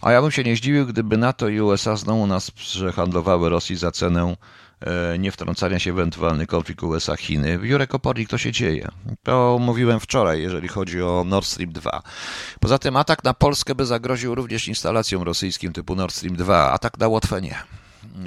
A 0.01 0.11
ja 0.11 0.21
bym 0.21 0.31
się 0.31 0.43
nie 0.43 0.55
zdziwił, 0.55 0.85
gdyby 0.85 1.17
NATO 1.17 1.47
i 1.49 1.61
USA 1.61 1.95
znowu 1.95 2.27
nas 2.27 2.51
przehandlowały 2.51 3.49
Rosji 3.49 3.75
za 3.75 3.91
cenę 3.91 4.35
e, 4.81 5.19
niewtrącania 5.19 5.79
się 5.79 5.93
w 5.93 5.99
ewentualny 5.99 6.47
konflikt 6.47 6.83
USA-Chiny. 6.83 7.59
Jurek 7.61 7.95
Opornik, 7.95 8.29
to 8.29 8.37
się 8.37 8.51
dzieje. 8.51 8.87
To 9.23 9.57
mówiłem 9.61 9.99
wczoraj, 9.99 10.41
jeżeli 10.41 10.67
chodzi 10.67 11.01
o 11.01 11.23
Nord 11.27 11.45
Stream 11.45 11.71
2. 11.71 12.01
Poza 12.59 12.79
tym 12.79 12.95
atak 12.97 13.23
na 13.23 13.33
Polskę 13.33 13.75
by 13.75 13.85
zagroził 13.85 14.35
również 14.35 14.67
instalacjom 14.67 15.23
rosyjskim 15.23 15.73
typu 15.73 15.95
Nord 15.95 16.15
Stream 16.15 16.35
2, 16.35 16.71
atak 16.71 16.97
na 16.97 17.07
Łotwę 17.07 17.41
nie. 17.41 17.55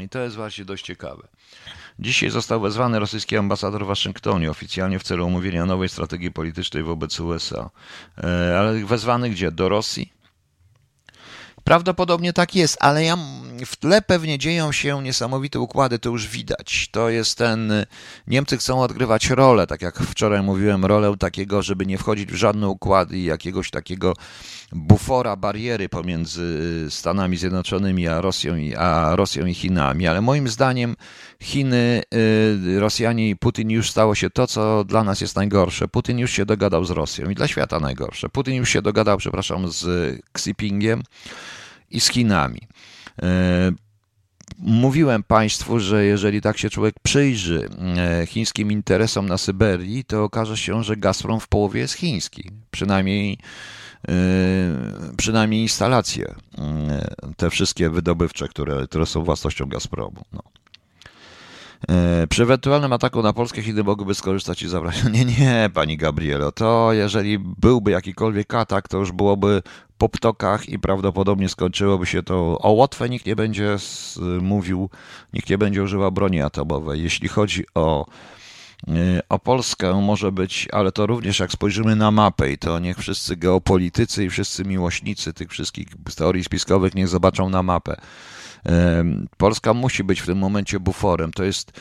I 0.05 0.09
to 0.09 0.19
jest 0.19 0.37
właśnie 0.37 0.64
dość 0.64 0.85
ciekawe. 0.85 1.29
Dzisiaj 1.99 2.31
został 2.31 2.61
wezwany 2.61 2.99
rosyjski 2.99 3.37
ambasador 3.37 3.85
w 3.85 3.87
Waszyngtonie 3.87 4.51
oficjalnie 4.51 4.99
w 4.99 5.03
celu 5.03 5.27
omówienia 5.27 5.67
nowej 5.67 5.89
strategii 5.89 6.33
politycznej 6.33 6.83
wobec 6.83 7.21
USA. 7.21 7.71
E, 8.19 8.59
ale 8.59 8.85
wezwany 8.85 9.31
gdzie? 9.31 9.51
Do 9.51 9.69
Rosji? 9.69 10.13
Prawdopodobnie 11.65 12.33
tak 12.33 12.55
jest, 12.55 12.77
ale 12.81 13.05
ja, 13.05 13.17
w 13.67 13.77
tle 13.77 14.03
pewnie 14.03 14.39
dzieją 14.39 14.73
się 14.73 15.03
niesamowite 15.03 15.61
układy, 15.61 15.99
to 15.99 16.09
już 16.09 16.29
widać. 16.29 16.89
To 16.93 17.09
jest 17.09 17.39
ten. 17.39 17.73
Niemcy 18.27 18.57
chcą 18.57 18.81
odgrywać 18.81 19.31
rolę, 19.31 19.67
tak 19.67 19.83
jak 19.83 19.99
wczoraj 19.99 20.43
mówiłem, 20.43 20.85
rolę 20.85 21.17
takiego, 21.19 21.63
żeby 21.63 21.87
nie 21.87 21.99
wchodzić 21.99 22.33
w 22.33 22.35
żadne 22.35 22.69
układy 22.69 23.19
i 23.19 23.25
jakiegoś 23.25 23.71
takiego 23.71 24.15
bufora, 24.73 25.37
bariery 25.37 25.89
pomiędzy 25.89 26.87
Stanami 26.91 27.37
Zjednoczonymi 27.37 28.09
a 28.09 28.21
Rosją 28.21 28.57
i, 28.57 28.75
a 28.75 29.17
Rosją 29.17 29.47
i 29.47 29.55
Chinami. 29.55 30.07
Ale 30.07 30.21
moim 30.21 30.49
zdaniem 30.49 30.97
Chiny, 31.43 32.03
y, 32.15 32.81
Rosjanie 32.81 33.31
i 33.31 33.37
Putin 33.37 33.71
już 33.71 33.91
stało 33.91 34.15
się 34.15 34.31
to, 34.31 34.47
co 34.47 34.85
dla 34.85 35.05
nas 35.05 35.21
jest 35.21 35.37
najgorsze. 35.37 35.89
Putin 35.89 36.19
już 36.19 36.31
się 36.31 36.47
dogadał 36.47 36.85
z 36.85 36.91
Rosją 36.91 37.31
i 37.31 37.35
dla 37.35 37.49
świata 37.49 37.81
najgorsze. 37.81 38.29
Putin 38.29 38.55
już 38.55 38.71
się 38.71 38.83
dogadał, 38.83 39.19
przepraszam, 39.19 39.69
z 39.69 39.85
Xi 40.35 40.55
Jinpingiem 40.69 41.03
i 41.91 42.01
z 42.01 42.09
Chinami. 42.09 42.61
E, 43.23 43.73
mówiłem 44.59 45.23
Państwu, 45.23 45.81
że 45.81 46.05
jeżeli 46.05 46.41
tak 46.41 46.59
się 46.59 46.71
człowiek 46.71 46.95
przyjrzy 47.03 47.69
e, 47.97 48.27
chińskim 48.27 48.73
interesom 48.73 49.27
na 49.27 49.39
Syberii, 49.39 50.05
to 50.05 50.25
okaże 50.25 50.57
się, 50.57 50.85
że 50.85 50.97
Gazprom 50.97 51.41
w 51.41 51.49
połowie 51.49 51.81
jest 51.81 51.95
chiński. 51.95 52.51
Przynajmniej, 52.71 53.39
e, 54.09 54.12
przynajmniej 55.16 55.62
instalacje, 55.62 56.35
te 57.37 57.51
wszystkie 57.51 57.91
wydobywcze, 57.91 58.49
które, 58.49 58.87
które 58.87 59.07
są 59.07 59.25
własnością 59.25 59.66
Gazpromu. 59.66 60.25
No. 60.33 60.43
Przy 62.29 62.43
ewentualnym 62.43 62.93
ataku 62.93 63.22
na 63.22 63.33
Polskę 63.33 63.62
Chiny 63.62 63.85
mogłyby 63.85 64.14
skorzystać 64.14 64.62
i 64.62 64.68
zabrać. 64.68 65.05
Nie, 65.12 65.24
nie, 65.24 65.70
pani 65.74 65.97
Gabrielo, 65.97 66.53
to 66.53 66.93
jeżeli 66.93 67.39
byłby 67.39 67.91
jakikolwiek 67.91 68.55
atak, 68.55 68.89
to 68.89 68.99
już 68.99 69.12
byłoby 69.12 69.62
po 69.99 70.09
ptokach 70.09 70.68
i 70.68 70.79
prawdopodobnie 70.79 71.49
skończyłoby 71.49 72.07
się 72.07 72.22
to. 72.22 72.59
O 72.59 72.70
Łotwę 72.70 73.09
nikt 73.09 73.26
nie 73.26 73.37
będzie 73.37 73.76
mówił, 74.41 74.91
nikt 75.33 75.51
nie 75.51 75.59
będzie 75.59 75.83
używał 75.83 76.12
broni 76.12 76.43
atomowej. 76.43 77.03
Jeśli 77.03 77.29
chodzi 77.29 77.64
o, 77.74 78.07
y, 78.89 79.20
o 79.29 79.39
Polskę, 79.39 80.01
może 80.03 80.33
być, 80.33 80.68
ale 80.72 80.93
to 80.93 81.07
również 81.07 81.39
jak 81.39 81.53
spojrzymy 81.53 81.97
na 81.97 82.11
mapę 82.11 82.53
i 82.53 82.59
to 82.59 82.79
niech 82.79 82.99
wszyscy 82.99 83.37
geopolitycy 83.37 84.24
i 84.24 84.31
wszyscy 84.31 84.64
miłośnicy 84.64 85.33
tych 85.33 85.51
wszystkich 85.51 85.89
teorii 86.16 86.45
spiskowych 86.45 86.95
niech 86.95 87.09
zobaczą 87.09 87.51
na 87.51 87.62
mapę. 87.62 87.97
Polska 89.37 89.75
musi 89.75 90.05
być 90.05 90.21
w 90.21 90.27
tym 90.27 90.39
momencie 90.39 90.81
buforem. 90.81 91.33
To 91.33 91.45
jest 91.45 91.73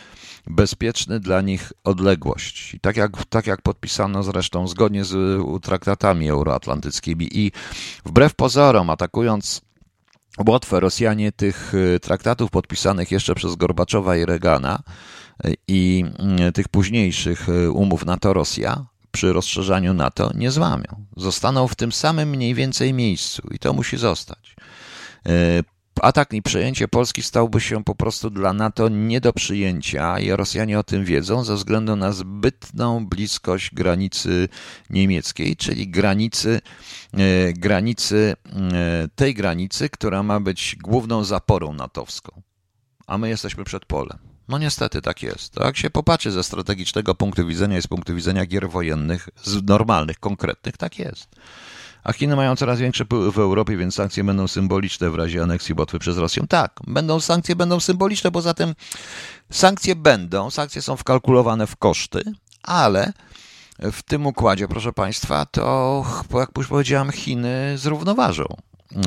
bezpieczny 0.48 1.20
dla 1.20 1.42
nich 1.42 1.74
odległość. 1.84 2.74
I 2.74 2.80
tak 2.80 2.98
jak, 2.98 3.26
tak 3.26 3.48
jak 3.48 3.62
podpisano 3.62 4.24
zresztą 4.24 4.68
zgodnie 4.68 5.06
z 5.06 5.42
traktatami 5.62 6.30
euroatlantyckimi 6.30 7.30
i 7.32 7.52
wbrew 8.06 8.36
pozorom, 8.36 8.90
atakując 8.90 9.62
Łotwę, 10.48 10.80
Rosjanie 10.80 11.32
tych 11.32 11.74
y, 11.74 12.00
traktatów 12.00 12.52
podpisanych 12.52 13.12
jeszcze 13.12 13.36
przez 13.36 13.56
Gorbaczowa 13.56 14.18
i 14.18 14.26
Reagana 14.26 14.80
y, 15.46 15.54
i 15.68 16.06
y, 16.48 16.52
tych 16.52 16.68
późniejszych 16.68 17.48
umów 17.74 18.06
NATO-Rosja 18.06 18.86
przy 19.12 19.34
rozszerzaniu 19.34 19.94
NATO 19.94 20.32
nie 20.36 20.52
złamią. 20.52 21.06
Zostaną 21.18 21.68
w 21.68 21.76
tym 21.76 21.92
samym 21.92 22.30
mniej 22.30 22.54
więcej 22.54 22.94
miejscu 22.94 23.48
i 23.52 23.60
to 23.60 23.74
musi 23.74 23.98
zostać 23.98 24.56
atak 26.02 26.34
i 26.34 26.42
przejęcie 26.42 26.88
Polski 26.88 27.24
stałby 27.24 27.62
się 27.62 27.84
po 27.84 27.96
prostu 27.96 28.30
dla 28.30 28.54
NATO 28.54 28.90
nie 28.90 29.22
do 29.22 29.34
przyjęcia 29.34 30.20
i 30.20 30.32
Rosjanie 30.32 30.80
o 30.80 30.84
tym 30.84 31.06
wiedzą 31.06 31.44
ze 31.44 31.56
względu 31.56 31.96
na 31.96 32.12
zbytną 32.12 33.06
bliskość 33.06 33.74
granicy 33.74 34.50
niemieckiej, 34.90 35.56
czyli 35.56 35.88
granicy, 35.88 36.62
e, 37.14 37.54
granicy 37.54 38.36
e, 38.46 39.08
tej 39.16 39.34
granicy, 39.34 39.90
która 39.90 40.24
ma 40.24 40.40
być 40.40 40.76
główną 40.84 41.24
zaporą 41.24 41.74
natowską. 41.74 42.42
A 43.08 43.18
my 43.18 43.30
jesteśmy 43.30 43.64
przed 43.64 43.86
polem. 43.86 44.20
No 44.48 44.58
niestety 44.58 45.02
tak 45.02 45.24
jest. 45.24 45.56
Jak 45.60 45.78
się 45.78 45.90
popatrzy 45.90 46.32
ze 46.32 46.44
strategicznego 46.44 47.16
punktu 47.16 47.48
widzenia 47.48 47.78
i 47.78 47.82
z 47.82 47.88
punktu 47.88 48.16
widzenia 48.16 48.46
gier 48.46 48.70
wojennych, 48.70 49.30
z 49.44 49.64
normalnych, 49.64 50.20
konkretnych, 50.20 50.78
tak 50.78 51.00
jest. 51.00 51.36
A 52.08 52.14
Chiny 52.14 52.36
mają 52.36 52.56
coraz 52.56 52.80
większy 52.80 53.06
wpływ 53.06 53.36
w 53.36 53.40
Europie, 53.40 53.78
więc 53.78 53.96
sankcje 53.96 54.24
będą 54.24 54.48
symboliczne 54.48 55.10
w 55.10 55.16
razie 55.16 55.44
aneksji 55.44 55.76
Botwy 55.76 56.00
przez 56.00 56.18
Rosję. 56.18 56.48
Tak, 56.50 56.80
będą 56.88 57.20
sankcje, 57.20 57.56
będą 57.56 57.80
symboliczne, 57.80 58.32
poza 58.32 58.54
tym 58.54 58.76
sankcje 59.52 59.96
będą, 59.96 60.50
sankcje 60.50 60.82
są 60.82 60.96
wkalkulowane 60.96 61.68
w 61.68 61.76
koszty, 61.76 62.22
ale 62.64 63.14
w 63.80 64.04
tym 64.04 64.26
układzie, 64.26 64.68
proszę 64.68 64.94
Państwa, 64.94 65.46
to 65.46 66.06
jak 66.34 66.50
już 66.58 66.68
powiedziałem, 66.68 67.12
Chiny 67.12 67.78
zrównoważą. 67.78 68.46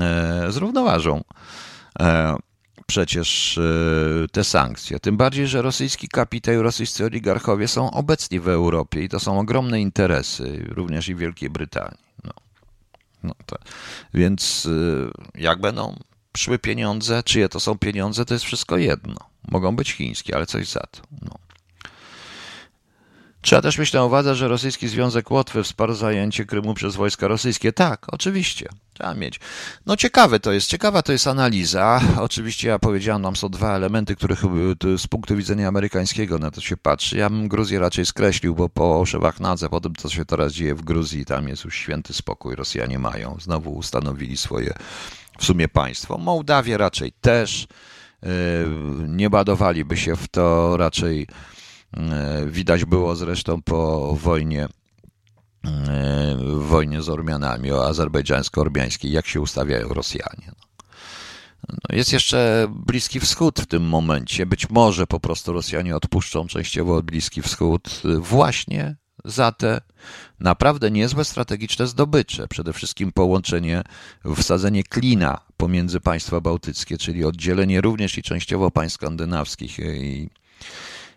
E, 0.00 0.46
zrównoważą 0.52 1.24
e, 2.00 2.36
przecież 2.86 3.58
e, 3.58 4.28
te 4.32 4.44
sankcje. 4.44 5.00
Tym 5.00 5.16
bardziej, 5.16 5.46
że 5.46 5.62
rosyjski 5.62 6.08
kapitał 6.08 6.54
i 6.54 6.58
rosyjscy 6.58 7.04
oligarchowie 7.04 7.68
są 7.68 7.90
obecni 7.90 8.40
w 8.40 8.48
Europie 8.48 9.02
i 9.02 9.08
to 9.08 9.20
są 9.20 9.38
ogromne 9.38 9.80
interesy, 9.80 10.66
również 10.68 11.08
i 11.08 11.14
Wielkiej 11.14 11.50
Brytanii. 11.50 11.98
No 12.24 12.49
to, 13.46 13.56
więc 14.14 14.66
y, 14.66 15.10
jak 15.34 15.60
będą 15.60 15.96
szły 16.36 16.58
pieniądze, 16.58 17.22
czyje 17.22 17.48
to 17.48 17.60
są 17.60 17.78
pieniądze, 17.78 18.24
to 18.24 18.34
jest 18.34 18.44
wszystko 18.44 18.76
jedno. 18.76 19.16
Mogą 19.48 19.76
być 19.76 19.92
chińskie, 19.92 20.36
ale 20.36 20.46
coś 20.46 20.68
za 20.68 20.80
to. 20.80 21.00
No. 21.22 21.49
Trzeba 23.42 23.62
też 23.62 23.78
mieć 23.78 23.92
na 23.92 24.04
uwadze, 24.04 24.34
że 24.34 24.48
rosyjski 24.48 24.88
Związek 24.88 25.30
Łotwy 25.30 25.62
wsparł 25.62 25.94
zajęcie 25.94 26.44
Krymu 26.44 26.74
przez 26.74 26.96
wojska 26.96 27.28
rosyjskie. 27.28 27.72
Tak, 27.72 28.06
oczywiście. 28.08 28.68
Trzeba 28.94 29.14
mieć. 29.14 29.40
No 29.86 29.96
ciekawe 29.96 30.40
to 30.40 30.52
jest, 30.52 30.68
ciekawa 30.68 31.02
to 31.02 31.12
jest 31.12 31.26
analiza. 31.26 32.00
Oczywiście 32.20 32.68
ja 32.68 32.78
powiedziałem, 32.78 33.22
nam 33.22 33.36
są 33.36 33.48
dwa 33.48 33.76
elementy, 33.76 34.16
których 34.16 34.42
z 34.96 35.06
punktu 35.06 35.36
widzenia 35.36 35.68
amerykańskiego 35.68 36.38
na 36.38 36.50
to 36.50 36.60
się 36.60 36.76
patrzy. 36.76 37.16
Ja 37.16 37.30
bym 37.30 37.48
Gruzję 37.48 37.78
raczej 37.78 38.06
skreślił, 38.06 38.54
bo 38.54 38.68
po 38.68 39.06
Szewachnadze, 39.06 39.68
po 39.68 39.80
tym, 39.80 39.94
co 39.96 40.08
się 40.08 40.24
teraz 40.24 40.52
dzieje 40.52 40.74
w 40.74 40.82
Gruzji, 40.82 41.24
tam 41.24 41.48
jest 41.48 41.64
już 41.64 41.76
święty 41.76 42.14
spokój. 42.14 42.54
Rosjanie 42.56 42.98
mają, 42.98 43.36
znowu 43.40 43.72
ustanowili 43.72 44.36
swoje 44.36 44.74
w 45.38 45.44
sumie 45.44 45.68
państwo. 45.68 46.18
Mołdawie 46.18 46.78
raczej 46.78 47.12
też. 47.20 47.66
Yy, 48.22 48.28
nie 49.08 49.30
badowaliby 49.30 49.96
się 49.96 50.16
w 50.16 50.28
to 50.28 50.76
raczej 50.76 51.26
widać 52.46 52.84
było 52.84 53.16
zresztą 53.16 53.62
po 53.62 54.12
wojnie 54.14 54.68
e, 55.64 56.36
wojnie 56.58 57.02
z 57.02 57.08
Ormianami, 57.08 57.72
o 57.72 57.88
azerbejdżańsko-ormiańskiej, 57.88 59.12
jak 59.12 59.26
się 59.26 59.40
ustawiają 59.40 59.88
Rosjanie. 59.88 60.46
No. 60.46 60.54
no, 61.68 61.96
jest 61.96 62.12
jeszcze 62.12 62.68
Bliski 62.86 63.20
Wschód 63.20 63.60
w 63.60 63.66
tym 63.66 63.82
momencie. 63.82 64.46
Być 64.46 64.70
może 64.70 65.06
po 65.06 65.20
prostu 65.20 65.52
Rosjanie 65.52 65.96
odpuszczą 65.96 66.46
częściowo 66.46 67.02
Bliski 67.02 67.42
Wschód 67.42 68.02
właśnie 68.18 68.96
za 69.24 69.52
te 69.52 69.80
naprawdę 70.40 70.90
niezłe 70.90 71.24
strategiczne 71.24 71.86
zdobycze. 71.86 72.48
Przede 72.48 72.72
wszystkim 72.72 73.12
połączenie, 73.12 73.82
wsadzenie 74.36 74.84
klina 74.84 75.40
pomiędzy 75.56 76.00
państwa 76.00 76.40
bałtyckie, 76.40 76.98
czyli 76.98 77.24
oddzielenie 77.24 77.80
również 77.80 78.18
i 78.18 78.22
częściowo 78.22 78.70
państw 78.70 78.94
skandynawskich 78.94 79.78
i 79.78 80.30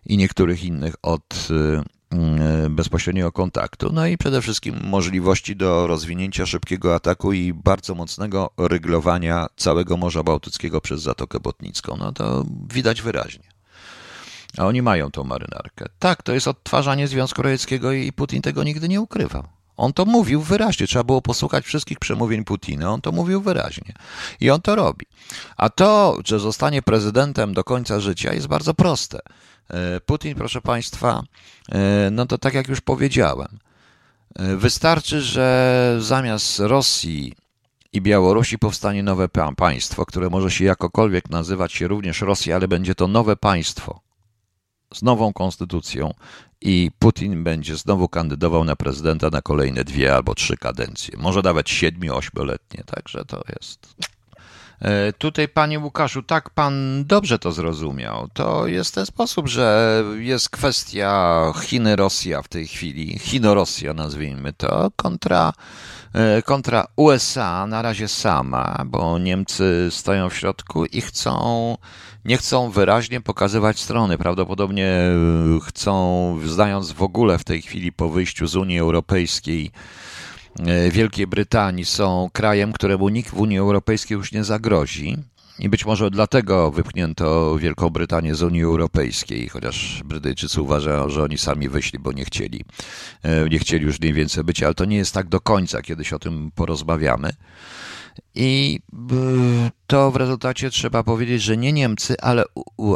i 0.06 0.18
niektórych 0.18 0.64
innych 0.64 0.96
od 1.02 1.48
y, 1.50 2.66
y, 2.66 2.70
bezpośredniego 2.70 3.32
kontaktu. 3.32 3.90
No 3.94 4.08
i 4.08 4.18
przede 4.18 4.42
wszystkim 4.42 4.80
możliwości 4.84 5.56
do 5.56 5.88
rozwinięcia 5.88 6.46
szybkiego 6.46 6.96
ataku 6.96 7.34
i 7.34 7.54
bardzo 7.54 7.96
mocnego 7.96 8.50
ryglowania 8.58 9.48
całego 9.56 9.98
Morza 9.98 10.24
Bałtyckiego 10.24 10.82
przez 10.82 11.02
Zatokę 11.02 11.40
Botnicką. 11.40 11.98
No 11.98 12.12
to 12.12 12.46
widać 12.74 13.02
wyraźnie. 13.02 13.54
A 14.58 14.66
oni 14.66 14.82
mają 14.82 15.12
tą 15.12 15.24
marynarkę. 15.24 15.86
Tak, 16.00 16.24
to 16.24 16.34
jest 16.34 16.48
odtwarzanie 16.48 17.08
Związku 17.08 17.42
Radzieckiego 17.42 17.92
i 17.92 18.12
Putin 18.12 18.42
tego 18.42 18.64
nigdy 18.64 18.90
nie 18.90 19.02
ukrywał. 19.02 19.44
On 19.78 19.94
to 19.94 20.06
mówił 20.06 20.42
wyraźnie, 20.42 20.88
trzeba 20.88 21.04
było 21.04 21.22
posłuchać 21.22 21.66
wszystkich 21.66 22.00
przemówień 22.00 22.44
Putina, 22.44 22.92
on 22.92 23.02
to 23.02 23.12
mówił 23.12 23.42
wyraźnie 23.42 23.94
i 24.40 24.50
on 24.50 24.62
to 24.62 24.76
robi. 24.76 25.06
A 25.58 25.70
to, 25.70 26.18
że 26.26 26.40
zostanie 26.40 26.82
prezydentem 26.82 27.54
do 27.54 27.64
końca 27.64 28.00
życia 28.00 28.34
jest 28.34 28.48
bardzo 28.48 28.74
proste. 28.74 29.20
E, 29.70 30.00
Putin, 30.00 30.36
proszę 30.36 30.62
Państwa, 30.62 31.24
e, 31.72 32.10
no 32.12 32.26
to 32.26 32.38
tak 32.38 32.54
jak 32.54 32.68
już 32.68 32.82
powiedziałem, 32.82 33.60
e, 34.36 34.56
wystarczy, 34.56 35.22
że 35.22 35.98
zamiast 36.00 36.60
Rosji 36.60 37.34
i 37.94 38.02
Białorusi 38.02 38.60
powstanie 38.60 39.04
nowe 39.04 39.30
państwo, 39.58 40.06
które 40.06 40.30
może 40.30 40.52
się 40.52 40.66
jakokolwiek 40.66 41.30
nazywać 41.30 41.74
się 41.74 41.88
również 41.88 42.22
Rosja, 42.22 42.56
ale 42.56 42.68
będzie 42.68 42.96
to 42.96 43.08
nowe 43.08 43.36
państwo 43.36 44.00
z 44.94 45.02
nową 45.02 45.34
konstytucją 45.34 46.14
i 46.62 46.92
Putin 47.00 47.44
będzie 47.44 47.76
znowu 47.76 48.10
kandydował 48.10 48.64
na 48.64 48.76
prezydenta 48.76 49.30
na 49.30 49.42
kolejne 49.42 49.84
dwie 49.84 50.16
albo 50.16 50.36
trzy 50.36 50.58
kadencje, 50.58 51.18
może 51.18 51.42
nawet 51.42 51.70
siedmiu, 51.70 52.16
ośmioletnie, 52.16 52.84
także 52.84 53.26
to 53.26 53.42
jest. 53.56 53.96
E, 54.82 55.14
tutaj, 55.14 55.48
panie 55.48 55.80
Łukaszu, 55.80 56.24
tak 56.24 56.50
pan 56.50 57.04
dobrze 57.06 57.40
to 57.40 57.52
zrozumiał. 57.52 58.28
To 58.34 58.68
jest 58.68 58.96
ten 58.96 59.06
sposób, 59.06 59.48
że 59.48 60.04
jest 60.18 60.50
kwestia 60.50 61.44
Chiny-Rosja 61.56 62.42
w 62.42 62.48
tej 62.48 62.68
chwili, 62.68 63.20
Chino-Rosja 63.20 63.94
nazwijmy 63.94 64.54
to, 64.54 64.92
kontra, 64.96 65.54
e, 66.14 66.42
kontra 66.42 66.88
USA 66.96 67.68
na 67.68 67.82
razie 67.82 68.08
sama, 68.08 68.84
bo 68.86 69.20
Niemcy 69.20 69.88
stoją 69.92 70.30
w 70.30 70.36
środku 70.36 70.86
i 70.86 71.02
chcą, 71.02 71.78
nie 72.26 72.38
chcą 72.38 72.70
wyraźnie 72.70 73.22
pokazywać 73.22 73.80
strony. 73.80 74.18
Prawdopodobnie 74.18 74.88
e, 74.88 75.12
chcą, 75.68 76.40
zdając 76.46 76.92
w 76.92 77.04
ogóle 77.04 77.38
w 77.38 77.44
tej 77.44 77.62
chwili 77.62 77.92
po 77.92 78.10
wyjściu 78.10 78.48
z 78.48 78.56
Unii 78.56 78.80
Europejskiej, 78.80 79.72
Wielkiej 80.92 81.28
Brytanii 81.28 81.86
są 81.86 82.30
krajem, 82.34 82.74
któremu 82.74 83.10
nikt 83.10 83.30
w 83.30 83.40
Unii 83.40 83.58
Europejskiej 83.58 84.16
już 84.16 84.32
nie 84.32 84.44
zagrozi. 84.44 85.18
I 85.60 85.70
być 85.70 85.86
może 85.86 86.12
dlatego 86.12 86.72
wypchnięto 86.72 87.58
Wielką 87.60 87.90
Brytanię 87.90 88.36
z 88.36 88.44
Unii 88.44 88.64
Europejskiej, 88.64 89.50
chociaż 89.50 90.02
Brytyjczycy 90.06 90.62
uważają, 90.62 91.10
że 91.10 91.24
oni 91.24 91.38
sami 91.38 91.70
wyszli, 91.70 92.00
bo 92.00 92.12
nie 92.12 92.26
chcieli. 92.26 92.66
E, 93.24 93.50
nie 93.50 93.60
chcieli 93.60 93.86
już 93.86 94.00
mniej 94.00 94.14
więcej 94.14 94.44
być, 94.44 94.64
ale 94.64 94.74
to 94.74 94.86
nie 94.86 94.98
jest 94.98 95.14
tak 95.14 95.30
do 95.30 95.42
końca, 95.42 95.82
kiedyś 95.82 96.14
o 96.14 96.20
tym 96.20 96.52
porozmawiamy. 96.56 97.34
I 98.36 98.80
to 99.88 100.12
w 100.12 100.16
rezultacie 100.16 100.70
trzeba 100.70 101.04
powiedzieć, 101.04 101.42
że 101.42 101.58
nie 101.58 101.74
Niemcy, 101.74 102.16
ale, 102.22 102.44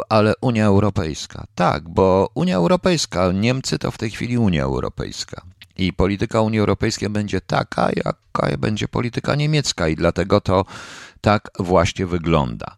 ale 0.08 0.34
Unia 0.40 0.66
Europejska. 0.66 1.46
Tak, 1.54 1.88
bo 1.88 2.30
Unia 2.34 2.56
Europejska, 2.56 3.32
Niemcy 3.32 3.78
to 3.78 3.90
w 3.90 3.98
tej 3.98 4.10
chwili 4.10 4.38
Unia 4.38 4.62
Europejska. 4.62 5.42
I 5.78 5.92
polityka 5.92 6.40
Unii 6.40 6.60
Europejskiej 6.60 7.08
będzie 7.08 7.40
taka, 7.40 7.90
jaka 7.96 8.56
będzie 8.58 8.88
polityka 8.88 9.34
niemiecka, 9.34 9.88
i 9.88 9.96
dlatego 9.96 10.40
to 10.40 10.64
tak 11.20 11.50
właśnie 11.58 12.06
wygląda. 12.06 12.76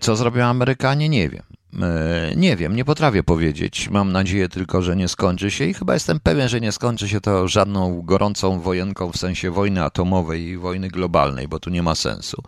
Co 0.00 0.16
zrobią 0.16 0.44
Amerykanie, 0.44 1.08
nie 1.08 1.28
wiem. 1.28 1.42
E, 1.82 2.32
nie 2.36 2.56
wiem, 2.56 2.76
nie 2.76 2.84
potrafię 2.84 3.22
powiedzieć. 3.22 3.88
Mam 3.90 4.12
nadzieję 4.12 4.48
tylko, 4.48 4.82
że 4.82 4.96
nie 4.96 5.08
skończy 5.08 5.50
się 5.50 5.64
i 5.64 5.74
chyba 5.74 5.94
jestem 5.94 6.20
pewien, 6.20 6.48
że 6.48 6.60
nie 6.60 6.72
skończy 6.72 7.08
się 7.08 7.20
to 7.20 7.48
żadną 7.48 8.02
gorącą 8.02 8.60
wojenką 8.60 9.12
w 9.12 9.16
sensie 9.16 9.50
wojny 9.50 9.84
atomowej 9.84 10.42
i 10.42 10.56
wojny 10.56 10.88
globalnej, 10.88 11.48
bo 11.48 11.60
tu 11.60 11.70
nie 11.70 11.82
ma 11.82 11.94
sensu. 11.94 12.42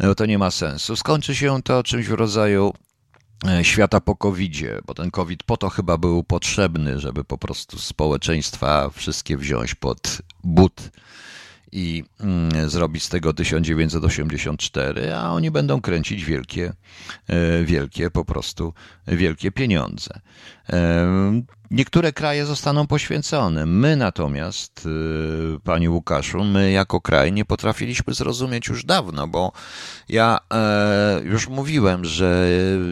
Bo 0.00 0.14
to 0.14 0.26
nie 0.26 0.38
ma 0.38 0.50
sensu. 0.50 0.96
Skończy 0.96 1.34
się 1.34 1.62
to 1.62 1.82
czymś 1.82 2.06
w 2.06 2.12
rodzaju 2.12 2.72
e, 2.72 2.95
świata 3.62 4.00
po 4.00 4.16
COVID-zie, 4.16 4.78
bo 4.86 4.94
ten 4.94 5.10
COVID 5.10 5.42
po 5.42 5.56
to 5.56 5.68
chyba 5.68 5.98
był 5.98 6.24
potrzebny, 6.24 7.00
żeby 7.00 7.24
po 7.24 7.38
prostu 7.38 7.78
społeczeństwa 7.78 8.90
wszystkie 8.90 9.36
wziąć 9.36 9.74
pod 9.74 10.22
but 10.44 10.90
i 11.72 12.04
mm, 12.20 12.70
zrobić 12.70 13.02
z 13.02 13.08
tego 13.08 13.32
1984, 13.32 15.14
a 15.14 15.30
oni 15.30 15.50
będą 15.50 15.80
kręcić 15.80 16.24
wielkie, 16.24 16.72
e, 17.28 17.64
wielkie 17.64 18.10
po 18.10 18.24
prostu 18.24 18.72
wielkie 19.06 19.52
pieniądze. 19.52 20.20
E, 20.72 21.42
niektóre 21.70 22.12
kraje 22.12 22.46
zostaną 22.46 22.86
poświęcone. 22.86 23.66
My 23.66 23.96
natomiast, 23.96 24.88
e, 25.56 25.60
panie 25.60 25.90
Łukaszu, 25.90 26.44
my 26.44 26.70
jako 26.70 27.00
kraj 27.00 27.32
nie 27.32 27.44
potrafiliśmy 27.44 28.14
zrozumieć 28.14 28.68
już 28.68 28.84
dawno, 28.84 29.28
bo 29.28 29.52
ja 30.08 30.38
już 31.24 31.48
mówiłem, 31.48 32.04
że 32.04 32.48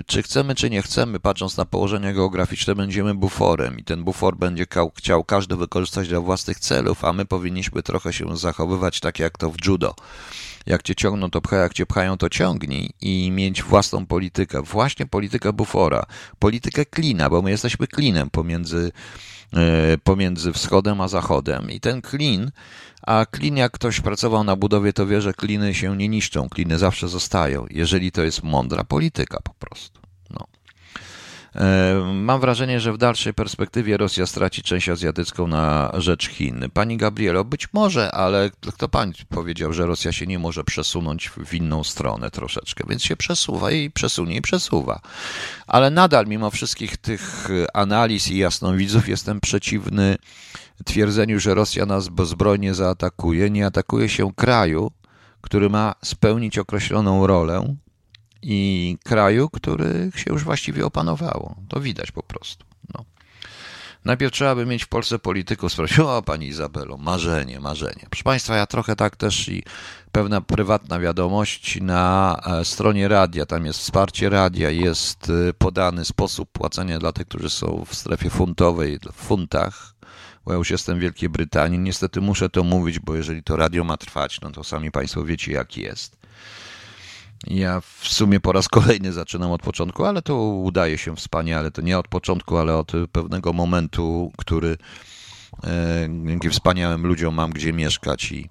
czy 0.07 0.23
chcemy, 0.23 0.55
czy 0.55 0.71
nie 0.71 0.83
chcemy, 0.83 1.21
patrząc 1.21 1.57
na 1.57 1.65
położenie 1.65 2.15
geograficzne, 2.15 2.75
będziemy 2.75 3.15
buforem 3.15 3.79
i 3.79 3.85
ten 3.85 4.05
bufor 4.05 4.37
będzie 4.37 4.67
chciał 4.97 5.25
każdy 5.25 5.57
wykorzystać 5.57 6.09
dla 6.09 6.21
własnych 6.21 6.59
celów, 6.59 7.05
a 7.05 7.13
my 7.13 7.25
powinniśmy 7.25 7.83
trochę 7.83 8.13
się 8.13 8.37
zachowywać 8.37 9.01
tak 9.01 9.19
jak 9.19 9.39
to 9.39 9.51
w 9.51 9.67
judo 9.67 9.95
jak 10.67 10.83
cię 10.83 10.95
ciągną, 10.95 11.31
to 11.31 11.41
pcha, 11.41 11.57
jak 11.57 11.75
cię 11.75 11.87
pchają, 11.87 12.17
to 12.17 12.29
ciągnij 12.29 12.91
i 13.01 13.31
mieć 13.31 13.63
własną 13.63 14.07
politykę. 14.07 14.63
Właśnie 14.63 15.07
politykę 15.07 15.53
bufora, 15.53 16.07
politykę 16.39 16.85
klina, 16.85 17.31
bo 17.31 17.43
my 17.43 17.51
jesteśmy 17.51 17.87
klinem 17.87 18.31
pomiędzy, 18.31 18.93
e, 19.53 19.99
pomiędzy 19.99 20.53
wschodem 20.53 21.01
a 21.01 21.09
zachodem. 21.09 21.71
I 21.71 21.81
ten 21.81 22.03
klin, 22.03 22.51
a 23.03 23.27
klin, 23.31 23.57
jak 23.57 23.73
ktoś 23.73 24.01
pracował 24.01 24.45
na 24.45 24.57
budowie, 24.57 24.93
to 24.93 25.07
wie, 25.07 25.23
że 25.23 25.35
kliny 25.35 25.75
się 25.75 25.97
nie 25.97 26.09
niszczą, 26.09 26.49
kliny 26.49 26.79
zawsze 26.79 27.09
zostają, 27.09 27.67
jeżeli 27.71 28.13
to 28.13 28.23
jest 28.23 28.43
mądra 28.43 28.85
polityka 28.85 29.41
po 29.45 29.55
prostu. 29.55 30.04
E, 31.57 31.95
mam 32.15 32.41
wrażenie, 32.41 32.81
że 32.81 32.93
w 32.93 32.99
dalszej 32.99 33.35
perspektywie 33.35 33.97
Rosja 33.97 34.27
straci 34.27 34.63
część 34.63 34.89
azjatycką 34.89 35.47
na 35.47 35.93
rzecz 35.95 36.29
Chin. 36.29 36.71
Pani 36.73 36.97
Gabrielo, 36.97 37.45
być 37.45 37.73
może, 37.73 38.13
ale 38.13 38.51
kto 38.75 38.89
pani 38.89 39.13
powiedział, 39.29 39.73
że 39.73 39.87
Rosja 39.87 40.13
się 40.13 40.27
nie 40.27 40.39
może 40.39 40.65
przesunąć 40.65 41.31
w 41.31 41.55
inną 41.55 41.85
stronę 41.85 42.31
troszeczkę, 42.31 42.85
więc 42.89 43.03
się 43.03 43.17
przesuwa 43.17 43.71
i 43.71 43.91
przesunie 43.91 44.37
i 44.37 44.43
przesuwa. 44.43 45.01
Ale 45.67 45.91
nadal, 45.91 46.27
mimo 46.27 46.51
wszystkich 46.51 46.97
tych 46.97 47.49
analiz 47.75 48.29
i 48.29 48.39
jasnowidzów, 48.39 49.09
jestem 49.09 49.41
przeciwny 49.41 50.17
twierdzeniu, 50.85 51.41
że 51.41 51.55
Rosja 51.55 51.87
nas 51.87 52.09
bezbrojnie 52.09 52.75
zaatakuje. 52.75 53.51
Nie 53.51 53.67
atakuje 53.67 54.09
się 54.09 54.33
kraju, 54.33 54.91
który 55.41 55.71
ma 55.71 55.95
spełnić 56.03 56.59
określoną 56.59 57.27
rolę, 57.27 57.77
i 58.47 58.99
kraju, 59.05 59.49
który 59.51 60.11
się 60.17 60.33
już 60.33 60.45
właściwie 60.45 60.87
opanowało. 60.87 61.57
To 61.69 61.81
widać 61.81 62.13
po 62.13 62.23
prostu. 62.23 62.65
No. 62.95 63.05
Najpierw 64.05 64.33
trzeba 64.33 64.55
by 64.55 64.67
mieć 64.67 64.85
w 64.85 64.89
Polsce 64.89 65.19
polityków. 65.19 65.73
Sprawdzić, 65.73 65.99
o 65.99 66.23
pani 66.33 66.47
Izabelo, 66.47 66.97
marzenie, 66.97 67.61
marzenie. 67.61 68.07
Proszę 68.11 68.25
Państwa, 68.25 68.57
ja 68.57 68.67
trochę 68.67 68.97
tak 68.97 69.17
też 69.17 69.49
i 69.49 69.63
pewna 70.13 70.41
prywatna 70.41 70.99
wiadomość 70.99 71.81
na 71.81 72.41
e, 72.47 72.65
stronie 72.65 73.09
radia, 73.09 73.47
tam 73.47 73.67
jest 73.67 73.79
wsparcie 73.79 74.29
radia, 74.29 74.71
jest 74.71 75.31
e, 75.49 75.53
podany 75.53 76.05
sposób 76.05 76.53
płacenia 76.53 76.99
dla 76.99 77.13
tych, 77.13 77.27
którzy 77.27 77.51
są 77.51 77.85
w 77.89 77.95
strefie 77.95 78.31
funtowej, 78.31 78.99
w 79.13 79.27
funtach, 79.27 79.95
bo 80.45 80.53
ja 80.53 80.59
już 80.59 80.71
jestem 80.71 80.99
w 80.99 81.01
Wielkiej 81.01 81.29
Brytanii. 81.29 81.79
Niestety 81.79 82.21
muszę 82.21 82.49
to 82.49 82.65
mówić, 82.65 82.99
bo 82.99 83.15
jeżeli 83.15 83.43
to 83.43 83.57
radio 83.57 83.85
ma 83.85 83.97
trwać, 83.97 84.41
no 84.41 84.51
to 84.51 84.65
sami 84.65 84.91
Państwo 84.91 85.25
wiecie, 85.25 85.53
jak 85.53 85.77
jest. 85.77 86.24
Ja 87.47 87.81
w 87.81 88.09
sumie 88.09 88.41
po 88.41 88.53
raz 88.53 88.69
kolejny 88.69 89.13
zaczynam 89.13 89.51
od 89.51 89.63
początku, 89.63 90.05
ale 90.05 90.23
to 90.23 90.37
udaje 90.45 90.99
się 90.99 91.17
wspaniale. 91.17 91.71
To 91.71 91.83
nie 91.83 91.99
od 91.99 92.09
początku, 92.09 92.57
ale 92.57 92.77
od 92.77 92.93
pewnego 93.13 93.53
momentu, 93.53 94.33
który 94.37 94.77
e, 95.65 96.09
dzięki 96.27 96.51
wspaniałym 96.51 97.07
ludziom 97.07 97.35
mam 97.35 97.51
gdzie 97.51 97.73
mieszkać 97.73 98.33
i, 98.33 98.49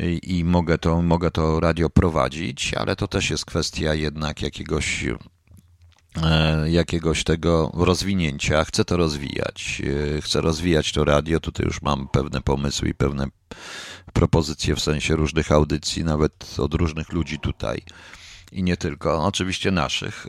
i, 0.00 0.38
i 0.38 0.44
mogę, 0.44 0.78
to, 0.78 1.02
mogę 1.02 1.30
to 1.30 1.60
radio 1.60 1.90
prowadzić, 1.90 2.74
ale 2.74 2.96
to 2.96 3.08
też 3.08 3.30
jest 3.30 3.44
kwestia 3.44 3.94
jednak 3.94 4.42
jakiegoś 4.42 5.04
e, 6.22 6.70
jakiegoś 6.70 7.24
tego 7.24 7.72
rozwinięcia. 7.74 8.64
Chcę 8.64 8.84
to 8.84 8.96
rozwijać. 8.96 9.82
E, 10.16 10.20
chcę 10.20 10.40
rozwijać 10.40 10.92
to 10.92 11.04
radio. 11.04 11.40
Tutaj 11.40 11.66
już 11.66 11.82
mam 11.82 12.08
pewne 12.08 12.40
pomysły 12.40 12.88
i 12.88 12.94
pewne 12.94 13.26
propozycje 14.12 14.76
w 14.76 14.80
sensie 14.80 15.16
różnych 15.16 15.52
audycji, 15.52 16.04
nawet 16.04 16.56
od 16.58 16.74
różnych 16.74 17.12
ludzi 17.12 17.38
tutaj 17.38 17.82
i 18.52 18.62
nie 18.62 18.76
tylko, 18.76 19.24
oczywiście 19.24 19.70
naszych, 19.70 20.26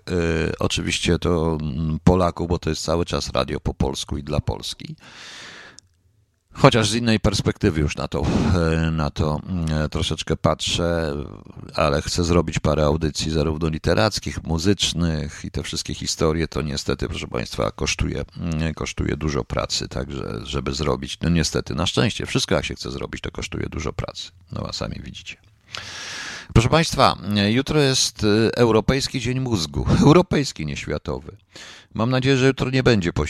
y, 0.50 0.54
oczywiście 0.60 1.20
to 1.20 1.58
mm, 1.62 2.00
Polaków, 2.04 2.48
bo 2.48 2.60
to 2.60 2.70
jest 2.70 2.84
cały 2.84 3.06
czas 3.06 3.32
radio 3.32 3.60
po 3.60 3.74
polsku 3.74 4.18
i 4.18 4.24
dla 4.24 4.40
Polski. 4.40 4.96
Chociaż 6.54 6.90
z 6.90 6.96
innej 6.96 7.20
perspektywy 7.20 7.82
już 7.82 7.96
na 7.96 8.08
to, 8.08 8.26
y, 8.88 8.92
na 8.92 9.10
to 9.10 9.40
y, 9.86 9.90
troszeczkę 9.90 10.38
patrzę, 10.38 11.14
ale 11.76 12.02
chcę 12.02 12.24
zrobić 12.24 12.60
parę 12.60 12.86
audycji 12.86 13.32
zarówno 13.32 13.70
literackich, 13.70 14.44
muzycznych 14.44 15.46
i 15.46 15.52
te 15.52 15.64
wszystkie 15.64 15.94
historie, 15.94 16.48
to 16.48 16.62
niestety, 16.62 17.08
proszę 17.08 17.28
Państwa, 17.28 17.72
kosztuje, 17.72 18.26
kosztuje 18.76 19.18
dużo 19.18 19.44
pracy, 19.44 19.88
także 19.88 20.40
żeby 20.44 20.74
zrobić, 20.74 21.18
no 21.22 21.30
niestety, 21.30 21.76
na 21.76 21.86
szczęście, 21.86 22.26
wszystko 22.26 22.56
jak 22.56 22.66
się 22.66 22.76
chce 22.76 22.92
zrobić, 22.92 23.22
to 23.22 23.32
kosztuje 23.32 23.70
dużo 23.70 23.94
pracy, 23.94 24.32
no 24.52 24.66
a 24.70 24.74
sami 24.74 25.02
widzicie. 25.04 25.38
Proszę 26.54 26.70
Państwa, 26.70 27.18
jutro 27.50 27.80
jest 27.80 28.24
e, 28.24 28.58
Europejski 28.58 29.20
Dzień 29.20 29.40
Mózgu. 29.40 29.86
Europejski, 30.02 30.66
nie 30.66 30.78
światowy. 30.78 31.38
Mam 31.94 32.10
nadzieję, 32.10 32.38
że 32.38 32.48
jutro 32.48 32.70
nie 32.70 32.84
będzie 32.84 33.14
po 33.14 33.24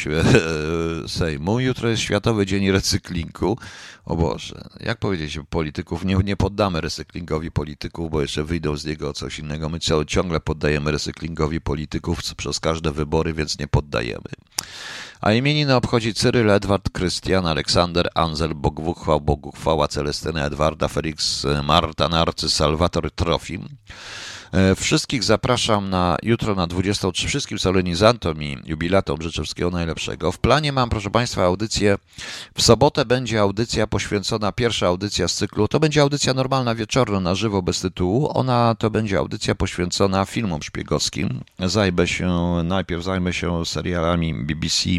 Sejmu. 1.08 1.60
Jutro 1.60 1.90
jest 1.90 2.02
Światowy 2.02 2.46
Dzień 2.46 2.72
Recyklingu. 2.72 3.58
O 4.06 4.16
Boże, 4.16 4.70
jak 4.80 5.00
powiedzieć 5.00 5.40
polityków? 5.50 6.06
Nie, 6.06 6.16
nie 6.16 6.38
poddamy 6.38 6.82
recyklingowi 6.82 7.52
polityków, 7.52 8.12
bo 8.12 8.22
jeszcze 8.22 8.44
wyjdą 8.44 8.78
z 8.78 8.86
niego 8.86 9.14
coś 9.14 9.40
innego. 9.40 9.70
My 9.70 9.80
ciągle 10.08 10.40
poddajemy 10.40 10.92
recyklingowi 10.92 11.62
polityków 11.62 12.20
przez 12.38 12.60
każde 12.60 12.92
wybory, 12.92 13.34
więc 13.34 13.60
nie 13.60 13.68
poddajemy. 13.68 14.30
A 15.22 15.34
imieniny 15.34 15.76
obchodzi 15.76 16.14
Cyryl, 16.14 16.52
Edward, 16.52 16.90
Krystian, 16.90 17.46
Aleksander, 17.46 18.10
Anzel, 18.16 18.56
Bogwuchwał, 18.56 19.22
Boguchwała, 19.22 19.88
Celestyna, 19.88 20.46
Edwarda, 20.46 20.88
Felix, 20.88 21.46
Marta, 21.64 22.10
Narcy, 22.10 22.50
Salwator, 22.50 23.12
Trofim. 23.12 23.70
E, 24.54 24.76
wszystkich 24.76 25.24
zapraszam 25.24 25.90
na 25.90 26.18
jutro 26.24 26.56
na 26.56 26.68
23, 26.68 27.28
wszystkim 27.28 27.60
solenizantom 27.60 28.44
i 28.44 28.58
jubilatom 28.66 29.22
życzę 29.22 29.42
wszystkiego 29.42 29.70
najlepszego. 29.70 30.32
W 30.32 30.40
planie 30.40 30.72
mam, 30.72 30.90
proszę 30.90 31.10
Państwa, 31.10 31.46
audycję. 31.46 31.98
W 32.56 32.62
sobotę 32.62 33.06
będzie 33.06 33.42
audycja 33.42 33.88
poświęcona, 33.88 34.52
pierwsza 34.52 34.88
audycja 34.88 35.28
z 35.28 35.36
cyklu. 35.36 35.68
To 35.68 35.80
będzie 35.80 36.02
audycja 36.02 36.34
normalna, 36.34 36.76
wieczorna, 36.76 37.20
na 37.20 37.36
żywo, 37.36 37.62
bez 37.62 37.82
tytułu. 37.82 38.38
Ona 38.38 38.76
to 38.76 38.90
będzie 38.90 39.18
audycja 39.18 39.56
poświęcona 39.56 40.26
filmom 40.26 40.64
szpiegowskim. 40.64 41.42
Zajmę 41.60 42.08
się, 42.08 42.30
najpierw 42.64 43.04
zajmę 43.04 43.34
się 43.34 43.66
serialami 43.66 44.34
BBC, 44.34 44.90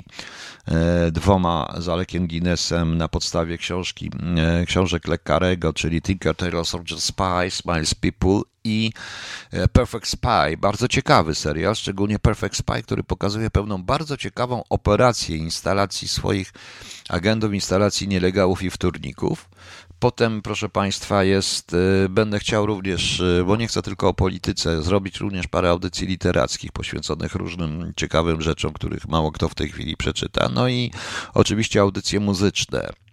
e, 0.67 1.11
dwoma 1.11 1.75
z 1.79 1.89
Alekiem 1.89 2.27
Guinnessem 2.27 2.99
na 2.99 3.09
podstawie 3.09 3.59
książki, 3.59 4.11
e, 4.37 4.67
książek 4.67 5.09
Lekarego, 5.09 5.73
czyli 5.73 6.03
Tinker 6.03 6.37
Tailor 6.37 6.67
Soldier 6.67 7.01
Spy, 7.01 7.51
Smiles 7.51 7.95
People 7.95 8.54
i 8.65 8.93
e, 9.51 9.69
Perfect 9.69 10.09
Spy. 10.09 10.57
Bardzo 10.59 10.89
ciekawy 10.89 11.35
serial, 11.35 11.75
szczególnie 11.75 12.19
Perfect 12.19 12.57
Spy, 12.57 12.83
który 12.83 13.03
pokazuje 13.03 13.51
pewną 13.51 13.83
bardzo 13.83 14.17
ciekawą 14.17 14.65
operację 14.71 15.37
instalacji 15.37 16.09
swoich 16.09 16.53
agentów, 17.09 17.55
instalacji 17.55 18.09
nielegalów 18.09 18.63
i 18.63 18.71
wtórników. 18.71 19.49
Potem, 19.99 20.43
proszę 20.43 20.69
Państwa, 20.69 21.25
jest, 21.25 21.75
e, 21.75 22.09
będę 22.09 22.39
chciał 22.39 22.67
również, 22.67 23.21
e, 23.21 23.45
bo 23.47 23.57
nie 23.57 23.67
chcę 23.69 23.83
tylko 23.83 24.09
o 24.09 24.15
polityce, 24.15 24.83
zrobić 24.83 25.21
również 25.21 25.47
parę 25.47 25.71
audycji 25.71 26.07
literackich 26.07 26.73
poświęconych 26.73 27.35
różnym 27.35 27.93
ciekawym 27.97 28.43
rzeczom, 28.43 28.73
których 28.73 29.09
mało 29.09 29.33
kto 29.33 29.49
w 29.49 29.55
tej 29.55 29.69
chwili 29.69 29.97
przeczyta. 29.97 30.49
No 30.49 30.69
i 30.69 30.91
oczywiście 31.35 31.81
audycje 31.81 32.21
muzyczne. 32.21 33.04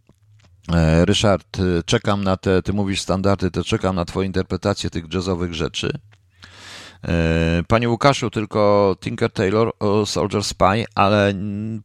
E, 0.70 1.06
Ryszard, 1.06 1.60
e, 1.60 1.84
czekam 1.84 2.24
na 2.24 2.38
te, 2.38 2.62
ty 2.62 2.74
mówisz 2.74 3.02
standardy, 3.02 3.52
to 3.52 3.64
czekam 3.64 3.96
na 3.96 4.06
twoją 4.06 4.26
interpretację 4.26 4.90
tych 4.90 5.14
jazzowych 5.14 5.54
rzeczy. 5.54 6.00
E, 7.08 7.64
panie 7.68 7.90
Łukaszu, 7.90 8.30
tylko 8.30 8.96
Tinker 9.00 9.32
Taylor 9.32 9.72
Soldier 10.06 10.44
Spy, 10.44 10.86
ale 10.96 11.34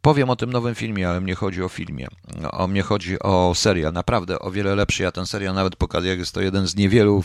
powiem 0.01 0.29
o 0.29 0.35
tym 0.35 0.53
nowym 0.53 0.75
filmie, 0.75 1.09
ale 1.09 1.21
mnie 1.21 1.35
chodzi 1.35 1.63
o 1.63 1.69
filmie. 1.69 2.07
O 2.51 2.67
mnie 2.67 2.81
chodzi 2.81 3.19
o 3.19 3.55
serial, 3.55 3.93
naprawdę 3.93 4.39
o 4.39 4.51
wiele 4.51 4.75
lepszy. 4.75 5.03
Ja 5.03 5.11
ten 5.11 5.25
serial 5.25 5.55
nawet 5.55 5.75
pokazuję, 5.75 6.15
jest 6.15 6.33
to 6.33 6.41
jeden 6.41 6.67
z 6.67 6.75
niewielu 6.75 7.23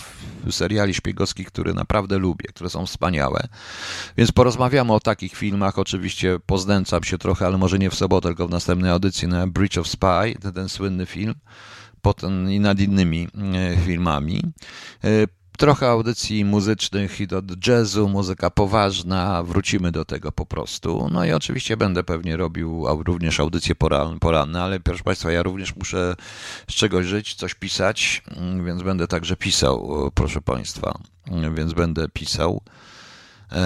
seriali 0.51 0.95
szpiegowskich, 0.95 1.47
które 1.47 1.72
naprawdę 1.72 2.18
lubię, 2.18 2.49
które 2.49 2.70
są 2.70 2.86
wspaniałe. 2.86 3.49
Więc 4.16 4.32
porozmawiamy 4.32 4.93
o 4.93 5.01
takich 5.01 5.36
filmach. 5.36 5.78
Oczywiście 5.78 6.38
poznęcam 6.47 7.05
się 7.05 7.18
trochę, 7.18 7.47
ale 7.47 7.59
może 7.59 7.78
nie 7.78 7.90
w 7.90 7.95
sobotę, 7.95 8.28
tylko 8.28 8.49
w 8.49 8.51
następnej 8.51 8.90
audycji 8.90 9.28
na 9.28 9.47
Bridge 9.47 9.78
of 9.78 9.88
Spy, 9.88 10.36
ten, 10.43 10.53
ten 10.53 10.68
słynny 10.68 11.07
film 11.07 11.34
potem 12.03 12.53
i 12.53 12.61
nad 12.61 12.80
innymi 12.80 13.28
e, 13.55 13.76
filmami. 13.76 14.43
E, 15.62 15.64
trochę 15.64 15.88
audycji 15.88 16.44
muzycznych 16.44 17.20
i 17.20 17.26
do 17.26 17.42
jazzu, 17.66 18.08
muzyka 18.08 18.50
poważna, 18.50 19.42
wrócimy 19.42 19.92
do 19.92 20.04
tego 20.04 20.32
po 20.32 20.46
prostu. 20.46 21.08
No 21.12 21.24
i 21.24 21.32
oczywiście 21.32 21.76
będę 21.76 22.04
pewnie 22.04 22.36
robił 22.36 22.86
również 23.06 23.40
audycje 23.40 23.74
poranne, 24.20 24.62
ale 24.62 24.80
proszę 24.80 25.04
Państwa, 25.04 25.32
ja 25.32 25.42
również 25.42 25.76
muszę 25.76 26.14
z 26.70 26.74
czegoś 26.74 27.06
żyć, 27.06 27.34
coś 27.34 27.54
pisać, 27.54 28.22
więc 28.64 28.82
będę 28.82 29.08
także 29.08 29.36
pisał, 29.36 30.10
proszę 30.14 30.40
Państwa, 30.40 30.98
więc 31.54 31.72
będę 31.72 32.08
pisał. 32.08 32.62
E, 33.52 33.56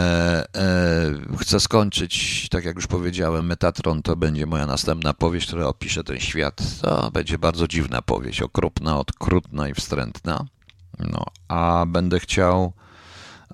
e, 0.57 1.37
chcę 1.41 1.61
skończyć, 1.61 2.47
tak 2.49 2.65
jak 2.65 2.77
już 2.77 2.87
powiedziałem, 2.87 3.47
Metatron 3.47 4.03
to 4.03 4.17
będzie 4.17 4.47
moja 4.47 4.67
następna 4.67 5.15
powieść, 5.15 5.47
która 5.47 5.67
opisze 5.67 6.05
ten 6.05 6.21
świat. 6.21 6.81
To 6.83 7.11
będzie 7.11 7.39
bardzo 7.39 7.69
dziwna 7.69 8.03
powieść, 8.03 8.43
okropna, 8.43 8.99
odkrutna 8.99 9.69
i 9.69 9.75
wstrętna. 9.75 10.45
No, 10.99 11.25
a 11.49 11.85
będę 11.89 12.21
chciał 12.21 12.73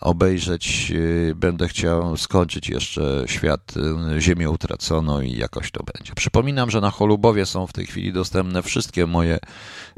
obejrzeć, 0.02 0.92
y, 0.94 1.32
będę 1.36 1.68
chciał 1.68 2.16
skończyć 2.16 2.68
jeszcze 2.68 3.24
świat 3.26 3.74
y, 4.16 4.20
Ziemię 4.20 4.50
utracono 4.50 5.20
i 5.20 5.36
jakoś 5.36 5.70
to 5.70 5.84
będzie. 5.94 6.14
Przypominam, 6.14 6.70
że 6.70 6.80
na 6.80 6.90
Holubowie 6.90 7.46
są 7.46 7.66
w 7.66 7.72
tej 7.72 7.86
chwili 7.86 8.12
dostępne 8.12 8.62
wszystkie 8.62 9.06
moje, 9.06 9.38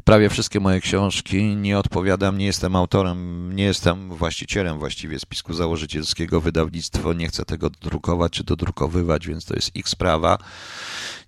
prawie 0.03 0.29
wszystkie 0.29 0.59
moje 0.59 0.81
książki. 0.81 1.43
Nie 1.43 1.79
odpowiadam, 1.79 2.37
nie 2.37 2.45
jestem 2.45 2.75
autorem, 2.75 3.51
nie 3.55 3.63
jestem 3.63 4.09
właścicielem 4.09 4.79
właściwie 4.79 5.19
spisku 5.19 5.53
założycielskiego 5.53 6.41
wydawnictwo, 6.41 7.13
nie 7.13 7.27
chcę 7.27 7.45
tego 7.45 7.69
drukować 7.69 8.31
czy 8.31 8.43
dodrukowywać, 8.43 9.27
więc 9.27 9.45
to 9.45 9.55
jest 9.55 9.75
ich 9.75 9.89
sprawa. 9.89 10.37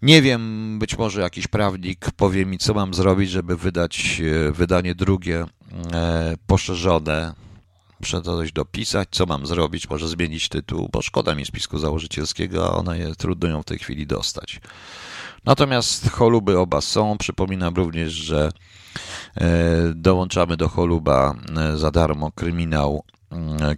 Nie 0.02 0.22
wiem, 0.22 0.76
być 0.80 0.98
może 0.98 1.22
jakiś 1.22 1.48
prawnik 1.48 2.12
powie 2.12 2.46
mi, 2.46 2.58
co 2.58 2.74
mam 2.74 2.94
zrobić, 2.94 3.30
żeby 3.30 3.58
wydać 3.58 4.22
y, 4.22 4.52
wydanie 4.52 4.96
drugie 4.96 5.46
E, 5.94 6.36
poszerzone, 6.48 7.34
muszę 8.00 8.22
to 8.22 8.38
coś 8.38 8.52
dopisać, 8.52 9.08
co 9.12 9.26
mam 9.26 9.46
zrobić, 9.46 9.90
może 9.90 10.08
zmienić 10.08 10.50
tytuł, 10.50 10.90
bo 10.92 11.02
szkoda 11.02 11.36
mi 11.36 11.46
spisku 11.46 11.78
założycielskiego, 11.78 12.66
a 12.66 12.72
ona 12.72 12.96
jest, 12.96 13.20
trudno 13.20 13.50
ją 13.50 13.62
w 13.62 13.66
tej 13.66 13.80
chwili 13.80 14.08
dostać. 14.08 14.60
Natomiast 15.46 16.10
choluby 16.10 16.60
oba 16.60 16.82
są. 16.82 17.18
Przypominam 17.18 17.76
również, 17.76 18.14
że 18.14 18.52
e, 19.36 19.48
dołączamy 19.96 20.58
do 20.58 20.70
choluba 20.70 21.36
e, 21.58 21.78
za 21.78 21.92
darmo 21.92 22.32
kryminał, 22.32 23.04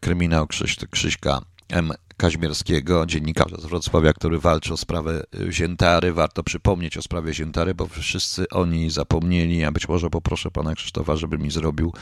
kryminał 0.01 0.47
Krzyś, 0.47 0.75
Krzyśka 0.91 1.41
M. 1.69 1.93
Kaźmierskiego, 2.17 3.05
dziennikarza 3.05 3.57
z 3.57 3.65
Wrocławia, 3.65 4.13
który 4.13 4.39
walczy 4.39 4.73
o 4.73 4.77
sprawę 4.77 5.23
Ziętary. 5.49 6.13
Warto 6.13 6.43
przypomnieć 6.43 6.97
o 6.97 7.01
sprawie 7.01 7.33
Ziętary, 7.33 7.75
bo 7.75 7.87
wszyscy 7.87 8.49
oni 8.49 8.89
zapomnieli, 8.89 9.63
a 9.63 9.71
być 9.71 9.87
może 9.87 10.09
poproszę 10.09 10.51
pana 10.51 10.75
Krzysztofa, 10.75 11.15
żeby 11.15 11.37
mi 11.37 11.51
zrobił 11.51 11.93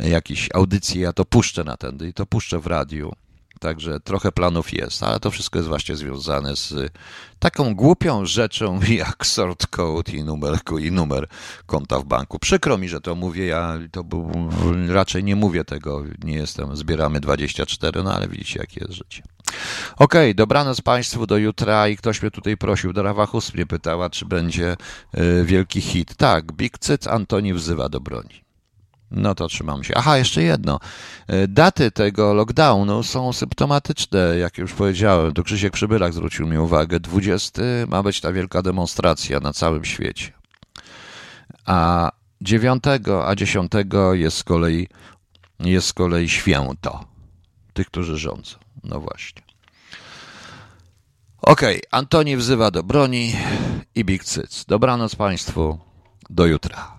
jakieś 0.00 0.48
audycje, 0.54 1.02
ja 1.02 1.12
to 1.12 1.24
puszczę 1.24 1.64
na 1.64 1.76
ten 1.76 2.08
i 2.08 2.12
to 2.12 2.26
puszczę 2.26 2.58
w 2.60 2.66
radiu. 2.66 3.12
Także 3.62 4.00
trochę 4.00 4.32
planów 4.32 4.72
jest, 4.72 5.02
ale 5.02 5.20
to 5.20 5.30
wszystko 5.30 5.58
jest 5.58 5.68
właśnie 5.68 5.96
związane 5.96 6.56
z 6.56 6.74
taką 7.38 7.74
głupią 7.74 8.26
rzeczą 8.26 8.80
jak 9.04 9.26
sort 9.26 9.66
code 9.66 10.12
i 10.12 10.24
numer, 10.24 10.58
i 10.80 10.92
numer 10.92 11.28
konta 11.66 11.98
w 11.98 12.04
banku. 12.04 12.38
Przykro 12.38 12.78
mi, 12.78 12.88
że 12.88 13.00
to 13.00 13.14
mówię, 13.14 13.46
ja 13.46 13.78
to 13.90 14.04
był, 14.04 14.30
raczej 14.88 15.24
nie 15.24 15.36
mówię 15.36 15.64
tego, 15.64 16.04
nie 16.24 16.34
jestem, 16.34 16.76
zbieramy 16.76 17.20
24, 17.20 18.02
no 18.02 18.14
ale 18.14 18.28
widzicie 18.28 18.60
jakie 18.60 18.80
jest 18.80 18.92
życie. 18.92 19.22
Okej, 19.96 20.30
okay, 20.30 20.34
dobranoc 20.34 20.80
Państwu 20.80 21.26
do 21.26 21.36
jutra 21.36 21.88
i 21.88 21.96
ktoś 21.96 22.22
mnie 22.22 22.30
tutaj 22.30 22.56
prosił, 22.56 22.92
Dora 22.92 23.26
Hus 23.26 23.54
mnie 23.54 23.66
pytała, 23.66 24.10
czy 24.10 24.26
będzie 24.26 24.76
y, 25.18 25.44
wielki 25.44 25.80
hit. 25.80 26.16
Tak, 26.16 26.52
Big 26.52 26.78
Cyt 26.78 27.06
Antoni 27.06 27.54
wzywa 27.54 27.88
do 27.88 28.00
broni. 28.00 28.51
No 29.12 29.34
to 29.34 29.48
trzymam 29.48 29.84
się. 29.84 29.94
Aha, 29.94 30.18
jeszcze 30.18 30.42
jedno. 30.42 30.80
Y, 31.30 31.48
daty 31.48 31.90
tego 31.90 32.34
lockdownu 32.34 33.02
są 33.02 33.32
symptomatyczne, 33.32 34.38
jak 34.38 34.58
już 34.58 34.72
powiedziałem. 34.72 35.34
To 35.34 35.42
Krzysiek 35.42 35.72
Przybylak 35.72 36.12
zwrócił 36.12 36.46
mi 36.46 36.58
uwagę. 36.58 37.00
20 37.00 37.62
ma 37.88 38.02
być 38.02 38.20
ta 38.20 38.32
wielka 38.32 38.62
demonstracja 38.62 39.40
na 39.40 39.52
całym 39.52 39.84
świecie. 39.84 40.32
A 41.66 42.10
9, 42.40 42.84
a 43.26 43.34
10 43.34 43.72
jest 44.12 44.36
z 44.36 44.44
kolei, 44.44 44.88
jest 45.60 45.86
z 45.86 45.92
kolei 45.92 46.28
święto 46.28 47.04
tych, 47.72 47.86
którzy 47.86 48.18
rządzą. 48.18 48.56
No 48.84 49.00
właśnie. 49.00 49.42
Okej, 51.42 51.76
okay, 51.76 51.90
Antoni 51.90 52.36
wzywa 52.36 52.70
do 52.70 52.82
broni 52.82 53.36
i 53.94 54.04
Big 54.04 54.24
Cyc. 54.24 54.64
Dobranoc 54.64 55.14
Państwu, 55.14 55.78
do 56.30 56.46
jutra. 56.46 56.91